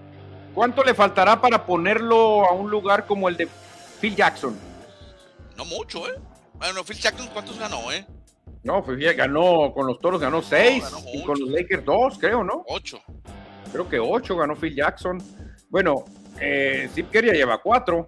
¿Cuánto 0.54 0.82
le 0.82 0.94
faltará 0.94 1.40
para 1.40 1.66
ponerlo 1.66 2.44
a 2.46 2.52
un 2.52 2.70
lugar 2.70 3.06
como 3.06 3.28
el 3.28 3.36
de 3.36 3.48
Phil 4.00 4.16
Jackson? 4.16 4.58
No 5.56 5.64
mucho, 5.64 6.08
¿eh? 6.08 6.18
Bueno, 6.54 6.84
Phil 6.84 6.98
Jackson, 6.98 7.28
¿cuántos 7.32 7.58
ganó, 7.58 7.92
eh? 7.92 8.06
No, 8.62 8.84
pues 8.84 8.98
ya 9.00 9.12
ganó 9.12 9.72
con 9.72 9.86
los 9.86 9.98
toros, 10.00 10.20
ganó 10.20 10.42
seis. 10.42 10.84
ganó 10.84 11.02
y 11.12 11.22
con 11.22 11.38
los 11.40 11.48
Lakers 11.48 11.84
dos, 11.84 12.18
creo, 12.18 12.44
¿no? 12.44 12.64
Ocho. 12.68 13.00
Creo 13.72 13.88
que 13.88 13.98
ocho 13.98 14.36
ganó 14.36 14.56
Phil 14.56 14.74
Jackson. 14.74 15.22
Bueno, 15.68 16.04
eh, 16.40 16.88
Steve 16.90 17.08
Kerr 17.10 17.26
ya 17.26 17.32
lleva 17.32 17.58
cuatro. 17.58 18.06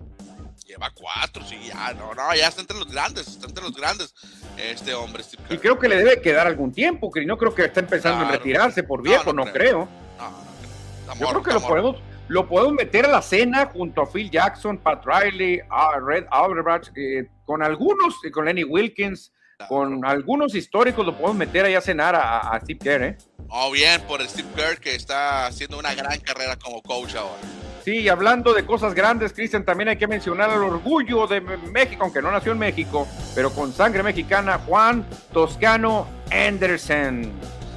Lleva 0.66 0.90
cuatro, 0.94 1.44
sí, 1.44 1.58
ya, 1.68 1.92
no, 1.94 2.14
no, 2.14 2.34
ya 2.34 2.48
está 2.48 2.62
entre 2.62 2.78
los 2.78 2.90
grandes, 2.90 3.28
está 3.28 3.46
entre 3.46 3.62
los 3.62 3.74
grandes. 3.74 4.14
Este 4.56 4.94
hombre, 4.94 5.22
Steve 5.22 5.42
Y 5.50 5.58
creo 5.58 5.78
que 5.78 5.88
le 5.88 5.96
debe 5.96 6.20
quedar 6.22 6.46
algún 6.46 6.72
tiempo, 6.72 7.10
que 7.10 7.24
no 7.26 7.36
creo 7.36 7.54
que 7.54 7.64
esté 7.66 7.80
empezando 7.80 8.22
en 8.22 8.28
Claro. 8.28 8.38
retirarse 8.38 8.82
por 8.82 9.02
viejo, 9.02 9.32
no 9.34 9.44
no, 9.44 9.52
creo. 9.52 9.86
creo. 9.86 9.88
No, 10.18 10.30
no, 10.30 10.36
está 11.00 11.14
Yo 11.14 11.28
creo 11.28 11.42
que 11.42 11.50
lo 11.50 11.56
está 11.58 11.68
podemos, 11.68 11.96
lo 12.28 12.48
podemos 12.48 12.72
meter 12.74 13.04
a 13.04 13.08
la 13.10 13.20
cena 13.22 13.66
junto 13.66 14.00
a 14.00 14.06
Phil 14.10 14.30
Jackson, 14.30 14.78
Pat 14.78 15.04
Riley, 15.04 15.60
a 15.68 15.98
Red 16.00 16.24
Auerbach, 16.30 16.90
eh, 16.96 17.28
con 17.44 17.62
algunos, 17.62 18.14
eh, 18.24 18.30
con 18.30 18.46
Lenny 18.46 18.64
Wilkins, 18.64 19.30
con 19.68 20.04
algunos 20.04 20.54
históricos 20.54 21.04
lo 21.04 21.12
podemos 21.12 21.36
meter 21.36 21.64
ahí 21.64 21.74
a 21.74 21.80
cenar 21.80 22.14
a, 22.14 22.38
a 22.38 22.60
Steve 22.60 22.78
Kerr, 22.78 23.02
¿eh? 23.02 23.18
Oh, 23.48 23.70
bien 23.70 24.00
por 24.02 24.26
Steve 24.26 24.48
Kerr, 24.54 24.78
que 24.78 24.94
está 24.94 25.46
haciendo 25.46 25.78
una 25.78 25.94
gran 25.94 26.18
carrera 26.20 26.56
como 26.56 26.82
coach 26.82 27.14
ahora. 27.14 27.40
Sí, 27.84 27.98
y 27.98 28.08
hablando 28.08 28.54
de 28.54 28.64
cosas 28.64 28.94
grandes, 28.94 29.32
Cristian, 29.32 29.64
también 29.64 29.88
hay 29.88 29.96
que 29.96 30.06
mencionar 30.06 30.50
al 30.50 30.62
orgullo 30.62 31.26
de 31.26 31.40
México, 31.40 32.04
aunque 32.04 32.22
no 32.22 32.30
nació 32.30 32.52
en 32.52 32.58
México, 32.58 33.08
pero 33.34 33.52
con 33.52 33.72
sangre 33.72 34.04
mexicana, 34.04 34.60
Juan 34.64 35.04
Toscano 35.32 36.06
Anderson. 36.30 37.32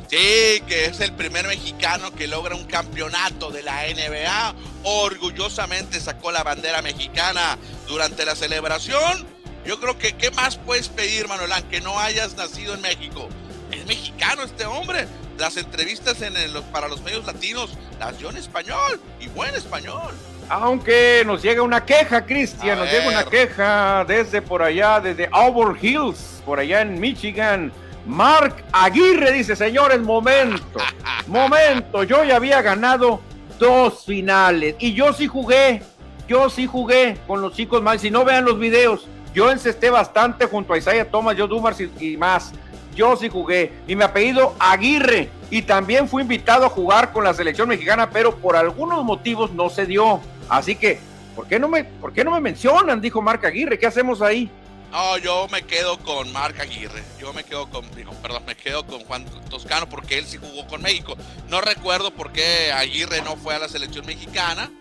Sí, 0.08 0.62
que 0.67 0.86
es 0.86 1.00
el 1.00 1.13
primer 1.13 1.48
mexicano 1.48 2.13
que 2.13 2.28
logra 2.28 2.56
un 2.56 2.65
campeonato 2.65 3.50
de 3.50 3.63
la 3.63 3.82
NBA. 3.88 4.54
Orgullosamente 4.84 6.00
sacó 6.00 6.32
la 6.32 6.43
bandera 6.43 6.84
mexicana 6.84 7.58
durante 7.88 8.26
la 8.26 8.36
celebración. 8.36 9.35
Yo 9.65 9.80
creo 9.80 9.97
que, 9.97 10.13
¿qué 10.13 10.32
más 10.32 10.58
puedes 10.58 10.89
pedir, 10.89 11.28
Manuelán? 11.28 11.63
Que 11.69 11.82
no 11.82 11.97
hayas 11.99 12.36
nacido 12.38 12.73
en 12.75 12.82
México. 12.82 13.28
Es 13.71 13.86
mexicano 13.88 14.43
este 14.43 14.65
hombre. 14.65 15.08
Las 15.39 15.58
entrevistas 15.58 16.21
en 16.21 16.36
el- 16.38 16.62
para 16.71 16.88
los 16.88 17.01
medios 17.01 17.25
latinos 17.25 17.71
las 17.99 18.17
dio 18.17 18.30
en 18.30 18.38
español 18.38 18.99
y 19.19 19.28
buen 19.28 19.54
español. 19.56 20.13
Aunque 20.47 21.23
nos 21.25 21.41
llega 21.41 21.62
una 21.63 21.84
queja, 21.84 22.25
Cristian, 22.25 22.78
nos 22.78 22.91
llega 22.91 23.08
una 23.08 23.23
queja 23.25 24.06
desde 24.08 24.41
por 24.41 24.62
allá, 24.62 24.99
desde 24.99 25.28
Auburn 25.32 25.78
Hills, 25.82 26.41
por 26.45 26.60
allá 26.60 26.82
en 26.82 26.99
Michigan. 26.99 27.71
Mark 28.06 28.63
Aguirre 28.71 29.32
dice, 29.32 29.56
señores, 29.56 29.99
momento, 29.99 30.80
momento, 31.28 32.04
yo 32.04 32.23
ya 32.23 32.36
había 32.36 32.62
ganado 32.62 33.19
dos 33.58 34.06
finales 34.06 34.75
y 34.78 34.93
yo 34.93 35.12
sí 35.13 35.25
jugué, 35.25 35.82
yo 36.28 36.49
sí 36.51 36.67
jugué 36.67 37.17
con 37.25 37.41
los 37.41 37.54
chicos 37.56 37.82
más, 37.82 38.01
si 38.01 38.12
no 38.12 38.23
vean 38.23 38.45
los 38.45 38.60
videos, 38.60 39.08
yo 39.36 39.52
encesté 39.52 39.89
bastante 39.89 40.45
junto 40.45 40.74
a 40.74 40.78
Isaiah 40.78 41.12
Thomas, 41.12 41.36
Joe 41.38 41.50
Dumars 41.50 41.78
y, 42.00 42.15
más. 42.15 42.54
Yo 42.95 43.17
sí 43.17 43.28
jugué 43.28 43.74
y 43.86 43.95
mi 43.95 44.04
apellido 44.04 44.56
Aguirre 44.58 45.30
y 45.52 45.62
también 45.63 46.08
fui 46.08 46.21
invitado 46.21 46.65
a 46.65 46.69
jugar 46.69 47.12
con 47.12 47.26
la 47.26 47.34
selección 47.34 47.67
mexicana, 47.67 48.10
pero 48.10 48.38
por 48.38 48.56
algunos 48.56 49.04
motivos 49.04 49.52
no 49.52 49.69
se 49.69 49.86
dio. 49.86 50.21
Así 50.48 50.78
que, 50.78 51.00
¿por 51.36 51.48
qué 51.48 51.60
no 51.60 51.67
me, 51.67 51.84
por 51.84 52.13
qué 52.13 52.24
no 52.24 52.32
me 52.32 52.39
mencionan? 52.39 53.02
Dijo 53.02 53.21
Marc 53.21 53.43
Aguirre, 53.43 53.78
¿qué 53.78 53.86
hacemos 53.86 54.21
ahí? 54.21 54.50
No, 54.91 55.17
yo 55.17 55.50
me 55.52 55.63
quedo 55.63 56.00
con 56.00 56.32
Marc 56.32 56.58
Aguirre. 56.62 57.04
Yo 57.19 57.34
me 57.34 57.43
quedo 57.43 57.69
con, 57.69 57.86
perdón, 58.21 58.43
me 58.48 58.56
quedo 58.56 58.86
con 58.86 59.04
Juan 59.04 59.26
Toscano 59.50 59.89
porque 59.89 60.17
él 60.17 60.26
sí 60.26 60.38
jugó 60.38 60.65
con 60.67 60.82
México. 60.82 61.17
No 61.50 61.60
recuerdo 61.60 62.12
por 62.12 62.32
qué 62.32 62.71
Aguirre 62.71 63.21
no 63.21 63.36
fue 63.36 63.54
a 63.54 63.60
la 63.60 63.67
selección 63.67 64.06
mexicana. 64.06 64.71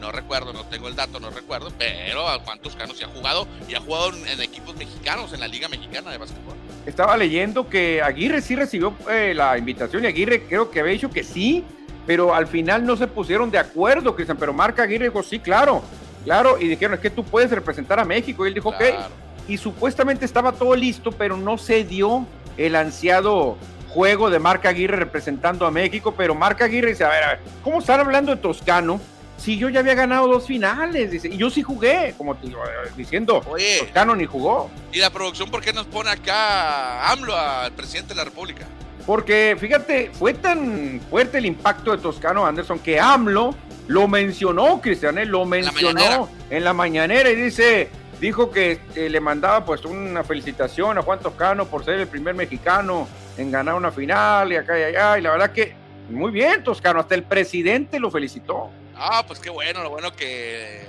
No 0.00 0.12
recuerdo, 0.12 0.52
no 0.52 0.64
tengo 0.64 0.88
el 0.88 0.94
dato, 0.96 1.18
no 1.20 1.30
recuerdo. 1.30 1.70
Pero 1.78 2.28
a 2.28 2.38
Juan 2.40 2.58
Toscano 2.60 2.94
sí 2.94 3.04
ha 3.04 3.08
jugado 3.08 3.46
y 3.68 3.74
ha 3.74 3.80
jugado 3.80 4.10
en, 4.14 4.26
en 4.28 4.40
equipos 4.40 4.76
mexicanos, 4.76 5.32
en 5.32 5.40
la 5.40 5.48
Liga 5.48 5.68
Mexicana 5.68 6.10
de 6.10 6.18
Básquetbol. 6.18 6.54
Estaba 6.86 7.16
leyendo 7.16 7.68
que 7.68 8.00
Aguirre 8.00 8.40
sí 8.40 8.54
recibió 8.56 8.94
eh, 9.10 9.32
la 9.34 9.58
invitación 9.58 10.04
y 10.04 10.06
Aguirre 10.06 10.44
creo 10.44 10.70
que 10.70 10.80
había 10.80 10.92
dicho 10.92 11.10
que 11.10 11.24
sí, 11.24 11.64
pero 12.06 12.34
al 12.34 12.46
final 12.46 12.86
no 12.86 12.96
se 12.96 13.06
pusieron 13.06 13.50
de 13.50 13.58
acuerdo, 13.58 14.14
Cristian. 14.14 14.38
Pero 14.38 14.52
Marc 14.52 14.78
Aguirre 14.80 15.06
dijo, 15.06 15.22
sí, 15.22 15.38
claro, 15.40 15.82
claro, 16.24 16.58
y 16.58 16.68
dijeron, 16.68 16.94
es 16.94 17.00
que 17.00 17.10
tú 17.10 17.24
puedes 17.24 17.50
representar 17.50 17.98
a 17.98 18.04
México. 18.04 18.44
Y 18.44 18.48
él 18.48 18.54
dijo, 18.54 18.68
ok, 18.70 18.78
Claro. 18.78 19.08
y 19.48 19.56
supuestamente 19.58 20.24
estaba 20.24 20.52
todo 20.52 20.74
listo, 20.76 21.10
pero 21.12 21.36
no 21.36 21.58
se 21.58 21.84
dio 21.84 22.24
el 22.56 22.76
ansiado 22.76 23.56
juego 23.88 24.30
de 24.30 24.38
Marc 24.38 24.64
Aguirre 24.66 24.96
representando 24.96 25.66
a 25.66 25.70
México, 25.70 26.14
pero 26.16 26.34
Marc 26.34 26.60
Aguirre 26.62 26.90
dice, 26.90 27.04
a 27.04 27.08
ver, 27.08 27.24
a 27.24 27.28
ver, 27.30 27.40
¿cómo 27.64 27.78
están 27.80 28.00
hablando 28.00 28.34
de 28.34 28.40
Toscano? 28.40 29.00
Si 29.38 29.56
yo 29.56 29.68
ya 29.68 29.80
había 29.80 29.94
ganado 29.94 30.26
dos 30.28 30.46
finales, 30.46 31.10
dice, 31.10 31.28
y 31.28 31.36
yo 31.36 31.48
sí 31.48 31.62
jugué, 31.62 32.14
como 32.18 32.34
te 32.34 32.48
digo, 32.48 32.60
diciendo, 32.96 33.42
Oye, 33.48 33.78
Toscano 33.78 34.14
ni 34.14 34.26
jugó. 34.26 34.70
¿y 34.92 34.98
la 34.98 35.10
producción 35.10 35.50
por 35.50 35.62
qué 35.62 35.72
nos 35.72 35.86
pone 35.86 36.10
acá 36.10 37.10
AMLO, 37.10 37.36
al 37.36 37.72
presidente 37.72 38.10
de 38.10 38.16
la 38.16 38.24
República? 38.24 38.66
Porque 39.06 39.56
fíjate, 39.58 40.10
fue 40.12 40.34
tan 40.34 41.00
fuerte 41.08 41.38
el 41.38 41.46
impacto 41.46 41.92
de 41.92 41.98
Toscano 41.98 42.44
Anderson 42.44 42.78
que 42.78 43.00
AMLO 43.00 43.54
lo 43.86 44.06
mencionó, 44.06 44.80
Cristian, 44.82 45.16
¿eh? 45.16 45.24
lo 45.24 45.46
mencionó 45.46 46.28
en 46.50 46.62
la 46.62 46.74
mañanera 46.74 47.30
y 47.30 47.34
dice, 47.34 47.88
dijo 48.20 48.50
que 48.50 48.80
eh, 48.94 49.08
le 49.08 49.20
mandaba 49.20 49.64
pues 49.64 49.84
una 49.84 50.22
felicitación 50.24 50.98
a 50.98 51.02
Juan 51.02 51.20
Toscano 51.20 51.66
por 51.66 51.84
ser 51.84 52.00
el 52.00 52.06
primer 52.06 52.34
mexicano 52.34 53.08
en 53.38 53.50
ganar 53.50 53.76
una 53.76 53.90
final 53.90 54.52
y 54.52 54.56
acá 54.56 54.78
y 54.78 54.82
allá. 54.82 55.18
Y 55.18 55.22
la 55.22 55.30
verdad 55.30 55.52
que 55.52 55.74
Muy 56.10 56.30
bien, 56.30 56.64
Toscano, 56.64 57.00
hasta 57.00 57.14
el 57.14 57.22
presidente 57.22 58.00
lo 58.00 58.10
felicitó. 58.10 58.70
Ah, 58.98 59.24
pues 59.26 59.38
qué 59.38 59.50
bueno, 59.50 59.82
lo 59.82 59.90
bueno 59.90 60.12
que 60.12 60.80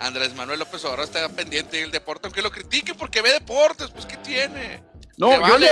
Andrés 0.00 0.34
Manuel 0.34 0.58
López 0.58 0.84
Obrador 0.84 1.04
está 1.04 1.28
pendiente 1.28 1.78
del 1.78 1.90
deporte, 1.90 2.26
aunque 2.26 2.42
lo 2.42 2.50
critique 2.50 2.94
porque 2.94 3.22
ve 3.22 3.32
deportes, 3.32 3.90
pues 3.90 4.06
¿qué 4.06 4.16
tiene? 4.16 4.82
No, 5.18 5.46
yo, 5.46 5.58
le, 5.58 5.68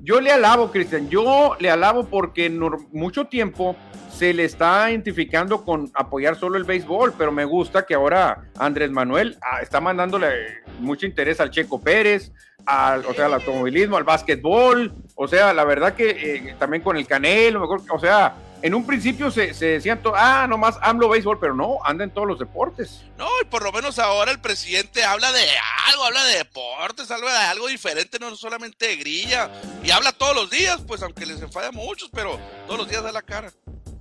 yo 0.00 0.20
le 0.20 0.30
alabo, 0.30 0.70
Cristian, 0.70 1.08
yo 1.10 1.56
le 1.58 1.70
alabo 1.70 2.06
porque 2.08 2.46
en 2.46 2.60
mucho 2.92 3.26
tiempo 3.26 3.76
se 4.16 4.32
le 4.32 4.44
está 4.44 4.90
identificando 4.90 5.64
con 5.64 5.90
apoyar 5.94 6.38
solo 6.38 6.56
el 6.56 6.64
béisbol, 6.64 7.14
pero 7.18 7.32
me 7.32 7.44
gusta 7.44 7.84
que 7.84 7.94
ahora 7.94 8.44
Andrés 8.56 8.90
Manuel 8.92 9.36
ah, 9.42 9.60
está 9.60 9.80
mandándole 9.80 10.62
mucho 10.78 11.04
interés 11.04 11.40
al 11.40 11.50
Checo 11.50 11.82
Pérez, 11.82 12.32
al, 12.64 13.04
o 13.06 13.12
sea, 13.12 13.26
al 13.26 13.34
automovilismo, 13.34 13.96
al 13.96 14.04
básquetbol, 14.04 14.94
o 15.16 15.26
sea, 15.26 15.52
la 15.52 15.64
verdad 15.64 15.94
que 15.94 16.10
eh, 16.10 16.56
también 16.58 16.82
con 16.82 16.96
el 16.96 17.06
Canelo, 17.06 17.60
mejor, 17.60 17.82
o 17.90 17.98
sea, 17.98 18.36
en 18.64 18.72
un 18.72 18.86
principio 18.86 19.30
se, 19.30 19.52
se 19.52 19.66
decían, 19.66 20.00
ah, 20.14 20.46
nomás 20.48 20.78
AMLO 20.80 21.10
béisbol, 21.10 21.38
pero 21.38 21.54
no, 21.54 21.80
anda 21.84 22.02
en 22.02 22.10
todos 22.10 22.26
los 22.26 22.38
deportes. 22.38 23.02
No, 23.18 23.28
y 23.42 23.44
por 23.44 23.62
lo 23.62 23.70
menos 23.72 23.98
ahora 23.98 24.32
el 24.32 24.40
presidente 24.40 25.04
habla 25.04 25.30
de 25.32 25.46
algo, 25.90 26.04
habla 26.04 26.24
de 26.24 26.38
deportes, 26.38 27.10
habla 27.10 27.30
de 27.30 27.46
algo 27.48 27.68
diferente, 27.68 28.18
no 28.18 28.34
solamente 28.36 28.86
de 28.86 28.96
grilla, 28.96 29.50
y 29.82 29.90
habla 29.90 30.12
todos 30.12 30.34
los 30.34 30.48
días, 30.48 30.80
pues 30.86 31.02
aunque 31.02 31.26
les 31.26 31.42
enfada 31.42 31.68
a 31.68 31.72
muchos, 31.72 32.08
pero 32.10 32.40
todos 32.66 32.78
los 32.78 32.88
días 32.88 33.02
da 33.02 33.12
la 33.12 33.20
cara. 33.20 33.52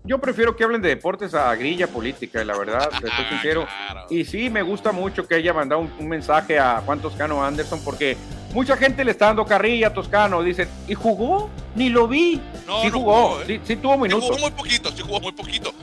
Yo 0.05 0.19
prefiero 0.19 0.55
que 0.55 0.65
hablen 0.65 0.81
de 0.81 0.89
deportes 0.89 1.33
a 1.33 1.55
grilla 1.55 1.87
política, 1.87 2.43
la 2.43 2.57
verdad, 2.57 2.89
te 2.89 3.07
estoy 3.07 3.25
sincero. 3.29 3.65
Y 4.09 4.25
sí, 4.25 4.49
me 4.49 4.61
gusta 4.61 4.91
mucho 4.91 5.25
que 5.25 5.35
haya 5.35 5.53
mandado 5.53 5.87
un, 5.97 6.09
mensaje 6.09 6.59
a 6.59 6.81
Juan 6.85 6.99
Toscano 6.99 7.43
Anderson, 7.43 7.79
porque 7.85 8.17
mucha 8.53 8.75
gente 8.75 9.05
le 9.05 9.11
está 9.11 9.27
dando 9.27 9.45
carrilla 9.45 9.87
a 9.87 9.93
Toscano. 9.93 10.43
Dicen, 10.43 10.67
¿y 10.89 10.93
jugó? 10.93 11.49
Ni 11.75 11.87
lo 11.87 12.09
vi. 12.09 12.41
No, 12.67 12.81
sí 12.81 12.89
jugó, 12.89 13.41
¿eh? 13.43 13.61
sí, 13.63 13.77
tuvo 13.77 13.97
minutos. 13.97 14.25
Sí 14.25 14.33
jugó 14.33 14.41
muy 14.41 14.51
poquito, 14.51 14.91
sí 14.91 15.01
jugó 15.01 15.21
muy 15.21 15.31
poquito. 15.31 15.73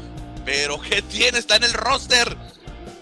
Pero 0.44 0.78
¿qué 0.80 1.00
tiene? 1.00 1.38
Está 1.38 1.56
en 1.56 1.64
el 1.64 1.72
roster. 1.72 2.36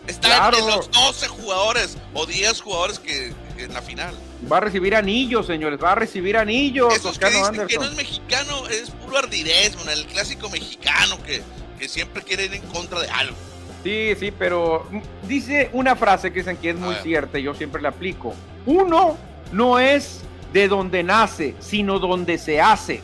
Está 0.06 0.50
en 0.56 0.66
los 0.68 0.88
12 0.90 1.28
jugadores 1.28 1.98
o 2.14 2.26
10 2.26 2.60
jugadores 2.62 2.98
que 3.00 3.32
en 3.58 3.74
la 3.74 3.82
final. 3.82 4.14
Va 4.50 4.58
a 4.58 4.60
recibir 4.60 4.94
anillos, 4.94 5.46
señores, 5.46 5.80
va 5.82 5.92
a 5.92 5.94
recibir 5.96 6.36
anillos. 6.36 6.94
Esos 6.94 7.18
que 7.18 7.26
dicen 7.26 7.66
que 7.66 7.76
no 7.76 7.84
es 7.84 7.96
mexicano, 7.96 8.68
es 8.68 8.90
puro 8.90 9.18
ardidez, 9.18 9.76
el 9.92 10.06
clásico 10.06 10.48
mexicano 10.48 11.20
que, 11.24 11.42
que 11.78 11.88
siempre 11.88 12.22
quiere 12.22 12.44
ir 12.44 12.54
en 12.54 12.62
contra 12.62 13.00
de 13.00 13.08
algo. 13.08 13.36
Sí, 13.82 14.14
sí, 14.18 14.32
pero 14.36 14.86
dice 15.26 15.70
una 15.72 15.96
frase 15.96 16.32
que 16.32 16.40
dicen 16.40 16.56
que 16.56 16.70
es 16.70 16.76
muy 16.76 16.94
cierta 16.96 17.38
y 17.38 17.44
yo 17.44 17.54
siempre 17.54 17.80
la 17.80 17.90
aplico. 17.90 18.34
Uno 18.66 19.16
no 19.52 19.78
es 19.78 20.20
de 20.52 20.68
donde 20.68 21.02
nace, 21.02 21.54
sino 21.60 21.98
donde 21.98 22.38
se 22.38 22.60
hace. 22.60 23.02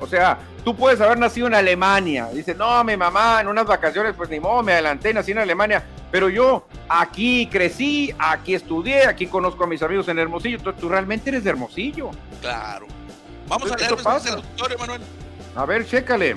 O 0.00 0.06
sea, 0.06 0.38
tú 0.64 0.74
puedes 0.74 1.00
haber 1.00 1.18
nacido 1.18 1.46
en 1.46 1.54
Alemania. 1.54 2.28
Dice, 2.32 2.54
no, 2.54 2.82
mi 2.84 2.96
mamá 2.96 3.40
en 3.40 3.48
unas 3.48 3.66
vacaciones, 3.66 4.14
pues 4.16 4.30
ni 4.30 4.40
modo, 4.40 4.62
me 4.62 4.72
adelanté, 4.72 5.12
nací 5.12 5.32
en 5.32 5.38
Alemania. 5.38 5.84
Pero 6.10 6.28
yo 6.28 6.66
aquí 6.88 7.46
crecí, 7.46 8.12
aquí 8.18 8.54
estudié, 8.54 9.06
aquí 9.06 9.26
conozco 9.26 9.64
a 9.64 9.66
mis 9.66 9.82
amigos 9.82 10.08
en 10.08 10.18
Hermosillo. 10.18 10.58
Tú, 10.58 10.88
realmente 10.88 11.30
eres 11.30 11.44
de 11.44 11.50
Hermosillo. 11.50 12.10
Claro. 12.40 12.86
Vamos 13.46 13.70
a 13.70 13.76
leer 13.76 13.90
el 13.90 13.96
doctor 13.96 14.72
Emanuel. 14.72 15.02
A 15.54 15.64
ver, 15.66 15.86
chécale. 15.86 16.36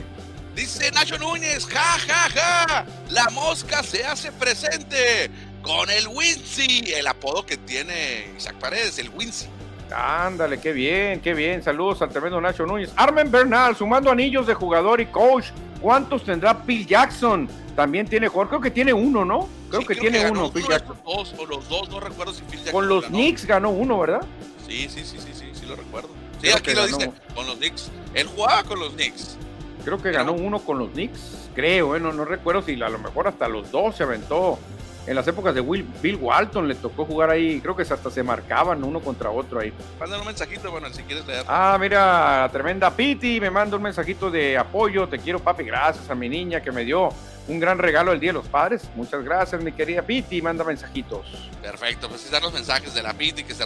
Dice 0.56 0.92
Nacho 0.92 1.18
Núñez, 1.18 1.66
ja, 1.66 1.98
ja, 2.08 2.30
ja, 2.30 2.86
la 3.10 3.28
mosca 3.32 3.82
se 3.82 4.06
hace 4.06 4.32
presente 4.32 5.32
con 5.64 5.90
el 5.90 6.08
Wincy, 6.08 6.94
el 6.94 7.08
apodo 7.08 7.44
que 7.44 7.58
tiene 7.58 8.32
Isaac 8.38 8.56
Paredes, 8.60 9.00
el 9.00 9.10
Wincy. 9.10 9.48
Ándale, 9.96 10.60
qué 10.60 10.72
bien, 10.72 11.22
qué 11.22 11.34
bien. 11.34 11.64
Saludos 11.64 12.04
al 12.04 12.10
tremendo 12.10 12.40
Nacho 12.40 12.66
Núñez. 12.66 12.92
Armen 12.96 13.32
Bernal, 13.32 13.76
sumando 13.76 14.12
anillos 14.12 14.46
de 14.46 14.54
jugador 14.54 15.02
y 15.02 15.08
coach. 15.08 15.48
¿Cuántos 15.82 16.24
tendrá 16.24 16.54
Phil 16.64 16.86
Jackson? 16.86 17.50
También 17.76 18.08
tiene 18.08 18.28
jugador, 18.28 18.50
creo 18.50 18.62
que 18.62 18.72
tiene 18.72 18.94
uno, 18.94 19.26
¿no? 19.26 19.50
Creo 19.70 19.86
que 19.86 19.96
tiene 19.96 20.30
uno, 20.30 20.52
Phil 20.52 20.66
Jackson. 20.70 20.98
Dos, 21.06 21.34
o 21.40 21.46
los 21.46 21.68
dos, 21.68 21.90
no 21.90 22.00
recuerdo 22.00 22.34
si 22.34 22.44
Phil 22.44 22.60
Jackson. 22.60 22.74
Con 22.74 22.88
los 22.88 23.06
Knicks 23.06 23.46
ganó 23.46 23.72
uno, 23.72 24.00
¿verdad? 24.00 24.22
Sí, 24.68 24.88
sí, 24.90 25.04
sí, 25.04 25.18
sí, 25.20 25.34
sí, 25.34 25.46
sí 25.54 25.66
lo 25.66 25.76
recuerdo. 25.76 26.10
Sí, 26.42 26.52
aquí 26.52 26.74
lo 26.74 26.86
dice, 26.86 27.12
con 27.34 27.48
los 27.48 27.56
Knicks. 27.56 27.90
Él 28.14 28.28
jugaba 28.28 28.64
con 28.64 28.80
los 28.80 28.94
Knicks. 28.94 29.38
Creo 29.84 30.02
que 30.02 30.12
ganó 30.12 30.34
uno 30.34 30.60
con 30.60 30.78
los 30.78 30.92
Knicks, 30.92 31.50
creo, 31.56 31.96
¿eh? 31.96 32.00
no, 32.00 32.14
no 32.14 32.26
recuerdo 32.26 32.62
si 32.62 32.82
a 32.82 32.90
lo 32.90 33.00
mejor 33.00 33.28
hasta 33.28 33.48
los 33.48 33.70
dos 33.72 33.96
se 33.96 34.04
aventó 34.04 34.60
en 35.06 35.16
las 35.16 35.28
épocas 35.28 35.54
de 35.54 35.62
Will, 35.62 35.86
Bill 36.02 36.16
Walton 36.16 36.68
le 36.68 36.76
tocó 36.76 37.06
jugar 37.06 37.30
ahí, 37.30 37.60
creo 37.60 37.76
que 37.76 37.84
hasta 37.84 38.10
se 38.10 38.24
marcaban 38.24 38.84
uno 38.84 39.00
contra 39.02 39.30
otro 39.30 39.60
ahí. 39.60 39.74
Mándale 40.00 40.22
un 40.22 40.28
mensajito, 40.28 40.72
bueno, 40.72 40.88
si 40.92 41.04
quieres 41.04 41.26
leer. 41.28 41.44
Ah, 41.48 41.78
mira, 41.80 42.50
tremenda 42.52 42.90
Piti, 42.92 43.40
me 43.40 43.50
manda 43.50 43.76
un 43.78 43.84
mensajito 43.84 44.32
de 44.32 44.58
apoyo, 44.58 45.08
te 45.08 45.20
quiero 45.20 45.40
papi, 45.40 45.64
gracias 45.64 46.10
a 46.10 46.16
mi 46.16 46.30
niña 46.30 46.62
que 46.62 46.72
me 46.72 46.86
dio 46.86 47.10
un 47.48 47.60
gran 47.60 47.78
regalo 47.78 48.14
el 48.14 48.20
Día 48.20 48.30
de 48.30 48.40
los 48.40 48.48
Padres. 48.48 48.90
Muchas 48.96 49.24
gracias, 49.24 49.62
mi 49.62 49.74
querida 49.74 50.02
Piti, 50.02 50.42
manda 50.42 50.64
mensajitos. 50.64 51.26
Perfecto, 51.62 52.08
pues 52.08 52.24
están 52.24 52.42
los 52.42 52.54
mensajes 52.54 52.94
de 52.94 53.04
la 53.04 53.14
Piti 53.14 53.44
que 53.44 53.54
se, 53.54 53.66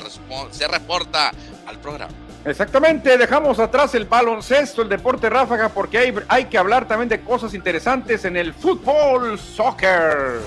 se 0.52 0.68
reporta 0.68 1.32
al 1.68 1.78
programa. 1.80 2.14
Exactamente, 2.46 3.18
dejamos 3.18 3.60
atrás 3.60 3.94
el 3.96 4.06
baloncesto, 4.06 4.82
el 4.82 4.90
deporte 4.90 5.30
ráfaga, 5.30 5.70
porque 5.70 5.98
hay, 5.98 6.16
hay 6.28 6.46
que 6.46 6.58
hablar 6.58 6.88
también 6.88 7.10
de 7.10 7.22
cosas 7.22 7.54
interesantes 7.54 8.26
en 8.26 8.38
el 8.38 8.54
fútbol, 8.54 9.38
soccer. 9.38 10.40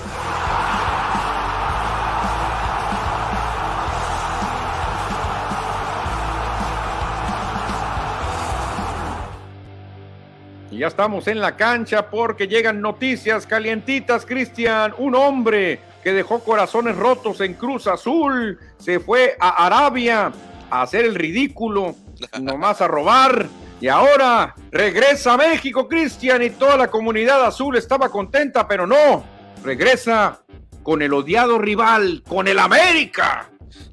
Y 10.71 10.77
ya 10.77 10.87
estamos 10.87 11.27
en 11.27 11.41
la 11.41 11.57
cancha 11.57 12.09
porque 12.09 12.47
llegan 12.47 12.79
noticias 12.79 13.45
calientitas, 13.45 14.25
Cristian. 14.25 14.93
Un 14.97 15.15
hombre 15.15 15.79
que 16.01 16.13
dejó 16.13 16.39
corazones 16.39 16.95
rotos 16.95 17.41
en 17.41 17.55
Cruz 17.55 17.87
Azul 17.87 18.57
se 18.77 19.01
fue 19.01 19.35
a 19.37 19.65
Arabia 19.65 20.31
a 20.69 20.81
hacer 20.81 21.03
el 21.03 21.15
ridículo, 21.15 21.95
nomás 22.41 22.79
a 22.79 22.87
robar. 22.87 23.47
Y 23.81 23.89
ahora 23.89 24.55
regresa 24.71 25.33
a 25.33 25.37
México, 25.37 25.89
Cristian, 25.89 26.41
y 26.41 26.51
toda 26.51 26.77
la 26.77 26.87
comunidad 26.87 27.43
azul 27.43 27.75
estaba 27.75 28.09
contenta, 28.09 28.67
pero 28.67 28.87
no, 28.87 29.25
regresa 29.63 30.43
con 30.83 31.01
el 31.01 31.11
odiado 31.13 31.57
rival, 31.57 32.23
con 32.27 32.47
el 32.47 32.59
América. 32.59 33.49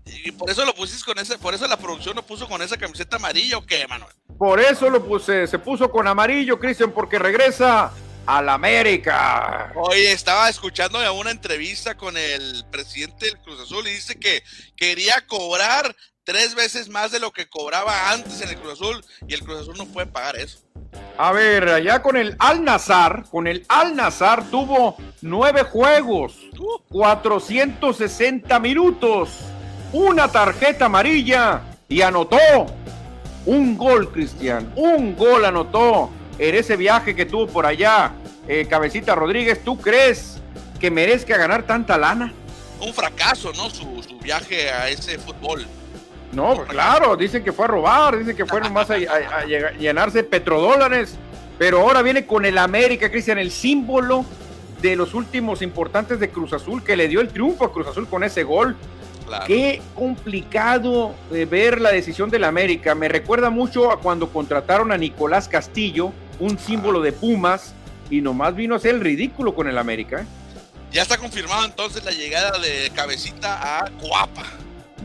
Y 0.06 0.32
por 0.32 0.50
eso 0.50 0.64
lo 0.64 0.74
pusiste 0.74 1.04
con 1.04 1.18
ese, 1.18 1.38
por 1.38 1.54
eso 1.54 1.66
la 1.66 1.76
producción 1.76 2.16
lo 2.16 2.22
puso 2.22 2.48
con 2.48 2.62
esa 2.62 2.76
camiseta 2.76 3.16
amarilla 3.16 3.58
o 3.58 3.66
qué, 3.66 3.86
Manuel. 3.86 4.12
Por 4.36 4.60
eso 4.60 4.88
lo 4.90 5.04
puse, 5.04 5.46
se 5.46 5.58
puso 5.58 5.90
con 5.90 6.06
amarillo, 6.06 6.58
Cristian, 6.58 6.92
porque 6.92 7.18
regresa 7.18 7.92
al 8.26 8.48
América. 8.50 9.72
Oye, 9.74 10.12
estaba 10.12 10.48
escuchando 10.50 10.98
una 11.14 11.30
entrevista 11.30 11.96
con 11.96 12.16
el 12.16 12.64
presidente 12.70 13.26
del 13.26 13.38
Cruz 13.38 13.60
Azul 13.60 13.86
y 13.88 13.92
dice 13.92 14.18
que 14.20 14.42
quería 14.76 15.26
cobrar 15.26 15.96
tres 16.24 16.54
veces 16.54 16.90
más 16.90 17.10
de 17.10 17.20
lo 17.20 17.32
que 17.32 17.48
cobraba 17.48 18.12
antes 18.12 18.42
en 18.42 18.50
el 18.50 18.56
Cruz 18.58 18.74
Azul 18.74 19.02
y 19.26 19.32
el 19.32 19.40
Cruz 19.40 19.62
Azul 19.62 19.78
no 19.78 19.86
puede 19.86 20.08
pagar 20.08 20.36
eso. 20.36 20.58
A 21.16 21.32
ver, 21.32 21.70
allá 21.70 22.02
con 22.02 22.18
el 22.18 22.36
Al 22.38 22.62
Nazar, 22.62 23.24
con 23.30 23.46
el 23.46 23.64
Al 23.66 23.96
Nazar 23.96 24.50
tuvo 24.50 24.98
nueve 25.22 25.62
juegos, 25.62 26.36
460 26.90 28.60
minutos, 28.60 29.30
una 29.92 30.28
tarjeta 30.28 30.86
amarilla 30.86 31.62
y 31.88 32.02
anotó 32.02 32.38
un 33.46 33.78
gol, 33.78 34.10
Cristian, 34.12 34.72
un 34.76 35.16
gol 35.16 35.44
anotó 35.44 36.10
en 36.38 36.54
ese 36.54 36.76
viaje 36.76 37.14
que 37.14 37.24
tuvo 37.26 37.46
por 37.46 37.66
allá, 37.66 38.12
eh, 38.46 38.66
Cabecita 38.68 39.14
Rodríguez. 39.14 39.64
¿Tú 39.64 39.78
crees 39.78 40.38
que 40.78 40.90
merezca 40.90 41.36
ganar 41.36 41.62
tanta 41.64 41.96
lana? 41.96 42.32
Un 42.80 42.92
fracaso, 42.92 43.52
¿no? 43.56 43.70
Su, 43.70 43.86
viaje 44.22 44.70
a 44.70 44.88
ese 44.90 45.18
fútbol. 45.18 45.66
No, 46.32 46.64
claro, 46.66 47.16
dicen 47.16 47.42
que 47.42 47.52
fue 47.52 47.64
a 47.64 47.68
robar, 47.68 48.18
dicen 48.18 48.36
que 48.36 48.44
fue 48.44 48.60
nomás 48.60 48.90
a, 48.90 48.94
a, 48.94 49.44
llenarse 49.78 50.22
petrodólares, 50.22 51.16
pero 51.58 51.80
ahora 51.80 52.02
viene 52.02 52.26
con 52.26 52.44
el 52.44 52.58
América, 52.58 53.10
Cristian, 53.10 53.38
el 53.38 53.50
símbolo 53.50 54.26
de 54.82 54.94
los 54.94 55.14
últimos 55.14 55.62
importantes 55.62 56.20
de 56.20 56.28
Cruz 56.28 56.52
Azul, 56.52 56.84
que 56.84 56.96
le 56.96 57.08
dio 57.08 57.22
el 57.22 57.28
triunfo 57.28 57.64
a 57.64 57.72
Cruz 57.72 57.86
Azul 57.86 58.06
con 58.06 58.22
ese 58.22 58.44
gol. 58.44 58.76
Qué 59.46 59.80
complicado 59.94 61.14
eh, 61.32 61.44
ver 61.44 61.80
la 61.80 61.90
decisión 61.90 62.30
del 62.30 62.44
América. 62.44 62.94
Me 62.94 63.08
recuerda 63.08 63.50
mucho 63.50 63.90
a 63.90 64.00
cuando 64.00 64.30
contrataron 64.30 64.92
a 64.92 64.96
Nicolás 64.96 65.48
Castillo, 65.48 66.12
un 66.38 66.58
símbolo 66.58 67.00
de 67.00 67.12
Pumas, 67.12 67.74
y 68.10 68.20
nomás 68.20 68.54
vino 68.54 68.74
a 68.74 68.78
hacer 68.78 68.94
el 68.94 69.00
ridículo 69.00 69.54
con 69.54 69.68
el 69.68 69.78
América. 69.78 70.22
¿eh? 70.22 70.26
Ya 70.92 71.02
está 71.02 71.18
confirmado 71.18 71.64
entonces 71.66 72.04
la 72.04 72.12
llegada 72.12 72.58
de 72.58 72.90
Cabecita 72.94 73.80
a 73.80 73.90
Coapa. 73.90 74.44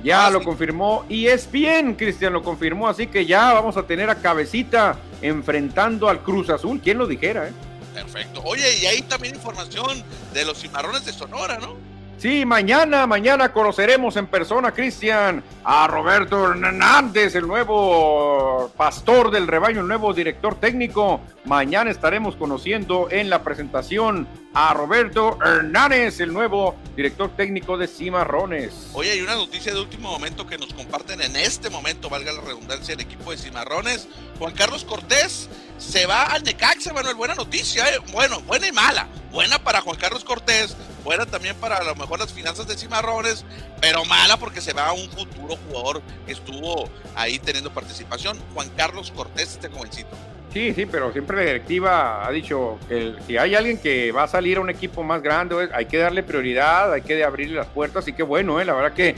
Ya 0.03 0.29
lo 0.29 0.43
confirmó 0.43 1.05
y 1.07 1.27
es 1.27 1.49
bien, 1.49 1.95
Cristian 1.95 2.33
lo 2.33 2.43
confirmó, 2.43 2.89
así 2.89 3.07
que 3.07 3.25
ya 3.25 3.53
vamos 3.53 3.77
a 3.77 3.83
tener 3.83 4.09
a 4.09 4.15
Cabecita 4.15 4.97
enfrentando 5.21 6.09
al 6.09 6.19
Cruz 6.19 6.49
Azul. 6.49 6.81
¿Quién 6.83 6.97
lo 6.97 7.07
dijera? 7.07 7.47
Eh? 7.47 7.53
Perfecto. 7.93 8.41
Oye, 8.43 8.79
y 8.81 8.85
hay 8.85 9.01
también 9.03 9.35
información 9.35 10.03
de 10.33 10.43
los 10.43 10.59
cimarrones 10.59 11.05
de 11.05 11.13
Sonora, 11.13 11.57
¿no? 11.59 11.92
Sí, 12.17 12.45
mañana, 12.45 13.05
mañana 13.05 13.51
conoceremos 13.51 14.15
en 14.15 14.27
persona, 14.27 14.71
Cristian, 14.71 15.43
a 15.65 15.87
Roberto 15.87 16.51
Hernández, 16.51 17.35
el 17.35 17.47
nuevo 17.47 18.71
pastor 18.77 19.29
del 19.29 19.45
rebaño, 19.45 19.81
el 19.81 19.87
nuevo 19.87 20.13
director 20.13 20.55
técnico. 20.55 21.19
Mañana 21.43 21.91
estaremos 21.91 22.37
conociendo 22.37 23.09
en 23.11 23.29
la 23.29 23.43
presentación 23.43 24.25
a 24.53 24.73
Roberto 24.73 25.37
Hernández, 25.43 26.21
el 26.21 26.31
nuevo 26.31 26.75
director 26.95 27.35
técnico 27.35 27.77
de 27.77 27.87
Cimarrones. 27.87 28.89
Oye, 28.93 29.11
hay 29.11 29.21
una 29.21 29.35
noticia 29.35 29.73
de 29.73 29.81
último 29.81 30.09
momento 30.09 30.47
que 30.47 30.57
nos 30.57 30.73
comparten 30.73 31.19
en 31.19 31.35
este 31.35 31.69
momento, 31.69 32.09
valga 32.09 32.31
la 32.31 32.41
redundancia, 32.41 32.93
el 32.93 33.01
equipo 33.01 33.31
de 33.31 33.37
Cimarrones. 33.37 34.07
Juan 34.39 34.53
Carlos 34.53 34.85
Cortés 34.85 35.49
se 35.77 36.05
va 36.05 36.23
al 36.23 36.43
Necaxa, 36.43 36.93
Manuel, 36.93 37.15
buena 37.15 37.35
noticia, 37.35 37.89
¿eh? 37.89 37.99
bueno, 38.13 38.39
buena 38.41 38.67
y 38.67 38.71
mala. 38.71 39.07
Buena 39.31 39.57
para 39.57 39.81
Juan 39.81 39.97
Carlos 39.97 40.23
Cortés, 40.23 40.77
buena 41.03 41.25
también 41.25 41.55
para 41.57 41.77
a 41.77 41.83
lo 41.83 41.95
mejor 41.95 42.19
las 42.19 42.33
finanzas 42.33 42.67
de 42.67 42.77
Cimarrones, 42.77 43.45
pero 43.81 44.05
mala 44.05 44.37
porque 44.37 44.61
se 44.61 44.73
va 44.73 44.87
a 44.87 44.93
un 44.93 45.09
futuro 45.09 45.57
jugador 45.67 46.01
que 46.25 46.33
estuvo 46.33 46.89
ahí 47.15 47.39
teniendo 47.39 47.71
participación. 47.71 48.37
Juan 48.53 48.69
Carlos 48.75 49.11
Cortés, 49.11 49.53
este 49.53 49.69
jovencito. 49.69 50.15
Sí, 50.53 50.71
sí, 50.73 50.85
pero 50.85 51.11
siempre 51.11 51.37
la 51.37 51.43
directiva 51.43 52.27
ha 52.27 52.31
dicho 52.31 52.77
que 52.87 53.15
si 53.25 53.37
hay 53.37 53.55
alguien 53.55 53.79
que 53.79 54.11
va 54.11 54.23
a 54.23 54.27
salir 54.27 54.57
a 54.57 54.61
un 54.61 54.69
equipo 54.69 55.01
más 55.01 55.23
grande, 55.23 55.69
hay 55.73 55.87
que 55.87 55.97
darle 55.97 56.21
prioridad, 56.21 56.93
hay 56.93 57.01
que 57.01 57.23
abrirle 57.23 57.55
las 57.55 57.67
puertas, 57.67 58.07
y 58.07 58.13
qué 58.13 58.21
bueno, 58.21 58.61
¿eh? 58.61 58.65
la 58.65 58.73
verdad 58.73 58.93
que 58.93 59.15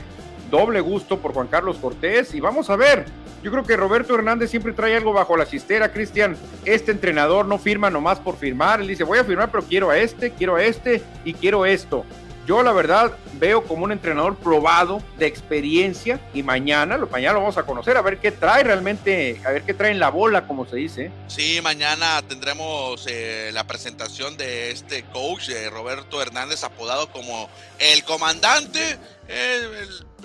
doble 0.50 0.80
gusto 0.80 1.18
por 1.18 1.34
Juan 1.34 1.48
Carlos 1.48 1.76
Cortés 1.76 2.34
y 2.34 2.40
vamos 2.40 2.70
a 2.70 2.76
ver. 2.76 3.04
Yo 3.42 3.50
creo 3.50 3.64
que 3.64 3.76
Roberto 3.76 4.14
Hernández 4.14 4.50
siempre 4.50 4.72
trae 4.72 4.96
algo 4.96 5.12
bajo 5.12 5.36
la 5.36 5.46
chistera, 5.46 5.92
Cristian. 5.92 6.36
Este 6.64 6.90
entrenador 6.90 7.46
no 7.46 7.58
firma 7.58 7.90
nomás 7.90 8.18
por 8.18 8.36
firmar. 8.36 8.80
Él 8.80 8.88
dice, 8.88 9.04
voy 9.04 9.18
a 9.18 9.24
firmar, 9.24 9.50
pero 9.50 9.64
quiero 9.64 9.90
a 9.90 9.98
este, 9.98 10.32
quiero 10.32 10.56
a 10.56 10.64
este 10.64 11.02
y 11.24 11.34
quiero 11.34 11.64
esto. 11.66 12.04
Yo 12.46 12.62
la 12.62 12.72
verdad 12.72 13.12
veo 13.34 13.64
como 13.64 13.84
un 13.84 13.90
entrenador 13.90 14.36
probado 14.36 15.02
de 15.18 15.26
experiencia 15.26 16.20
y 16.32 16.44
mañana, 16.44 16.96
lo, 16.96 17.08
mañana 17.08 17.34
lo 17.34 17.40
vamos 17.40 17.58
a 17.58 17.64
conocer, 17.64 17.96
a 17.96 18.02
ver 18.02 18.18
qué 18.18 18.30
trae 18.30 18.62
realmente, 18.62 19.40
a 19.44 19.50
ver 19.50 19.62
qué 19.64 19.74
trae 19.74 19.90
en 19.90 19.98
la 19.98 20.10
bola, 20.10 20.46
como 20.46 20.64
se 20.64 20.76
dice. 20.76 21.10
Sí, 21.26 21.58
mañana 21.60 22.22
tendremos 22.22 23.04
eh, 23.08 23.50
la 23.52 23.66
presentación 23.66 24.36
de 24.36 24.70
este 24.70 25.02
coach, 25.06 25.48
eh, 25.48 25.68
Roberto 25.70 26.22
Hernández, 26.22 26.62
apodado 26.62 27.10
como 27.10 27.50
el 27.80 28.04
comandante. 28.04 28.96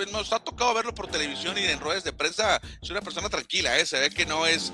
Nos 0.07 0.31
ha 0.33 0.39
tocado 0.39 0.73
verlo 0.73 0.93
por 0.93 1.07
televisión 1.07 1.57
y 1.57 1.65
en 1.65 1.79
ruedas 1.79 2.03
de 2.03 2.13
prensa. 2.13 2.59
Es 2.81 2.89
una 2.89 3.01
persona 3.01 3.29
tranquila, 3.29 3.73
se 3.85 3.99
ve 3.99 4.09
que 4.09 4.25
no 4.25 4.45
es 4.45 4.71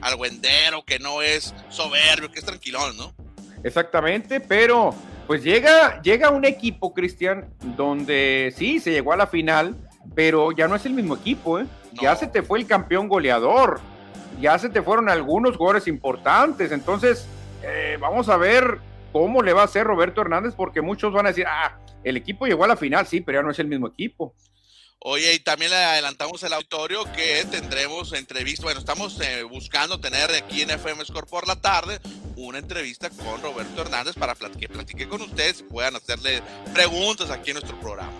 algüendero, 0.00 0.84
que 0.84 0.98
no 0.98 1.22
es 1.22 1.54
soberbio, 1.68 2.30
que 2.30 2.40
es 2.40 2.44
tranquilón, 2.44 2.96
¿no? 2.96 3.14
Exactamente, 3.64 4.40
pero 4.40 4.94
pues 5.26 5.42
llega, 5.42 6.02
llega 6.02 6.30
un 6.30 6.44
equipo, 6.44 6.92
Cristian, 6.92 7.48
donde 7.76 8.52
sí, 8.56 8.80
se 8.80 8.90
llegó 8.90 9.12
a 9.12 9.16
la 9.16 9.26
final, 9.26 9.76
pero 10.14 10.52
ya 10.52 10.66
no 10.68 10.74
es 10.74 10.84
el 10.84 10.94
mismo 10.94 11.14
equipo, 11.14 11.60
¿eh? 11.60 11.66
Ya 11.92 12.16
se 12.16 12.26
te 12.26 12.42
fue 12.42 12.58
el 12.58 12.66
campeón 12.66 13.08
goleador, 13.08 13.80
ya 14.40 14.58
se 14.58 14.68
te 14.68 14.82
fueron 14.82 15.08
algunos 15.08 15.56
jugadores 15.56 15.86
importantes, 15.86 16.72
entonces 16.72 17.26
eh, 17.62 17.96
vamos 18.00 18.28
a 18.28 18.36
ver 18.36 18.78
cómo 19.12 19.42
le 19.42 19.52
va 19.52 19.62
a 19.62 19.66
hacer 19.66 19.86
Roberto 19.86 20.20
Hernández, 20.20 20.54
porque 20.56 20.80
muchos 20.80 21.12
van 21.12 21.26
a 21.26 21.28
decir, 21.30 21.46
ah, 21.46 21.78
el 22.02 22.16
equipo 22.16 22.46
llegó 22.46 22.64
a 22.64 22.68
la 22.68 22.76
final, 22.76 23.06
sí, 23.06 23.20
pero 23.20 23.38
ya 23.38 23.42
no 23.42 23.50
es 23.50 23.58
el 23.58 23.68
mismo 23.68 23.86
equipo. 23.86 24.34
Oye, 25.04 25.34
y 25.34 25.40
también 25.40 25.72
le 25.72 25.76
adelantamos 25.76 26.44
al 26.44 26.52
auditorio 26.52 27.04
que 27.12 27.44
tendremos 27.50 28.12
entrevista. 28.12 28.62
Bueno, 28.62 28.78
estamos 28.78 29.20
eh, 29.20 29.42
buscando 29.42 29.98
tener 29.98 30.30
aquí 30.30 30.62
en 30.62 30.70
FM 30.70 31.04
Score 31.04 31.26
por 31.26 31.48
la 31.48 31.56
tarde 31.56 31.98
una 32.36 32.58
entrevista 32.58 33.10
con 33.10 33.42
Roberto 33.42 33.82
Hernández 33.82 34.14
para 34.14 34.34
que 34.34 34.68
platique 34.68 35.08
con 35.08 35.22
ustedes 35.22 35.60
y 35.60 35.62
puedan 35.64 35.96
hacerle 35.96 36.40
preguntas 36.72 37.30
aquí 37.30 37.50
en 37.50 37.54
nuestro 37.54 37.78
programa. 37.80 38.12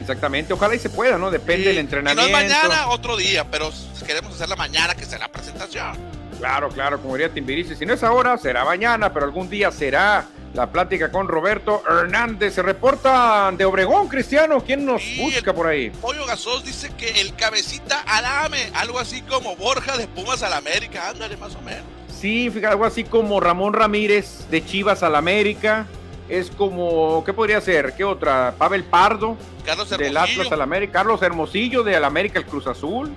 Exactamente, 0.00 0.52
ojalá 0.52 0.76
y 0.76 0.78
se 0.78 0.90
pueda, 0.90 1.18
¿no? 1.18 1.30
Depende 1.30 1.68
del 1.68 1.78
entrenamiento. 1.78 2.22
no 2.30 2.38
es 2.38 2.44
mañana, 2.44 2.88
otro 2.88 3.16
día, 3.16 3.48
pero 3.50 3.72
queremos 4.06 4.34
hacerla 4.34 4.54
mañana, 4.54 4.94
que 4.94 5.04
sea 5.04 5.18
la 5.18 5.30
presentación. 5.30 6.21
Claro, 6.42 6.70
claro, 6.70 7.00
como 7.00 7.14
diría 7.14 7.32
Timbiriche, 7.32 7.76
si 7.76 7.86
no 7.86 7.94
es 7.94 8.02
ahora, 8.02 8.36
será 8.36 8.64
mañana, 8.64 9.12
pero 9.12 9.26
algún 9.26 9.48
día 9.48 9.70
será 9.70 10.26
la 10.54 10.72
plática 10.72 11.12
con 11.12 11.28
Roberto 11.28 11.84
Hernández. 11.88 12.54
Se 12.54 12.62
reporta 12.62 13.52
de 13.56 13.64
Obregón, 13.64 14.08
Cristiano. 14.08 14.60
¿Quién 14.60 14.84
nos 14.84 15.04
busca 15.18 15.54
por 15.54 15.68
ahí? 15.68 15.90
Pollo 15.90 16.26
Gasos 16.26 16.64
dice 16.64 16.90
que 16.98 17.20
el 17.20 17.36
cabecita 17.36 18.00
alame, 18.00 18.72
algo 18.74 18.98
así 18.98 19.22
como 19.22 19.54
Borja 19.54 19.96
de 19.96 20.08
Pumas 20.08 20.42
al 20.42 20.54
América. 20.54 21.10
Ándale, 21.10 21.36
más 21.36 21.54
o 21.54 21.60
menos. 21.60 21.84
Sí, 22.08 22.50
fíjate, 22.50 22.72
algo 22.72 22.86
así 22.86 23.04
como 23.04 23.38
Ramón 23.38 23.72
Ramírez 23.72 24.48
de 24.50 24.66
Chivas 24.66 25.04
al 25.04 25.14
América. 25.14 25.86
Es 26.28 26.50
como, 26.50 27.22
¿qué 27.24 27.32
podría 27.32 27.60
ser? 27.60 27.92
¿Qué 27.96 28.02
otra? 28.02 28.56
Pavel 28.58 28.82
Pardo 28.82 29.36
Carlos 29.64 29.88
del 29.90 30.16
Atlas 30.16 30.50
al 30.50 30.62
América. 30.62 30.94
Carlos 30.94 31.22
Hermosillo 31.22 31.84
de 31.84 31.94
al 31.94 32.04
América, 32.04 32.40
el 32.40 32.46
Cruz 32.46 32.66
Azul. 32.66 33.12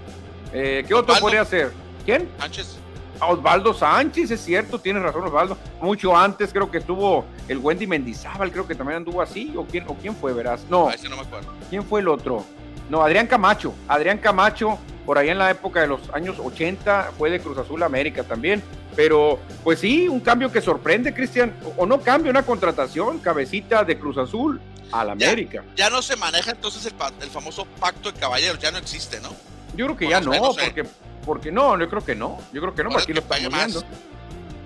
Eh, 0.54 0.86
¿Qué 0.88 0.94
otro 0.94 1.16
podría 1.16 1.44
ser? 1.44 1.72
¿Quién? 2.06 2.30
Sánchez. 2.38 2.85
Osvaldo 3.20 3.74
Sánchez, 3.74 4.32
es 4.32 4.42
cierto, 4.42 4.80
tienes 4.80 5.04
razón 5.04 5.24
Osvaldo. 5.26 5.58
Mucho 5.82 6.16
antes 6.16 6.52
creo 6.52 6.70
que 6.70 6.80
estuvo 6.80 7.26
el 7.48 7.58
Wendy 7.58 7.88
Mendizábal, 7.88 8.52
creo 8.52 8.68
que 8.68 8.76
también 8.76 8.98
anduvo 8.98 9.22
así. 9.22 9.54
¿O 9.56 9.66
quién, 9.66 9.86
o 9.88 9.96
quién 9.96 10.16
fue, 10.16 10.34
verás? 10.34 10.66
No. 10.70 10.90
ese 10.90 11.10
no 11.10 11.16
me 11.16 11.24
acuerdo. 11.24 11.52
¿Quién 11.70 11.84
fue 11.84 12.02
el 12.02 12.08
otro? 12.08 12.46
No, 12.90 13.02
Adrián 13.02 13.28
Camacho. 13.28 13.74
Adrián 13.88 14.18
Camacho, 14.18 14.78
por 15.06 15.18
ahí 15.18 15.30
en 15.30 15.38
la 15.38 15.50
época 15.50 15.82
de 15.82 15.88
los 15.88 16.02
años 16.14 16.38
80, 16.40 17.12
fue 17.18 17.30
de 17.30 17.40
Cruz 17.40 17.58
Azul 17.58 17.82
América 17.84 18.24
también. 18.24 18.62
Pero, 18.96 19.40
pues 19.64 19.80
sí, 19.80 20.08
un 20.08 20.20
cambio 20.20 20.52
que 20.52 20.62
sorprende, 20.62 21.14
Cristian. 21.14 21.54
O 21.78 21.86
no 21.86 22.00
cambio, 22.00 22.32
una 22.32 22.44
contratación, 22.44 23.20
cabecita 23.20 23.84
de 23.84 23.98
Cruz 23.98 24.18
Azul 24.18 24.62
al 24.92 25.10
América. 25.10 25.64
Ya, 25.76 25.90
no 25.90 26.02
se 26.02 26.16
maneja 26.16 26.52
entonces 26.52 26.86
el, 26.86 26.94
el 27.22 27.30
famoso 27.30 27.66
pacto 27.80 28.12
de 28.12 28.20
caballeros, 28.20 28.60
ya 28.60 28.72
no 28.72 28.78
existe, 28.78 29.20
¿no? 29.20 29.30
Yo 29.76 29.86
creo 29.86 29.98
que 29.98 30.10
ya 30.10 30.22
no, 30.22 30.32
porque 30.32 30.86
porque 31.26 31.52
no, 31.52 31.78
yo 31.80 31.90
creo 31.90 32.06
que 32.06 32.16
no. 32.16 32.38
Yo 32.54 32.62
creo 32.62 32.76
que 32.76 32.84
no, 32.84 32.92
porque 32.92 33.14
aquí 33.14 33.14
lo 33.14 33.50
viendo. 33.50 33.84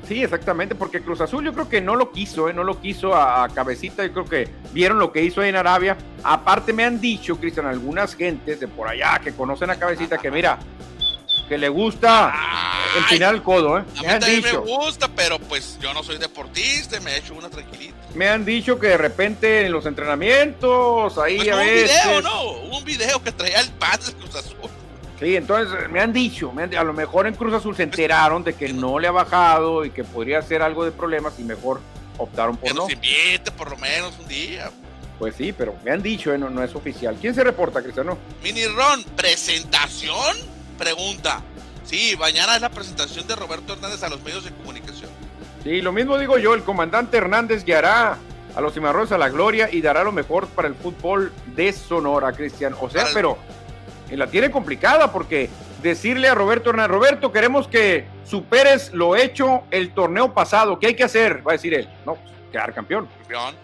Sí, 0.07 0.23
exactamente, 0.23 0.73
porque 0.73 1.01
Cruz 1.01 1.21
Azul 1.21 1.45
yo 1.45 1.53
creo 1.53 1.69
que 1.69 1.81
no 1.81 1.95
lo 1.95 2.11
quiso, 2.11 2.49
¿eh? 2.49 2.53
no 2.53 2.63
lo 2.63 2.81
quiso 2.81 3.13
a, 3.13 3.47
Cabecita, 3.47 4.03
yo 4.03 4.11
creo 4.11 4.25
que 4.25 4.49
vieron 4.73 4.97
lo 4.97 5.11
que 5.11 5.23
hizo 5.23 5.41
ahí 5.41 5.49
en 5.49 5.55
Arabia. 5.55 5.95
Aparte 6.23 6.73
me 6.73 6.83
han 6.83 6.99
dicho, 6.99 7.37
Cristian, 7.37 7.67
algunas 7.67 8.15
gentes 8.15 8.59
de 8.59 8.67
por 8.67 8.87
allá 8.87 9.19
que 9.23 9.33
conocen 9.33 9.69
a 9.69 9.75
Cabecita 9.75 10.17
que 10.17 10.31
mira, 10.31 10.57
que 11.47 11.59
le 11.59 11.69
gusta 11.69 12.33
empinar 12.97 13.35
el 13.35 13.43
codo, 13.43 13.77
¿eh? 13.77 13.83
me 14.01 14.07
han 14.07 14.19
dicho. 14.19 14.63
me 14.65 14.71
gusta, 14.71 15.09
pero 15.15 15.37
pues 15.37 15.77
yo 15.79 15.93
no 15.93 16.01
soy 16.01 16.17
deportista 16.17 16.97
y 16.97 17.01
me 17.01 17.11
he 17.11 17.17
hecho 17.19 17.35
una 17.35 17.49
tranquilita. 17.49 17.95
Me 18.15 18.29
han 18.29 18.43
dicho 18.43 18.79
que 18.79 18.87
de 18.87 18.97
repente 18.97 19.67
en 19.67 19.71
los 19.71 19.85
entrenamientos, 19.85 21.19
ahí 21.19 21.37
pues 21.37 21.49
a 21.49 21.55
veces... 21.57 22.01
un 22.03 22.09
video, 22.09 22.21
¿no? 22.23 22.51
un 22.77 22.83
video 22.83 23.21
que 23.21 23.31
traía 23.31 23.59
el 23.59 23.69
pan 23.73 23.99
de 24.03 24.13
Cruz 24.13 24.35
Azul. 24.35 24.71
Sí, 25.19 25.35
entonces 25.35 25.89
me 25.89 25.99
han 25.99 26.13
dicho, 26.13 26.53
a 26.77 26.83
lo 26.83 26.93
mejor 26.93 27.27
en 27.27 27.35
Cruz 27.35 27.53
Azul 27.53 27.75
se 27.75 27.83
enteraron 27.83 28.43
de 28.43 28.53
que 28.53 28.71
no 28.71 28.99
le 28.99 29.07
ha 29.07 29.11
bajado 29.11 29.83
y 29.83 29.91
que 29.91 30.05
podría 30.05 30.41
ser 30.41 30.61
algo 30.61 30.85
de 30.85 30.91
problemas 30.91 31.33
y 31.39 31.43
mejor 31.43 31.81
optaron 32.17 32.55
por 32.55 32.69
que 32.69 32.73
no. 32.73 32.83
Nos 32.83 32.91
invite 32.91 33.51
por 33.51 33.69
lo 33.69 33.77
menos 33.77 34.17
un 34.17 34.27
día. 34.29 34.71
Pues 35.19 35.35
sí, 35.35 35.51
pero 35.51 35.75
me 35.83 35.91
han 35.91 36.01
dicho, 36.01 36.33
eh, 36.33 36.37
no, 36.37 36.49
no 36.49 36.63
es 36.63 36.73
oficial. 36.73 37.17
¿Quién 37.19 37.35
se 37.35 37.43
reporta, 37.43 37.81
Cristiano? 37.81 38.17
Mini 38.41 38.65
Ron, 38.67 39.03
¿presentación? 39.17 40.37
Pregunta. 40.77 41.41
Sí, 41.83 42.15
mañana 42.17 42.55
es 42.55 42.61
la 42.61 42.69
presentación 42.69 43.27
de 43.27 43.35
Roberto 43.35 43.73
Hernández 43.73 44.01
a 44.03 44.09
los 44.09 44.21
medios 44.23 44.45
de 44.45 44.51
comunicación. 44.51 45.09
Sí, 45.63 45.81
lo 45.81 45.91
mismo 45.91 46.17
digo 46.17 46.37
yo, 46.37 46.53
el 46.53 46.63
comandante 46.63 47.17
Hernández 47.17 47.65
guiará 47.65 48.17
a 48.55 48.61
los 48.61 48.73
cimarrones 48.73 49.11
a 49.11 49.17
la 49.17 49.27
gloria 49.27 49.69
y 49.69 49.81
dará 49.81 50.05
lo 50.05 50.13
mejor 50.13 50.47
para 50.47 50.69
el 50.69 50.75
fútbol 50.75 51.33
de 51.47 51.73
Sonora, 51.73 52.31
Cristian. 52.31 52.73
O 52.79 52.89
sea, 52.89 53.07
pero 53.13 53.37
y 54.11 54.15
la 54.15 54.27
tiene 54.27 54.51
complicada 54.51 55.11
porque 55.11 55.49
decirle 55.81 56.27
a 56.27 56.35
Roberto 56.35 56.69
Hernández, 56.69 56.91
Roberto, 56.91 57.31
queremos 57.31 57.67
que 57.67 58.05
superes 58.25 58.93
lo 58.93 59.15
hecho 59.15 59.63
el 59.71 59.93
torneo 59.93 60.33
pasado, 60.33 60.79
¿qué 60.79 60.87
hay 60.87 60.95
que 60.95 61.03
hacer? 61.03 61.45
Va 61.47 61.51
a 61.51 61.55
decir 61.55 61.73
él, 61.73 61.89
no, 62.05 62.15
pues, 62.15 62.33
quedar 62.51 62.73
campeón. 62.73 63.07
Campeón. 63.19 63.55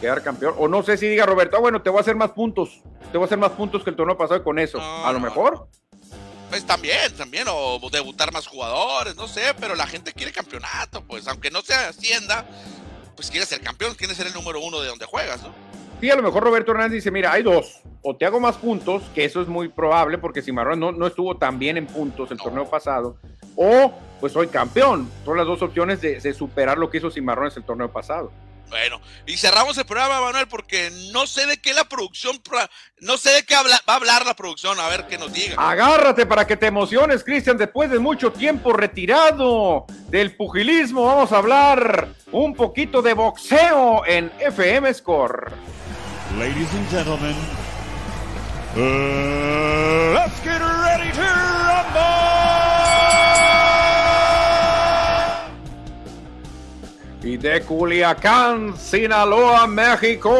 Quedar 0.00 0.22
campeón. 0.22 0.54
O 0.58 0.68
no 0.68 0.82
sé 0.82 0.96
si 0.96 1.08
diga 1.08 1.26
Roberto, 1.26 1.56
ah, 1.56 1.60
bueno, 1.60 1.82
te 1.82 1.90
voy 1.90 1.98
a 1.98 2.02
hacer 2.02 2.16
más 2.16 2.30
puntos, 2.30 2.80
te 3.10 3.18
voy 3.18 3.24
a 3.24 3.26
hacer 3.26 3.38
más 3.38 3.52
puntos 3.52 3.84
que 3.84 3.90
el 3.90 3.96
torneo 3.96 4.16
pasado 4.16 4.42
con 4.42 4.58
eso. 4.58 4.80
a 4.80 5.12
lo 5.12 5.20
mejor. 5.20 5.68
Pues 6.50 6.66
también, 6.66 7.10
también, 7.16 7.46
o 7.50 7.80
debutar 7.90 8.30
más 8.30 8.46
jugadores, 8.46 9.16
no 9.16 9.26
sé, 9.26 9.54
pero 9.58 9.74
la 9.74 9.86
gente 9.86 10.12
quiere 10.12 10.32
campeonato, 10.32 11.02
pues, 11.02 11.26
aunque 11.26 11.50
no 11.50 11.62
sea 11.62 11.88
Hacienda, 11.88 12.44
pues 13.16 13.30
quiere 13.30 13.46
ser 13.46 13.62
campeón, 13.62 13.94
quiere 13.94 14.14
ser 14.14 14.26
el 14.26 14.34
número 14.34 14.60
uno 14.60 14.80
de 14.80 14.88
donde 14.88 15.06
juegas, 15.06 15.42
¿no? 15.42 15.71
Sí, 16.02 16.10
a 16.10 16.16
lo 16.16 16.22
mejor 16.24 16.42
Roberto 16.42 16.72
Hernández 16.72 16.94
dice, 16.94 17.12
mira, 17.12 17.30
hay 17.30 17.44
dos, 17.44 17.80
o 18.02 18.16
te 18.16 18.26
hago 18.26 18.40
más 18.40 18.56
puntos, 18.56 19.04
que 19.14 19.24
eso 19.24 19.40
es 19.40 19.46
muy 19.46 19.68
probable 19.68 20.18
porque 20.18 20.42
Cimarrón 20.42 20.80
no, 20.80 20.90
no 20.90 21.06
estuvo 21.06 21.36
tan 21.36 21.60
bien 21.60 21.76
en 21.76 21.86
puntos 21.86 22.28
el 22.32 22.38
torneo 22.38 22.68
pasado, 22.68 23.18
o 23.54 23.94
pues 24.18 24.32
soy 24.32 24.48
campeón. 24.48 25.08
Son 25.24 25.36
las 25.36 25.46
dos 25.46 25.62
opciones 25.62 26.00
de, 26.00 26.34
superar 26.34 26.76
lo 26.76 26.90
que 26.90 26.98
hizo 26.98 27.08
Cimarrones 27.08 27.56
el 27.56 27.62
torneo 27.62 27.92
pasado. 27.92 28.32
Bueno, 28.68 29.00
y 29.26 29.36
cerramos 29.36 29.78
el 29.78 29.84
programa, 29.84 30.20
Manuel, 30.20 30.48
porque 30.48 30.90
no 31.12 31.28
sé 31.28 31.46
de 31.46 31.58
qué 31.60 31.72
la 31.72 31.84
producción, 31.84 32.42
no 32.98 33.16
sé 33.16 33.30
de 33.30 33.44
qué 33.44 33.54
va 33.54 33.60
a 33.86 33.94
hablar 33.94 34.26
la 34.26 34.34
producción, 34.34 34.80
a 34.80 34.88
ver 34.88 35.06
qué 35.06 35.18
nos 35.18 35.32
diga. 35.32 35.54
Agárrate 35.56 36.26
para 36.26 36.44
que 36.48 36.56
te 36.56 36.66
emociones, 36.66 37.22
Cristian, 37.22 37.56
después 37.56 37.88
de 37.90 38.00
mucho 38.00 38.32
tiempo 38.32 38.72
retirado 38.72 39.86
del 40.08 40.34
pugilismo, 40.34 41.04
vamos 41.04 41.30
a 41.30 41.38
hablar 41.38 42.08
un 42.32 42.56
poquito 42.56 43.02
de 43.02 43.14
boxeo 43.14 44.04
en 44.04 44.32
FM 44.40 44.92
Score. 44.94 45.52
Ladies 46.38 46.72
and 46.74 46.88
gentlemen, 46.88 47.36
uh, 48.74 50.12
let's 50.14 50.40
get 50.40 50.60
ready 50.60 51.12
to 51.12 51.20
rumble! 51.20 52.32
y 57.22 57.36
de 57.36 57.60
Culiacán, 57.60 58.76
Sinaloa, 58.76 59.66
México. 59.66 60.32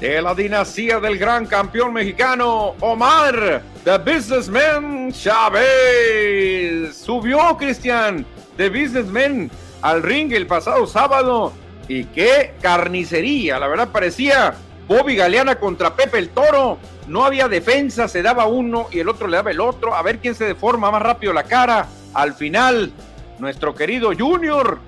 De 0.00 0.22
la 0.22 0.34
dinastía 0.34 0.98
del 0.98 1.18
gran 1.18 1.44
campeón 1.46 1.92
mexicano 1.92 2.74
Omar, 2.80 3.62
The 3.84 3.98
Businessman 3.98 5.12
Chávez. 5.12 6.96
Subió 6.96 7.56
Cristian, 7.58 8.24
The 8.56 8.70
Businessman, 8.70 9.50
al 9.82 10.02
ring 10.02 10.32
el 10.32 10.46
pasado 10.46 10.86
sábado. 10.86 11.52
Y 11.90 12.04
qué 12.04 12.54
carnicería, 12.62 13.58
la 13.58 13.66
verdad 13.66 13.88
parecía 13.88 14.54
Bobby 14.86 15.16
Galeana 15.16 15.56
contra 15.56 15.96
Pepe 15.96 16.18
el 16.18 16.28
Toro. 16.28 16.78
No 17.08 17.24
había 17.24 17.48
defensa, 17.48 18.06
se 18.06 18.22
daba 18.22 18.46
uno 18.46 18.86
y 18.92 19.00
el 19.00 19.08
otro 19.08 19.26
le 19.26 19.38
daba 19.38 19.50
el 19.50 19.58
otro. 19.58 19.96
A 19.96 20.02
ver 20.02 20.20
quién 20.20 20.36
se 20.36 20.44
deforma 20.44 20.92
más 20.92 21.02
rápido 21.02 21.32
la 21.32 21.42
cara. 21.42 21.88
Al 22.14 22.34
final, 22.34 22.92
nuestro 23.40 23.74
querido 23.74 24.12
Junior 24.16 24.78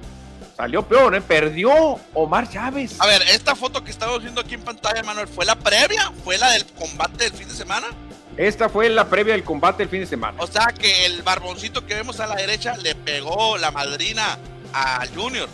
salió 0.56 0.86
peor, 0.86 1.16
¿eh? 1.16 1.20
perdió 1.20 1.72
Omar 2.14 2.48
Chávez. 2.48 3.00
A 3.00 3.06
ver, 3.08 3.20
esta 3.22 3.56
foto 3.56 3.82
que 3.82 3.90
estamos 3.90 4.22
viendo 4.22 4.40
aquí 4.40 4.54
en 4.54 4.62
pantalla, 4.62 5.02
Manuel, 5.02 5.26
¿fue 5.26 5.44
la 5.44 5.56
previa? 5.56 6.12
¿Fue 6.22 6.38
la 6.38 6.52
del 6.52 6.66
combate 6.66 7.24
del 7.24 7.32
fin 7.32 7.48
de 7.48 7.54
semana? 7.54 7.88
Esta 8.36 8.68
fue 8.68 8.88
la 8.88 9.08
previa 9.08 9.32
del 9.32 9.42
combate 9.42 9.82
del 9.82 9.88
fin 9.88 10.00
de 10.02 10.06
semana. 10.06 10.40
O 10.40 10.46
sea 10.46 10.68
que 10.68 11.04
el 11.06 11.22
barboncito 11.22 11.84
que 11.84 11.96
vemos 11.96 12.20
a 12.20 12.28
la 12.28 12.36
derecha 12.36 12.76
le 12.76 12.94
pegó 12.94 13.58
la 13.58 13.72
madrina 13.72 14.38
a 14.72 15.04
Junior. 15.12 15.48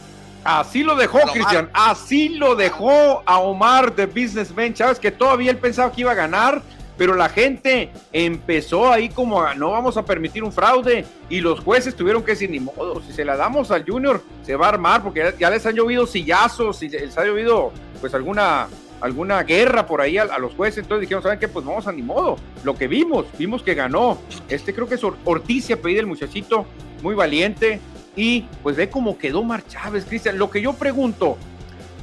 Así 0.48 0.82
lo 0.82 0.96
dejó, 0.96 1.20
Cristian. 1.32 1.68
Así 1.74 2.30
lo 2.30 2.54
dejó 2.54 3.22
a 3.26 3.38
Omar 3.38 3.94
de 3.94 4.06
Businessman 4.06 4.72
Chávez, 4.72 4.98
que 4.98 5.10
todavía 5.10 5.50
él 5.50 5.58
pensaba 5.58 5.92
que 5.92 6.00
iba 6.00 6.12
a 6.12 6.14
ganar 6.14 6.62
pero 6.98 7.14
la 7.14 7.28
gente 7.28 7.90
empezó 8.12 8.92
ahí 8.92 9.08
como 9.08 9.40
a, 9.40 9.54
no 9.54 9.70
vamos 9.70 9.96
a 9.96 10.04
permitir 10.04 10.42
un 10.42 10.52
fraude 10.52 11.06
y 11.30 11.40
los 11.40 11.60
jueces 11.60 11.94
tuvieron 11.94 12.24
que 12.24 12.32
decir 12.32 12.50
ni 12.50 12.58
modo, 12.58 13.00
si 13.00 13.12
se 13.12 13.24
la 13.24 13.36
damos 13.36 13.70
al 13.70 13.88
Junior 13.88 14.20
se 14.42 14.56
va 14.56 14.66
a 14.66 14.70
armar 14.70 15.02
porque 15.04 15.32
ya, 15.38 15.48
les 15.48 15.64
han 15.64 15.76
llovido 15.76 16.06
sillazos 16.06 16.82
y 16.82 16.88
les 16.88 17.16
ha 17.16 17.24
llovido 17.24 17.72
pues 18.00 18.12
alguna 18.14 18.66
alguna 19.00 19.44
guerra 19.44 19.86
por 19.86 20.00
ahí 20.00 20.18
a, 20.18 20.38
los 20.38 20.54
jueces, 20.54 20.78
entonces 20.78 21.02
dijeron, 21.02 21.22
¿saben 21.22 21.38
qué? 21.38 21.46
Pues 21.46 21.64
vamos 21.64 21.86
a 21.86 21.92
ni 21.92 22.02
modo, 22.02 22.36
lo 22.64 22.74
que 22.74 22.88
vimos, 22.88 23.26
vimos 23.38 23.62
que 23.62 23.74
ganó, 23.74 24.18
este 24.48 24.74
creo 24.74 24.88
que 24.88 24.96
es 24.96 25.02
Ortiz 25.04 25.68
pedido 25.80 26.00
el 26.00 26.08
muchachito, 26.08 26.66
muy 27.00 27.14
valiente, 27.14 27.78
y 28.18 28.48
pues 28.64 28.74
ve 28.74 28.90
cómo 28.90 29.16
quedó 29.16 29.44
Mar 29.44 29.64
Chávez, 29.68 30.04
Cristian, 30.04 30.38
lo 30.38 30.50
que 30.50 30.60
yo 30.60 30.72
pregunto, 30.72 31.38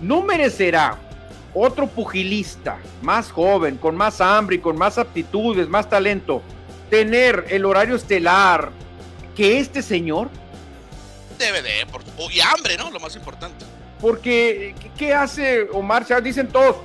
¿no 0.02 0.22
merecerá 0.22 0.98
otro 1.54 1.88
pugilista 1.88 2.78
más 3.02 3.34
joven, 3.34 3.76
con 3.76 3.98
más 3.98 4.22
hambre 4.22 4.56
y 4.56 4.60
con 4.60 4.78
más 4.78 4.98
aptitudes, 4.98 5.68
más 5.68 5.90
talento, 5.90 6.42
tener 6.90 7.48
el 7.50 7.66
horario 7.66 7.98
estelar 7.98 8.72
que 9.36 9.60
este 9.60 9.82
señor? 9.82 10.30
Debe 11.38 11.62
de, 11.62 11.86
por, 11.92 12.02
y 12.32 12.40
hambre, 12.40 12.78
¿no? 12.78 12.90
Lo 12.92 13.00
más 13.02 13.14
importante. 13.18 13.66
Porque, 14.00 14.74
¿qué 14.98 15.14
hace 15.14 15.64
Omar 15.74 16.06
Chávez? 16.06 16.24
Dicen 16.24 16.48
todos, 16.48 16.78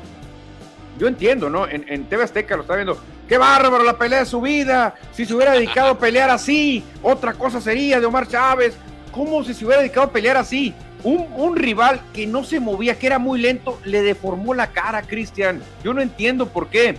yo 0.98 1.06
entiendo, 1.06 1.48
¿no? 1.48 1.68
En, 1.68 1.84
en 1.88 2.04
TV 2.06 2.24
Azteca 2.24 2.56
lo 2.56 2.62
está 2.62 2.74
viendo, 2.74 3.00
qué 3.28 3.38
bárbaro 3.38 3.84
la 3.84 3.96
pelea 3.96 4.18
de 4.18 4.26
su 4.26 4.40
vida, 4.40 4.96
si 5.12 5.24
se 5.24 5.32
hubiera 5.32 5.52
dedicado 5.52 5.90
a 5.90 5.98
pelear 6.00 6.30
así, 6.30 6.82
otra 7.00 7.34
cosa 7.34 7.60
sería 7.60 8.00
de 8.00 8.06
Omar 8.06 8.26
Chávez, 8.26 8.74
¿cómo 9.12 9.42
si 9.44 9.54
se 9.54 9.64
hubiera 9.64 9.82
dedicado 9.82 10.06
a 10.06 10.12
pelear 10.12 10.36
así? 10.36 10.74
Un, 11.02 11.56
rival 11.56 12.00
que 12.12 12.26
no 12.26 12.44
se 12.44 12.60
movía, 12.60 12.98
que 12.98 13.06
era 13.06 13.18
muy 13.18 13.40
lento, 13.40 13.80
le 13.84 14.02
deformó 14.02 14.52
la 14.52 14.70
cara 14.70 15.02
Cristian. 15.02 15.62
Yo 15.82 15.94
no 15.94 16.02
entiendo 16.02 16.48
por 16.48 16.68
qué. 16.68 16.96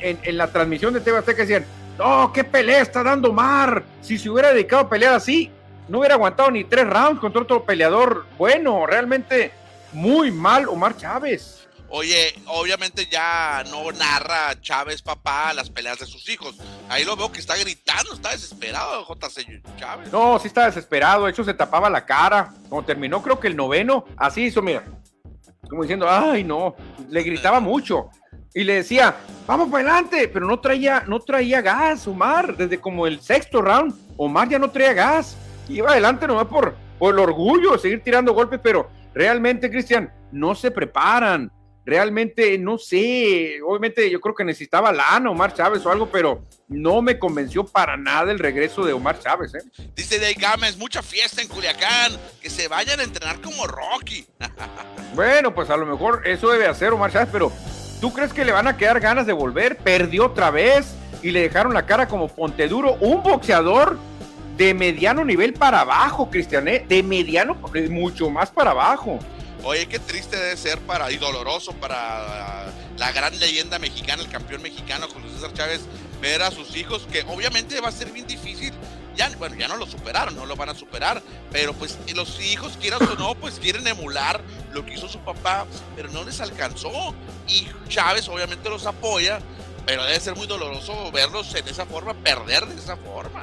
En, 0.00 0.36
la 0.38 0.46
transmisión 0.46 0.94
de 0.94 1.00
TV 1.00 1.18
Azteca 1.18 1.42
decían, 1.42 1.66
no, 1.98 2.32
qué 2.32 2.44
pelea 2.44 2.80
está 2.80 3.02
dando 3.02 3.32
Mar. 3.32 3.82
Si 4.00 4.16
se 4.16 4.30
hubiera 4.30 4.52
dedicado 4.52 4.82
a 4.82 4.88
pelear 4.88 5.14
así, 5.14 5.50
no 5.88 5.98
hubiera 5.98 6.14
aguantado 6.14 6.50
ni 6.50 6.64
tres 6.64 6.86
rounds 6.88 7.20
contra 7.20 7.42
otro 7.42 7.64
peleador. 7.64 8.24
Bueno, 8.38 8.86
realmente 8.86 9.52
muy 9.92 10.30
mal 10.30 10.68
Omar 10.68 10.96
Chávez. 10.96 11.61
Oye, 11.94 12.34
obviamente 12.46 13.06
ya 13.06 13.62
no 13.70 13.92
narra 13.92 14.58
Chávez 14.62 15.02
papá 15.02 15.52
las 15.52 15.68
peleas 15.68 15.98
de 15.98 16.06
sus 16.06 16.26
hijos. 16.30 16.56
Ahí 16.88 17.04
lo 17.04 17.16
veo 17.16 17.30
que 17.30 17.38
está 17.38 17.54
gritando, 17.54 18.14
está 18.14 18.30
desesperado 18.30 19.06
JC 19.06 19.62
Chávez. 19.76 20.10
No, 20.10 20.38
sí 20.38 20.48
está 20.48 20.64
desesperado, 20.64 21.26
de 21.26 21.32
hecho 21.32 21.44
se 21.44 21.52
tapaba 21.52 21.90
la 21.90 22.06
cara. 22.06 22.54
Como 22.70 22.82
terminó 22.82 23.20
creo 23.20 23.38
que 23.38 23.48
el 23.48 23.56
noveno, 23.56 24.06
así 24.16 24.44
hizo, 24.44 24.62
mira. 24.62 24.84
Como 25.68 25.82
diciendo, 25.82 26.08
ay 26.08 26.44
no, 26.44 26.74
le 27.10 27.22
gritaba 27.24 27.60
mucho. 27.60 28.08
Y 28.54 28.64
le 28.64 28.76
decía, 28.76 29.14
vamos 29.46 29.68
para 29.68 29.84
adelante, 29.84 30.28
pero 30.28 30.46
no 30.46 30.60
traía, 30.60 31.04
no 31.06 31.20
traía 31.20 31.60
gas, 31.60 32.06
Omar. 32.06 32.56
Desde 32.56 32.80
como 32.80 33.06
el 33.06 33.20
sexto 33.20 33.60
round, 33.60 33.94
Omar 34.16 34.48
ya 34.48 34.58
no 34.58 34.70
traía 34.70 34.94
gas. 34.94 35.36
Iba 35.68 35.90
adelante 35.90 36.26
nomás 36.26 36.46
por, 36.46 36.74
por 36.98 37.12
el 37.12 37.20
orgullo 37.20 37.72
de 37.72 37.78
seguir 37.78 38.02
tirando 38.02 38.32
golpes, 38.32 38.60
pero 38.62 38.88
realmente, 39.12 39.70
Cristian, 39.70 40.10
no 40.30 40.54
se 40.54 40.70
preparan 40.70 41.52
realmente 41.84 42.56
no 42.58 42.78
sé, 42.78 43.60
obviamente 43.66 44.08
yo 44.10 44.20
creo 44.20 44.34
que 44.34 44.44
necesitaba 44.44 44.92
lana 44.92 45.30
Omar 45.30 45.52
Chávez 45.54 45.84
o 45.84 45.90
algo, 45.90 46.08
pero 46.10 46.42
no 46.68 47.02
me 47.02 47.18
convenció 47.18 47.64
para 47.64 47.96
nada 47.96 48.30
el 48.30 48.38
regreso 48.38 48.84
de 48.84 48.92
Omar 48.92 49.18
Chávez. 49.18 49.54
¿eh? 49.54 49.62
Dice 49.94 50.18
Dave 50.18 50.34
Gámez, 50.34 50.76
mucha 50.76 51.02
fiesta 51.02 51.42
en 51.42 51.48
Culiacán, 51.48 52.12
que 52.40 52.50
se 52.50 52.68
vayan 52.68 53.00
a 53.00 53.02
entrenar 53.02 53.40
como 53.40 53.66
Rocky. 53.66 54.26
bueno, 55.14 55.54
pues 55.54 55.70
a 55.70 55.76
lo 55.76 55.86
mejor 55.86 56.26
eso 56.26 56.50
debe 56.50 56.66
hacer 56.66 56.92
Omar 56.92 57.12
Chávez, 57.12 57.28
pero 57.32 57.52
¿tú 58.00 58.12
crees 58.12 58.32
que 58.32 58.44
le 58.44 58.52
van 58.52 58.68
a 58.68 58.76
quedar 58.76 59.00
ganas 59.00 59.26
de 59.26 59.32
volver? 59.32 59.76
Perdió 59.78 60.26
otra 60.26 60.50
vez 60.50 60.94
y 61.22 61.30
le 61.30 61.40
dejaron 61.40 61.74
la 61.74 61.86
cara 61.86 62.06
como 62.06 62.28
Ponteduro, 62.28 62.94
un 63.00 63.22
boxeador 63.22 63.98
de 64.56 64.74
mediano 64.74 65.24
nivel 65.24 65.54
para 65.54 65.80
abajo, 65.80 66.30
Cristiané, 66.30 66.76
¿eh? 66.76 66.84
de 66.88 67.02
mediano, 67.02 67.56
mucho 67.90 68.30
más 68.30 68.50
para 68.50 68.70
abajo. 68.70 69.18
Oye, 69.64 69.86
qué 69.86 70.00
triste 70.00 70.36
debe 70.36 70.56
ser 70.56 70.80
para 70.80 71.12
y 71.12 71.18
doloroso 71.18 71.72
para 71.74 72.66
la 72.98 73.12
gran 73.12 73.38
leyenda 73.38 73.78
mexicana, 73.78 74.20
el 74.20 74.28
campeón 74.28 74.60
mexicano 74.60 75.06
Julio 75.08 75.30
César 75.30 75.52
Chávez, 75.52 75.82
ver 76.20 76.42
a 76.42 76.50
sus 76.50 76.76
hijos, 76.76 77.06
que 77.12 77.22
obviamente 77.28 77.80
va 77.80 77.88
a 77.88 77.92
ser 77.92 78.10
bien 78.10 78.26
difícil. 78.26 78.72
Ya, 79.14 79.30
bueno, 79.38 79.54
ya 79.54 79.68
no 79.68 79.76
lo 79.76 79.86
superaron, 79.86 80.34
no 80.34 80.46
lo 80.46 80.56
van 80.56 80.70
a 80.70 80.74
superar, 80.74 81.22
pero 81.52 81.74
pues 81.74 81.96
los 82.12 82.40
hijos, 82.40 82.76
quieras 82.80 83.02
o 83.02 83.14
no, 83.14 83.36
pues 83.36 83.60
quieren 83.60 83.86
emular 83.86 84.40
lo 84.72 84.84
que 84.84 84.94
hizo 84.94 85.08
su 85.08 85.20
papá, 85.20 85.66
pero 85.94 86.08
no 86.08 86.24
les 86.24 86.40
alcanzó. 86.40 87.14
Y 87.46 87.68
Chávez 87.88 88.28
obviamente 88.28 88.68
los 88.68 88.84
apoya, 88.86 89.38
pero 89.86 90.02
debe 90.02 90.18
ser 90.18 90.34
muy 90.34 90.48
doloroso 90.48 91.12
verlos 91.12 91.54
en 91.54 91.68
esa 91.68 91.86
forma, 91.86 92.14
perder 92.14 92.66
de 92.66 92.74
esa 92.74 92.96
forma. 92.96 93.42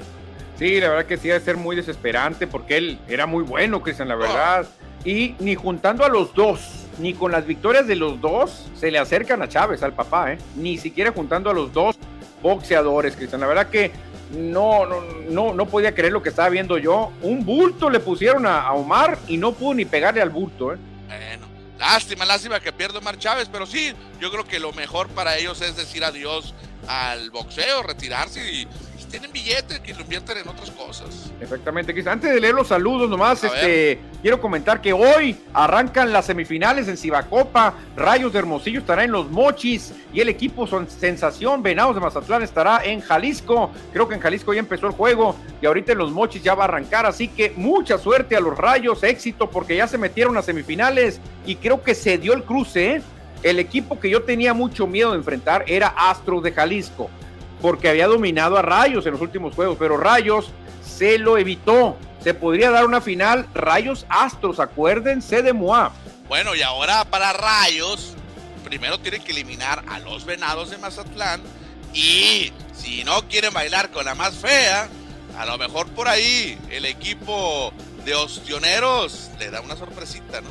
Sí, 0.58 0.82
la 0.82 0.90
verdad 0.90 1.06
que 1.06 1.18
sí 1.18 1.30
debe 1.30 1.40
ser 1.40 1.56
muy 1.56 1.78
desesperante 1.78 2.46
porque 2.46 2.76
él 2.76 3.00
era 3.08 3.26
muy 3.26 3.44
bueno, 3.44 3.82
Cristian, 3.82 4.10
la 4.10 4.16
verdad. 4.16 4.68
Y 5.06 5.36
ni 5.40 5.56
juntando 5.56 6.04
a 6.04 6.10
los 6.10 6.34
dos, 6.34 6.86
ni 7.00 7.14
con 7.14 7.32
las 7.32 7.46
victorias 7.46 7.88
de 7.88 7.96
los 7.96 8.20
dos, 8.20 8.70
se 8.76 8.92
le 8.92 9.00
acercan 9.00 9.42
a 9.42 9.48
Chávez, 9.48 9.82
al 9.84 9.94
papá, 9.94 10.34
¿eh? 10.34 10.38
Ni 10.56 10.78
siquiera 10.78 11.12
juntando 11.12 11.50
a 11.50 11.54
los 11.54 11.72
dos 11.72 11.98
boxeadores, 12.42 13.16
Cristian. 13.16 13.42
La 13.42 13.48
verdad 13.48 13.70
que 13.70 13.92
no, 14.32 14.86
no, 14.86 15.02
no, 15.30 15.54
no 15.54 15.66
podía 15.66 15.96
creer 15.96 16.14
lo 16.14 16.22
que 16.22 16.30
estaba 16.30 16.50
viendo 16.50 16.78
yo. 16.78 17.12
Un 17.22 17.46
bulto 17.46 17.90
le 17.90 18.00
pusieron 18.00 18.46
a, 18.46 18.72
Omar 18.74 19.18
y 19.28 19.38
no 19.38 19.54
pudo 19.54 19.74
ni 19.76 19.86
pegarle 19.86 20.22
al 20.22 20.30
bulto, 20.30 20.74
¿eh? 20.74 20.78
Bueno, 21.08 21.48
lástima, 21.78 22.26
lástima 22.26 22.60
que 22.60 22.72
pierde 22.72 22.98
Omar 23.00 23.18
Chávez, 23.18 23.50
pero 23.52 23.66
sí, 23.66 23.94
yo 24.20 24.32
creo 24.32 24.46
que 24.46 24.60
lo 24.60 24.74
mejor 24.74 25.08
para 25.10 25.38
ellos 25.38 25.62
es 25.62 25.76
decir 25.76 26.04
adiós 26.04 26.54
al 26.88 27.32
boxeo, 27.32 27.84
retirarse 27.84 28.40
y 28.52 28.68
tienen 29.10 29.32
billetes 29.32 29.80
que 29.80 29.94
lo 29.94 30.02
invierten 30.02 30.38
en 30.38 30.48
otras 30.48 30.72
cosas. 30.72 31.32
Exactamente, 31.42 31.94
Antes 32.10 32.34
de 32.34 32.40
leer 32.40 32.54
los 32.54 32.68
saludos, 32.68 33.10
nomás 33.10 33.44
este, 33.44 34.00
quiero 34.22 34.40
comentar 34.40 34.82
que 34.82 34.94
hoy 34.94 35.36
arrancan 35.54 36.14
las 36.14 36.26
semifinales 36.26 36.88
en 36.88 36.98
Cibacopa. 36.98 37.74
Rayos 37.96 38.32
de 38.32 38.40
Hermosillo 38.40 38.80
estará 38.80 39.04
en 39.04 39.12
los 39.12 39.30
Mochis 39.30 39.94
y 40.14 40.22
el 40.22 40.30
equipo 40.30 40.68
son 40.68 40.90
sensación. 40.90 41.62
Venados 41.64 41.96
de 41.96 42.02
Mazatlán 42.02 42.44
estará 42.44 42.84
en 42.86 43.02
Jalisco. 43.02 43.72
Creo 43.92 44.08
que 44.08 44.16
en 44.16 44.22
Jalisco 44.22 44.54
ya 44.54 44.60
empezó 44.60 44.88
el 44.88 44.94
juego 44.94 45.36
y 45.62 45.66
ahorita 45.66 45.92
en 45.94 45.98
los 45.98 46.12
Mochis 46.12 46.44
ya 46.44 46.56
va 46.56 46.64
a 46.64 46.68
arrancar. 46.68 47.06
Así 47.06 47.28
que 47.28 47.54
mucha 47.56 47.98
suerte 47.98 48.36
a 48.36 48.40
los 48.40 48.58
Rayos, 48.58 49.04
éxito 49.04 49.50
porque 49.50 49.76
ya 49.76 49.88
se 49.88 49.98
metieron 49.98 50.38
a 50.38 50.42
semifinales 50.42 51.20
y 51.46 51.56
creo 51.56 51.82
que 51.82 51.96
se 51.96 52.18
dio 52.18 52.34
el 52.34 52.44
cruce. 52.44 52.96
¿eh? 52.96 53.02
El 53.42 53.60
equipo 53.60 54.00
que 54.00 54.10
yo 54.10 54.24
tenía 54.24 54.54
mucho 54.54 54.86
miedo 54.86 55.12
de 55.12 55.18
enfrentar 55.18 55.64
era 55.68 55.88
Astros 55.88 56.44
de 56.44 56.52
Jalisco 56.52 57.10
porque 57.62 57.90
había 57.90 58.08
dominado 58.08 58.58
a 58.58 58.62
Rayos 58.62 59.06
en 59.06 59.14
los 59.14 59.22
últimos 59.22 59.54
juegos, 59.54 59.78
pero 59.80 59.98
Rayos 59.98 60.52
se 60.84 61.18
lo 61.18 61.38
evitó 61.38 61.98
se 62.24 62.34
podría 62.34 62.70
dar 62.70 62.86
una 62.86 63.02
final 63.02 63.48
Rayos 63.54 64.06
Astros, 64.10 64.60
acuérdense 64.60 65.42
de 65.42 65.54
Moa. 65.54 65.92
Bueno, 66.28 66.54
y 66.54 66.62
ahora 66.62 67.06
para 67.06 67.34
Rayos, 67.34 68.14
primero 68.64 69.00
tienen 69.00 69.24
que 69.24 69.32
eliminar 69.32 69.84
a 69.88 70.00
los 70.00 70.26
Venados 70.26 70.70
de 70.70 70.78
Mazatlán 70.78 71.42
y 71.94 72.52
si 72.74 73.04
no 73.04 73.28
quieren 73.28 73.54
bailar 73.54 73.90
con 73.92 74.06
la 74.06 74.16
más 74.16 74.36
fea, 74.36 74.90
a 75.38 75.46
lo 75.46 75.58
mejor 75.58 75.88
por 75.90 76.08
ahí 76.08 76.58
el 76.70 76.86
equipo 76.86 77.74
de 78.04 78.16
Ostioneros 78.16 79.30
le 79.40 79.50
da 79.50 79.62
una 79.62 79.76
sorpresita, 79.76 80.42
¿no? 80.42 80.50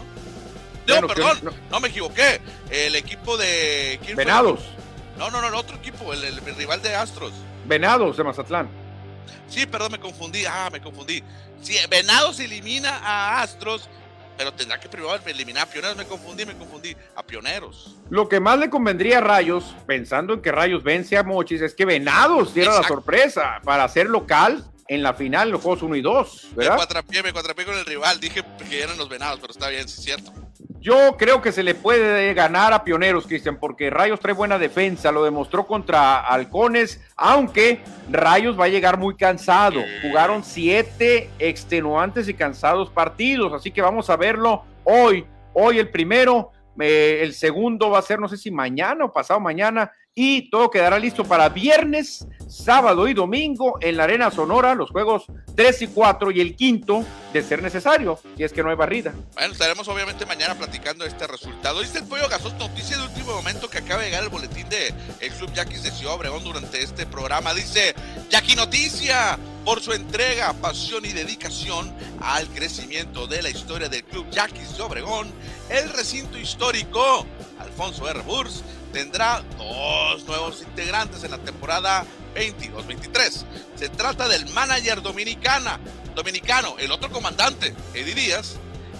No, 0.86 1.06
perdón, 1.06 1.38
no. 1.70 1.80
me 1.80 1.88
equivoqué. 1.88 2.40
El 2.70 2.96
equipo 2.96 3.36
de. 3.36 4.00
Venados. 4.16 4.60
No, 5.18 5.30
no, 5.32 5.40
no, 5.40 5.48
el 5.48 5.54
otro 5.54 5.76
equipo, 5.76 6.12
el, 6.12 6.36
rival 6.56 6.80
de 6.80 6.94
Astros. 6.94 7.32
Venados 7.66 8.16
de 8.16 8.22
Mazatlán. 8.22 8.68
Sí, 9.48 9.66
perdón, 9.66 9.92
me 9.92 9.98
confundí. 9.98 10.44
Ah, 10.46 10.68
me 10.70 10.80
confundí. 10.80 11.24
Sí, 11.60 11.76
Venados 11.90 12.38
elimina 12.38 12.98
a 12.98 13.42
Astros, 13.42 13.88
pero 14.36 14.54
tendrá 14.54 14.78
que 14.78 14.88
primero 14.88 15.12
eliminar 15.26 15.64
a 15.64 15.70
Pioneros. 15.70 15.96
Me 15.96 16.04
confundí, 16.04 16.46
me 16.46 16.56
confundí. 16.56 16.96
A 17.16 17.24
Pioneros. 17.24 17.96
Lo 18.10 18.28
que 18.28 18.38
más 18.38 18.60
le 18.60 18.70
convendría 18.70 19.18
a 19.18 19.20
Rayos, 19.20 19.74
pensando 19.88 20.34
en 20.34 20.40
que 20.40 20.52
Rayos 20.52 20.84
vence 20.84 21.16
a 21.16 21.24
Mochis, 21.24 21.62
es 21.62 21.74
que 21.74 21.84
Venados 21.84 22.54
diera 22.54 22.80
la 22.80 22.86
sorpresa 22.86 23.60
para 23.64 23.88
ser 23.88 24.06
local 24.06 24.64
en 24.88 25.02
la 25.02 25.14
final, 25.14 25.50
los 25.50 25.60
juegos 25.60 25.82
1 25.82 25.96
y 25.96 26.00
2. 26.00 26.48
Me 26.56 26.66
cuatrapié, 26.66 27.22
me 27.22 27.32
cuatrapié 27.32 27.66
con 27.66 27.76
el 27.76 27.84
rival. 27.84 28.18
Dije 28.18 28.42
que 28.68 28.82
eran 28.82 28.96
los 28.96 29.08
Venados, 29.08 29.38
pero 29.38 29.52
está 29.52 29.68
bien, 29.68 29.86
sí 29.86 29.98
es 29.98 30.04
cierto. 30.04 30.32
Yo 30.80 31.16
creo 31.18 31.42
que 31.42 31.52
se 31.52 31.62
le 31.62 31.74
puede 31.74 32.32
ganar 32.34 32.72
a 32.72 32.84
Pioneros, 32.84 33.26
Cristian, 33.26 33.58
porque 33.58 33.90
Rayos 33.90 34.20
trae 34.20 34.32
buena 34.32 34.58
defensa, 34.58 35.10
lo 35.10 35.24
demostró 35.24 35.66
contra 35.66 36.20
Halcones, 36.20 37.00
aunque 37.16 37.80
Rayos 38.10 38.58
va 38.58 38.66
a 38.66 38.68
llegar 38.68 38.96
muy 38.96 39.16
cansado. 39.16 39.82
Jugaron 40.02 40.44
siete 40.44 41.30
extenuantes 41.38 42.28
y 42.28 42.34
cansados 42.34 42.90
partidos, 42.90 43.52
así 43.52 43.72
que 43.72 43.82
vamos 43.82 44.08
a 44.08 44.16
verlo 44.16 44.64
hoy. 44.84 45.26
Hoy 45.52 45.80
el 45.80 45.90
primero, 45.90 46.52
eh, 46.80 47.20
el 47.22 47.34
segundo 47.34 47.90
va 47.90 47.98
a 47.98 48.02
ser, 48.02 48.20
no 48.20 48.28
sé 48.28 48.36
si 48.36 48.52
mañana 48.52 49.06
o 49.06 49.12
pasado 49.12 49.40
mañana, 49.40 49.90
y 50.14 50.48
todo 50.48 50.70
quedará 50.70 50.98
listo 50.98 51.24
para 51.24 51.48
viernes, 51.48 52.26
sábado 52.48 53.08
y 53.08 53.14
domingo 53.14 53.78
en 53.80 53.96
la 53.96 54.04
Arena 54.04 54.30
Sonora, 54.30 54.74
los 54.74 54.90
juegos 54.90 55.24
3 55.54 55.82
y 55.82 55.86
4 55.88 56.30
y 56.30 56.40
el 56.40 56.56
quinto 56.56 57.04
de 57.32 57.42
ser 57.42 57.62
necesario, 57.62 58.18
si 58.36 58.44
es 58.44 58.52
que 58.52 58.62
no 58.62 58.70
hay 58.70 58.76
barrida. 58.76 59.14
Bueno, 59.34 59.52
estaremos 59.52 59.86
obviamente 59.88 60.24
mañana 60.26 60.54
platicando 60.54 61.04
este 61.04 61.26
resultado. 61.26 61.80
Dice 61.80 61.98
el 61.98 62.04
Pollo 62.04 62.28
Gasos, 62.28 62.54
noticia 62.54 62.96
de 62.96 63.04
último 63.04 63.32
momento 63.32 63.68
que 63.68 63.78
acaba 63.78 64.00
de 64.02 64.06
llegar 64.08 64.24
el 64.24 64.30
boletín 64.30 64.68
de 64.68 64.94
el 65.20 65.32
Club 65.32 65.52
Yaquis 65.52 65.82
de 65.82 65.90
Ciudad 65.90 66.14
Obregón 66.14 66.42
durante 66.42 66.82
este 66.82 67.06
programa. 67.06 67.52
Dice, 67.54 67.94
Jackie 68.30 68.56
Noticia, 68.56 69.38
por 69.64 69.80
su 69.80 69.92
entrega, 69.92 70.52
pasión 70.54 71.04
y 71.04 71.12
dedicación 71.12 71.92
al 72.20 72.48
crecimiento 72.48 73.26
de 73.26 73.42
la 73.42 73.50
historia 73.50 73.88
del 73.88 74.04
Club 74.04 74.26
Yaquis 74.30 74.76
de 74.76 74.82
Obregón, 74.82 75.30
el 75.68 75.90
recinto 75.90 76.38
histórico 76.38 77.26
Alfonso 77.58 78.08
R. 78.08 78.20
Burs 78.22 78.62
tendrá 78.92 79.42
dos 79.56 80.24
nuevos 80.26 80.62
integrantes 80.62 81.24
en 81.24 81.30
la 81.30 81.38
temporada 81.38 82.04
22-23. 82.34 83.44
Se 83.74 83.88
trata 83.88 84.28
del 84.28 84.48
manager 84.50 85.02
dominicana, 85.02 85.78
dominicano, 86.14 86.76
el 86.78 86.90
otro 86.90 87.10
comandante, 87.10 87.74
Eddie 87.94 88.14
Díaz, 88.14 88.56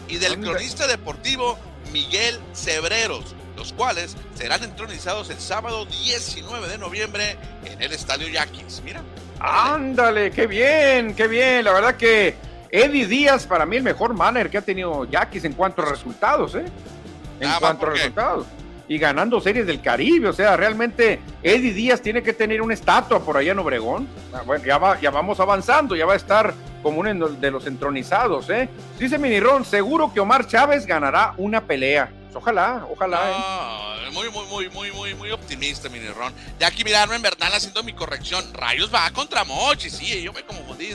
y 0.08 0.16
del 0.16 0.40
cronista 0.40 0.86
deportivo 0.86 1.58
Miguel 1.92 2.38
Cebreros, 2.54 3.34
los 3.56 3.72
cuales 3.72 4.16
serán 4.34 4.62
entronizados 4.62 5.30
el 5.30 5.38
sábado 5.38 5.84
19 5.86 6.68
de 6.68 6.78
noviembre 6.78 7.36
en 7.64 7.82
el 7.82 7.92
Estadio 7.92 8.28
Yaquis. 8.28 8.82
Mira. 8.84 9.02
Ándale, 9.40 10.30
qué 10.30 10.46
bien, 10.46 11.14
qué 11.14 11.28
bien. 11.28 11.64
La 11.64 11.72
verdad 11.72 11.96
que 11.96 12.34
Eddie 12.70 13.06
Díaz, 13.06 13.46
para 13.46 13.66
mí, 13.66 13.76
el 13.76 13.82
mejor 13.82 14.14
manager 14.14 14.50
que 14.50 14.58
ha 14.58 14.62
tenido 14.62 15.04
Yaquis 15.04 15.44
en 15.44 15.52
cuanto 15.52 15.82
a 15.82 15.86
resultados, 15.86 16.54
¿eh? 16.54 16.64
En 17.40 17.48
ah, 17.48 17.56
cuanto 17.60 17.86
a 17.86 17.90
resultados 17.90 18.46
y 18.88 18.98
ganando 18.98 19.40
series 19.40 19.66
del 19.66 19.80
Caribe. 19.80 20.28
O 20.28 20.32
sea, 20.32 20.56
realmente 20.56 21.20
Eddie 21.42 21.72
Díaz 21.72 22.00
tiene 22.00 22.22
que 22.22 22.32
tener 22.32 22.62
una 22.62 22.74
estatua 22.74 23.20
por 23.20 23.36
allá 23.36 23.52
en 23.52 23.58
Obregón. 23.58 24.08
Ah, 24.32 24.42
bueno, 24.44 24.64
ya, 24.64 24.78
va, 24.78 24.98
ya 25.00 25.10
vamos 25.10 25.38
avanzando, 25.40 25.94
ya 25.94 26.06
va 26.06 26.14
a 26.14 26.16
estar 26.16 26.54
como 26.82 27.00
uno 27.00 27.28
de 27.28 27.50
los 27.50 27.66
entronizados. 27.66 28.48
¿eh? 28.50 28.68
Dice 28.98 29.18
Minirón, 29.18 29.64
seguro 29.64 30.12
que 30.12 30.20
Omar 30.20 30.46
Chávez 30.46 30.86
ganará 30.86 31.34
una 31.36 31.60
pelea. 31.60 32.10
Ojalá, 32.34 32.86
ojalá. 32.90 33.18
¿eh? 33.30 33.97
Muy, 34.12 34.30
muy, 34.30 34.46
muy, 34.46 34.68
muy, 34.70 34.92
muy, 34.92 35.14
muy 35.14 35.30
optimista, 35.30 35.88
Minirón. 35.88 36.32
Ya 36.58 36.68
aquí 36.68 36.84
mirarme 36.84 37.16
en 37.16 37.22
Bernal 37.22 37.52
haciendo 37.52 37.82
mi 37.82 37.92
corrección. 37.92 38.44
Rayos 38.54 38.92
va 38.92 39.10
contra 39.10 39.44
Mochi, 39.44 39.90
sí, 39.90 40.22
yo 40.22 40.32
me 40.32 40.42
confundí, 40.42 40.88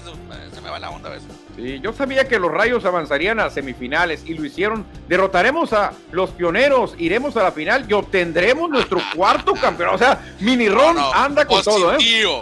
se 0.53 0.61
me 0.61 0.69
va 0.69 0.79
la 0.79 0.89
onda 0.89 1.09
a 1.09 1.13
veces. 1.13 1.29
Sí, 1.55 1.79
yo 1.81 1.93
sabía 1.93 2.27
que 2.27 2.39
los 2.39 2.51
Rayos 2.51 2.85
avanzarían 2.85 3.39
a 3.39 3.49
semifinales 3.49 4.21
y 4.25 4.33
lo 4.33 4.45
hicieron. 4.45 4.85
Derrotaremos 5.07 5.73
a 5.73 5.93
los 6.11 6.31
pioneros, 6.31 6.95
iremos 6.97 7.37
a 7.37 7.43
la 7.43 7.51
final 7.51 7.85
y 7.87 7.93
obtendremos 7.93 8.69
nuestro 8.69 8.99
cuarto 9.15 9.53
campeón. 9.53 9.89
O 9.93 9.97
sea, 9.97 10.35
Mini 10.39 10.69
Ron 10.69 10.97
anda 11.13 11.45
con 11.45 11.61
todo, 11.63 11.95
¿eh? 11.95 11.97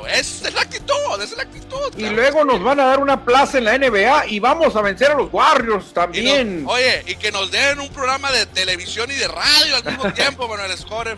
Esa 0.08 0.48
es 0.48 0.54
la 0.54 0.62
actitud, 0.62 0.96
esa 1.16 1.24
es 1.24 1.38
la 1.38 1.44
actitud. 1.44 1.62
Y 1.98 2.10
luego 2.10 2.46
nos 2.46 2.64
van 2.64 2.80
a 2.80 2.86
dar 2.86 3.00
una 3.00 3.24
plaza 3.24 3.58
en 3.58 3.66
la 3.66 3.78
NBA 3.78 4.28
y 4.28 4.40
vamos 4.40 4.76
a 4.76 4.82
vencer 4.82 5.12
a 5.12 5.16
los 5.16 5.32
Warriors 5.32 5.94
también. 5.94 6.64
oye, 6.68 7.04
y 7.08 7.16
que 7.16 7.32
nos 7.32 7.52
den 7.52 7.80
un 7.80 7.90
programa 7.90 8.32
de 8.32 8.46
televisión 8.46 9.10
y 9.12 9.16
de 9.16 9.28
radio 9.28 9.76
al 9.76 9.84
mismo 9.84 10.14
tiempo, 10.14 10.48
bueno, 10.62 10.74
el 10.74 10.78
score, 10.78 11.18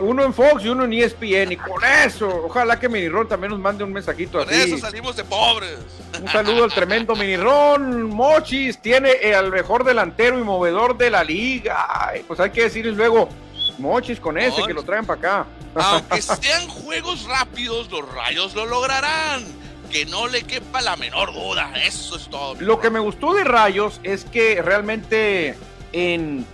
Uno 0.00 0.24
en 0.24 0.34
Fox 0.34 0.64
y 0.64 0.68
uno 0.68 0.84
en 0.84 0.92
ESPN. 0.92 1.52
Y 1.52 1.56
con 1.56 1.82
eso, 1.84 2.28
ojalá 2.46 2.78
que 2.78 2.88
Mini 2.88 3.08
Ron 3.08 3.28
también 3.28 3.50
nos 3.52 3.60
mande 3.60 3.84
un 3.84 3.92
mensajito 3.92 4.38
con 4.38 4.50
eso 4.52 4.78
salimos 4.78 5.16
de 5.16 5.24
pobres. 5.24 5.78
Un 6.20 6.28
saludo 6.28 6.64
al 6.64 6.72
tremendo 6.72 7.14
minirón. 7.14 8.04
Mochis 8.04 8.80
tiene 8.80 9.12
el 9.22 9.50
mejor 9.50 9.84
delantero 9.84 10.38
y 10.38 10.42
movedor 10.42 10.96
de 10.96 11.10
la 11.10 11.24
liga. 11.24 12.12
pues 12.26 12.40
hay 12.40 12.50
que 12.50 12.62
decirles 12.62 12.96
luego, 12.96 13.28
Mochis 13.78 14.20
con 14.20 14.38
ese, 14.38 14.62
que 14.62 14.74
lo 14.74 14.82
traen 14.82 15.06
para 15.06 15.18
acá. 15.18 15.46
Aunque 15.74 16.22
sean 16.22 16.68
juegos 16.68 17.24
rápidos, 17.24 17.90
los 17.90 18.10
rayos 18.12 18.54
lo 18.54 18.66
lograrán. 18.66 19.44
Que 19.90 20.06
no 20.06 20.28
le 20.28 20.44
quepa 20.44 20.80
la 20.80 20.96
menor 20.96 21.32
duda. 21.32 21.72
Eso 21.84 22.16
es 22.16 22.28
todo. 22.28 22.54
Lo 22.60 22.78
que 22.78 22.90
me 22.90 23.00
gustó 23.00 23.34
de 23.34 23.42
Rayos 23.42 23.98
es 24.04 24.24
que 24.24 24.62
realmente 24.62 25.56
en 25.92 26.46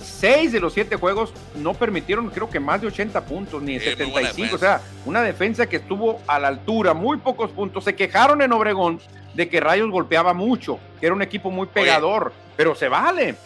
seis 0.00 0.52
de 0.52 0.60
los 0.60 0.72
siete 0.72 0.96
juegos 0.96 1.32
no 1.56 1.74
permitieron, 1.74 2.28
creo 2.30 2.48
que 2.50 2.60
más 2.60 2.80
de 2.80 2.88
80 2.88 3.24
puntos, 3.24 3.62
ni 3.62 3.78
75. 3.78 4.56
O 4.56 4.58
sea, 4.58 4.80
una 5.04 5.22
defensa 5.22 5.66
que 5.66 5.76
estuvo 5.76 6.20
a 6.26 6.38
la 6.38 6.48
altura, 6.48 6.94
muy 6.94 7.18
pocos 7.18 7.50
puntos. 7.50 7.84
Se 7.84 7.94
quejaron 7.94 8.42
en 8.42 8.52
Obregón 8.52 9.00
de 9.34 9.48
que 9.48 9.60
Rayos 9.60 9.90
golpeaba 9.90 10.34
mucho, 10.34 10.78
que 10.98 11.06
era 11.06 11.14
un 11.14 11.22
equipo 11.22 11.50
muy 11.50 11.66
pegador, 11.66 12.32
pero 12.56 12.74
se 12.74 12.88
vale. 12.88 13.36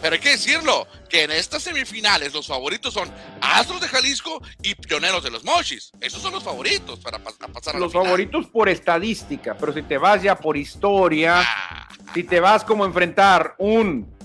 Pero 0.00 0.14
hay 0.14 0.20
que 0.20 0.30
decirlo, 0.30 0.86
que 1.08 1.24
en 1.24 1.32
estas 1.32 1.62
semifinales 1.62 2.32
los 2.32 2.46
favoritos 2.46 2.94
son 2.94 3.10
Astros 3.40 3.80
de 3.80 3.88
Jalisco 3.88 4.40
y 4.62 4.74
Pioneros 4.74 5.24
de 5.24 5.30
los 5.30 5.44
Mochis. 5.44 5.90
Esos 6.00 6.22
son 6.22 6.32
los 6.32 6.44
favoritos 6.44 7.00
para 7.00 7.18
pasar 7.18 7.76
a 7.76 7.78
Los 7.78 7.92
favoritos 7.92 8.46
por 8.46 8.68
estadística, 8.68 9.56
pero 9.58 9.72
si 9.72 9.82
te 9.82 9.98
vas 9.98 10.22
ya 10.22 10.36
por 10.36 10.56
historia, 10.56 11.40
ah. 11.40 11.88
si 12.14 12.22
te 12.22 12.38
vas 12.38 12.62
como 12.62 12.84
enfrentar 12.84 13.56
un 13.58 14.17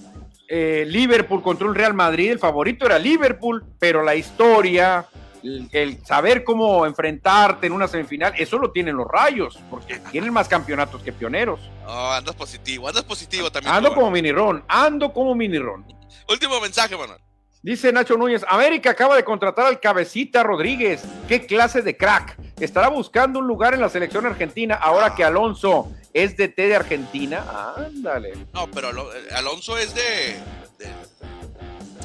eh, 0.48 0.86
Liverpool 0.88 1.41
contra 1.41 1.68
un 1.68 1.76
Real 1.76 1.94
Madrid, 1.94 2.32
el 2.32 2.39
favorito 2.39 2.86
era 2.86 3.00
Liverpool, 3.00 3.66
pero 3.80 4.04
la 4.04 4.16
historia, 4.16 5.06
el, 5.44 6.04
saber 6.06 6.44
cómo 6.44 6.86
enfrentarte 6.86 7.68
en 7.68 7.74
una 7.74 7.88
semifinal, 7.88 8.34
eso 8.38 8.58
lo 8.58 8.72
tienen 8.72 8.96
los 8.96 9.08
rayos, 9.08 9.60
porque 9.70 10.00
tienen 10.12 10.34
más 10.34 10.48
campeonatos 10.48 11.02
que 11.02 11.12
pioneros. 11.12 11.60
Oh, 11.86 12.12
andas 12.12 12.36
positivo, 12.36 12.88
andas 12.88 13.04
positivo 13.04 13.52
también. 13.52 13.74
Ando 13.74 13.94
como 13.94 14.12
mini 14.12 14.32
ron, 14.32 14.64
ando 14.68 15.12
como 15.14 15.36
mini 15.36 15.60
ron. 15.60 15.86
Último 16.30 16.60
mensaje, 16.60 16.96
Manuel. 16.96 17.20
Dice 17.62 17.94
Nacho 17.94 18.18
Núñez, 18.18 18.44
América 18.50 18.89
acaba 18.89 19.16
de 19.16 19.24
contratar 19.24 19.68
al 19.68 19.80
cabecita 19.80 20.44
Rodríguez. 20.44 21.02
¿Qué 21.30 21.46
clase 21.46 21.82
de 21.82 21.96
crack? 21.96 22.38
Estará 22.60 22.89
buscando 22.89 23.39
un 23.39 23.48
lugar 23.48 23.74
en 23.74 23.80
la 23.80 23.88
selección 23.88 24.26
argentina 24.26 24.76
ahora 24.76 25.16
que 25.16 25.24
Alonso 25.24 25.89
es 26.14 26.38
de 26.38 26.47
T 26.47 26.68
de 26.68 26.76
Argentina. 26.76 27.74
Ándale. 27.76 28.34
No, 28.53 28.70
pero 28.72 28.89
Alonso 29.36 29.78
es 29.78 29.93
de, 29.95 30.36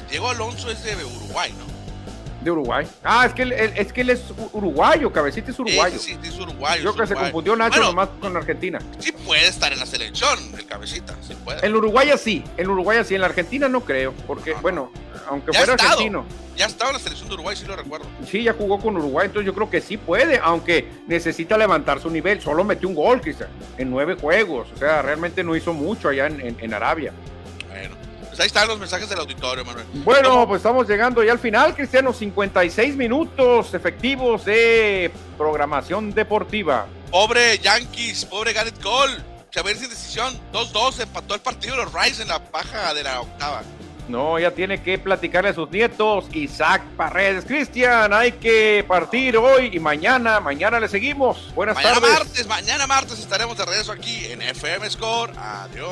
Diego 0.09 0.29
Alonso 0.29 0.71
es 0.71 0.83
de 0.83 0.95
Uruguay, 0.95 1.53
¿no? 1.53 1.78
De 2.41 2.51
Uruguay. 2.51 2.87
Ah, 3.03 3.25
es 3.25 3.33
que 3.33 3.41
él, 3.41 3.51
es 3.51 3.91
que 3.91 4.01
él 4.01 4.11
es 4.11 4.23
uruguayo, 4.53 5.11
cabecita 5.11 5.51
es 5.51 5.59
uruguayo. 5.59 5.99
Sí, 5.99 6.17
sí, 6.21 6.29
es 6.29 6.39
uruguayo. 6.39 6.83
Yo 6.83 6.93
creo 6.93 7.05
que 7.05 7.13
se 7.13 7.19
confundió 7.19 7.55
Nacho 7.55 7.81
nomás 7.81 8.09
con 8.21 8.35
Argentina. 8.37 8.79
Sí 8.99 9.11
puede 9.11 9.47
estar 9.47 9.73
en 9.73 9.79
la 9.79 9.85
selección, 9.85 10.39
el 10.57 10.65
cabecita, 10.65 11.15
sí 11.21 11.35
puede. 11.43 11.65
En 11.65 11.75
Uruguay 11.75 12.09
sí, 12.17 12.43
en 12.55 12.69
Uruguay 12.69 12.99
sí, 13.03 13.15
en 13.15 13.21
la 13.21 13.27
Argentina 13.27 13.67
no 13.67 13.81
creo, 13.81 14.13
porque, 14.25 14.53
bueno, 14.53 14.91
aunque 15.27 15.51
fuera 15.51 15.73
argentino. 15.73 16.25
Ya 16.55 16.65
estaba 16.65 16.91
en 16.91 16.97
la 16.97 17.03
selección 17.03 17.29
de 17.29 17.35
Uruguay, 17.35 17.55
sí 17.55 17.65
lo 17.65 17.75
recuerdo. 17.75 18.05
Sí, 18.25 18.43
ya 18.43 18.53
jugó 18.53 18.79
con 18.79 18.95
Uruguay, 18.97 19.27
entonces 19.27 19.45
yo 19.45 19.53
creo 19.53 19.69
que 19.69 19.81
sí 19.81 19.97
puede, 19.97 20.39
aunque 20.41 20.89
necesita 21.07 21.57
levantar 21.57 22.01
su 22.01 22.09
nivel. 22.09 22.41
Solo 22.41 22.63
metió 22.63 22.89
un 22.89 22.95
gol, 22.95 23.21
quizá, 23.21 23.47
en 23.77 23.89
nueve 23.89 24.15
juegos. 24.15 24.67
O 24.73 24.77
sea, 24.77 25.01
realmente 25.01 25.43
no 25.43 25.55
hizo 25.55 25.73
mucho 25.73 26.09
allá 26.09 26.27
en 26.27 26.73
Arabia. 26.73 27.13
Pues 27.69 27.89
ahí 28.39 28.47
están 28.47 28.67
los 28.67 28.79
mensajes 28.79 29.09
del 29.09 29.19
auditorio, 29.19 29.65
Manuel. 29.65 29.85
Bueno, 30.05 30.47
pues 30.47 30.59
estamos 30.59 30.87
llegando 30.87 31.23
ya 31.23 31.31
al 31.31 31.39
final, 31.39 31.75
Cristiano. 31.75 32.13
56 32.13 32.95
minutos 32.95 33.73
efectivos 33.73 34.45
de 34.45 35.11
programación 35.37 36.13
deportiva. 36.13 36.87
Pobre 37.11 37.57
Yankees, 37.59 38.25
pobre 38.25 38.53
Garrett 38.53 38.81
Cole. 38.81 39.17
Ir 39.51 39.77
sin 39.77 39.89
decisión. 39.89 40.39
2-2, 40.53 41.01
empató 41.01 41.35
el 41.35 41.41
partido 41.41 41.75
los 41.75 41.91
Rice 41.93 42.21
en 42.21 42.29
la 42.29 42.39
paja 42.39 42.93
de 42.93 43.03
la 43.03 43.21
octava. 43.21 43.63
No, 44.07 44.39
ya 44.39 44.51
tiene 44.51 44.81
que 44.81 44.97
platicarle 44.97 45.49
a 45.49 45.53
sus 45.53 45.69
nietos. 45.69 46.25
Isaac 46.33 46.81
Paredes. 46.97 47.45
Cristian, 47.45 48.11
hay 48.11 48.31
que 48.33 48.83
partir 48.87 49.37
hoy 49.37 49.69
y 49.73 49.79
mañana. 49.79 50.39
Mañana 50.39 50.79
le 50.79 50.87
seguimos. 50.87 51.53
Buenas 51.53 51.75
mañana 51.75 51.99
tardes. 51.99 52.19
martes, 52.19 52.47
mañana 52.47 52.87
martes 52.87 53.19
estaremos 53.19 53.55
de 53.57 53.65
regreso 53.65 53.91
aquí 53.91 54.25
en 54.25 54.41
FM 54.41 54.89
Score. 54.89 55.31
Adiós. 55.37 55.89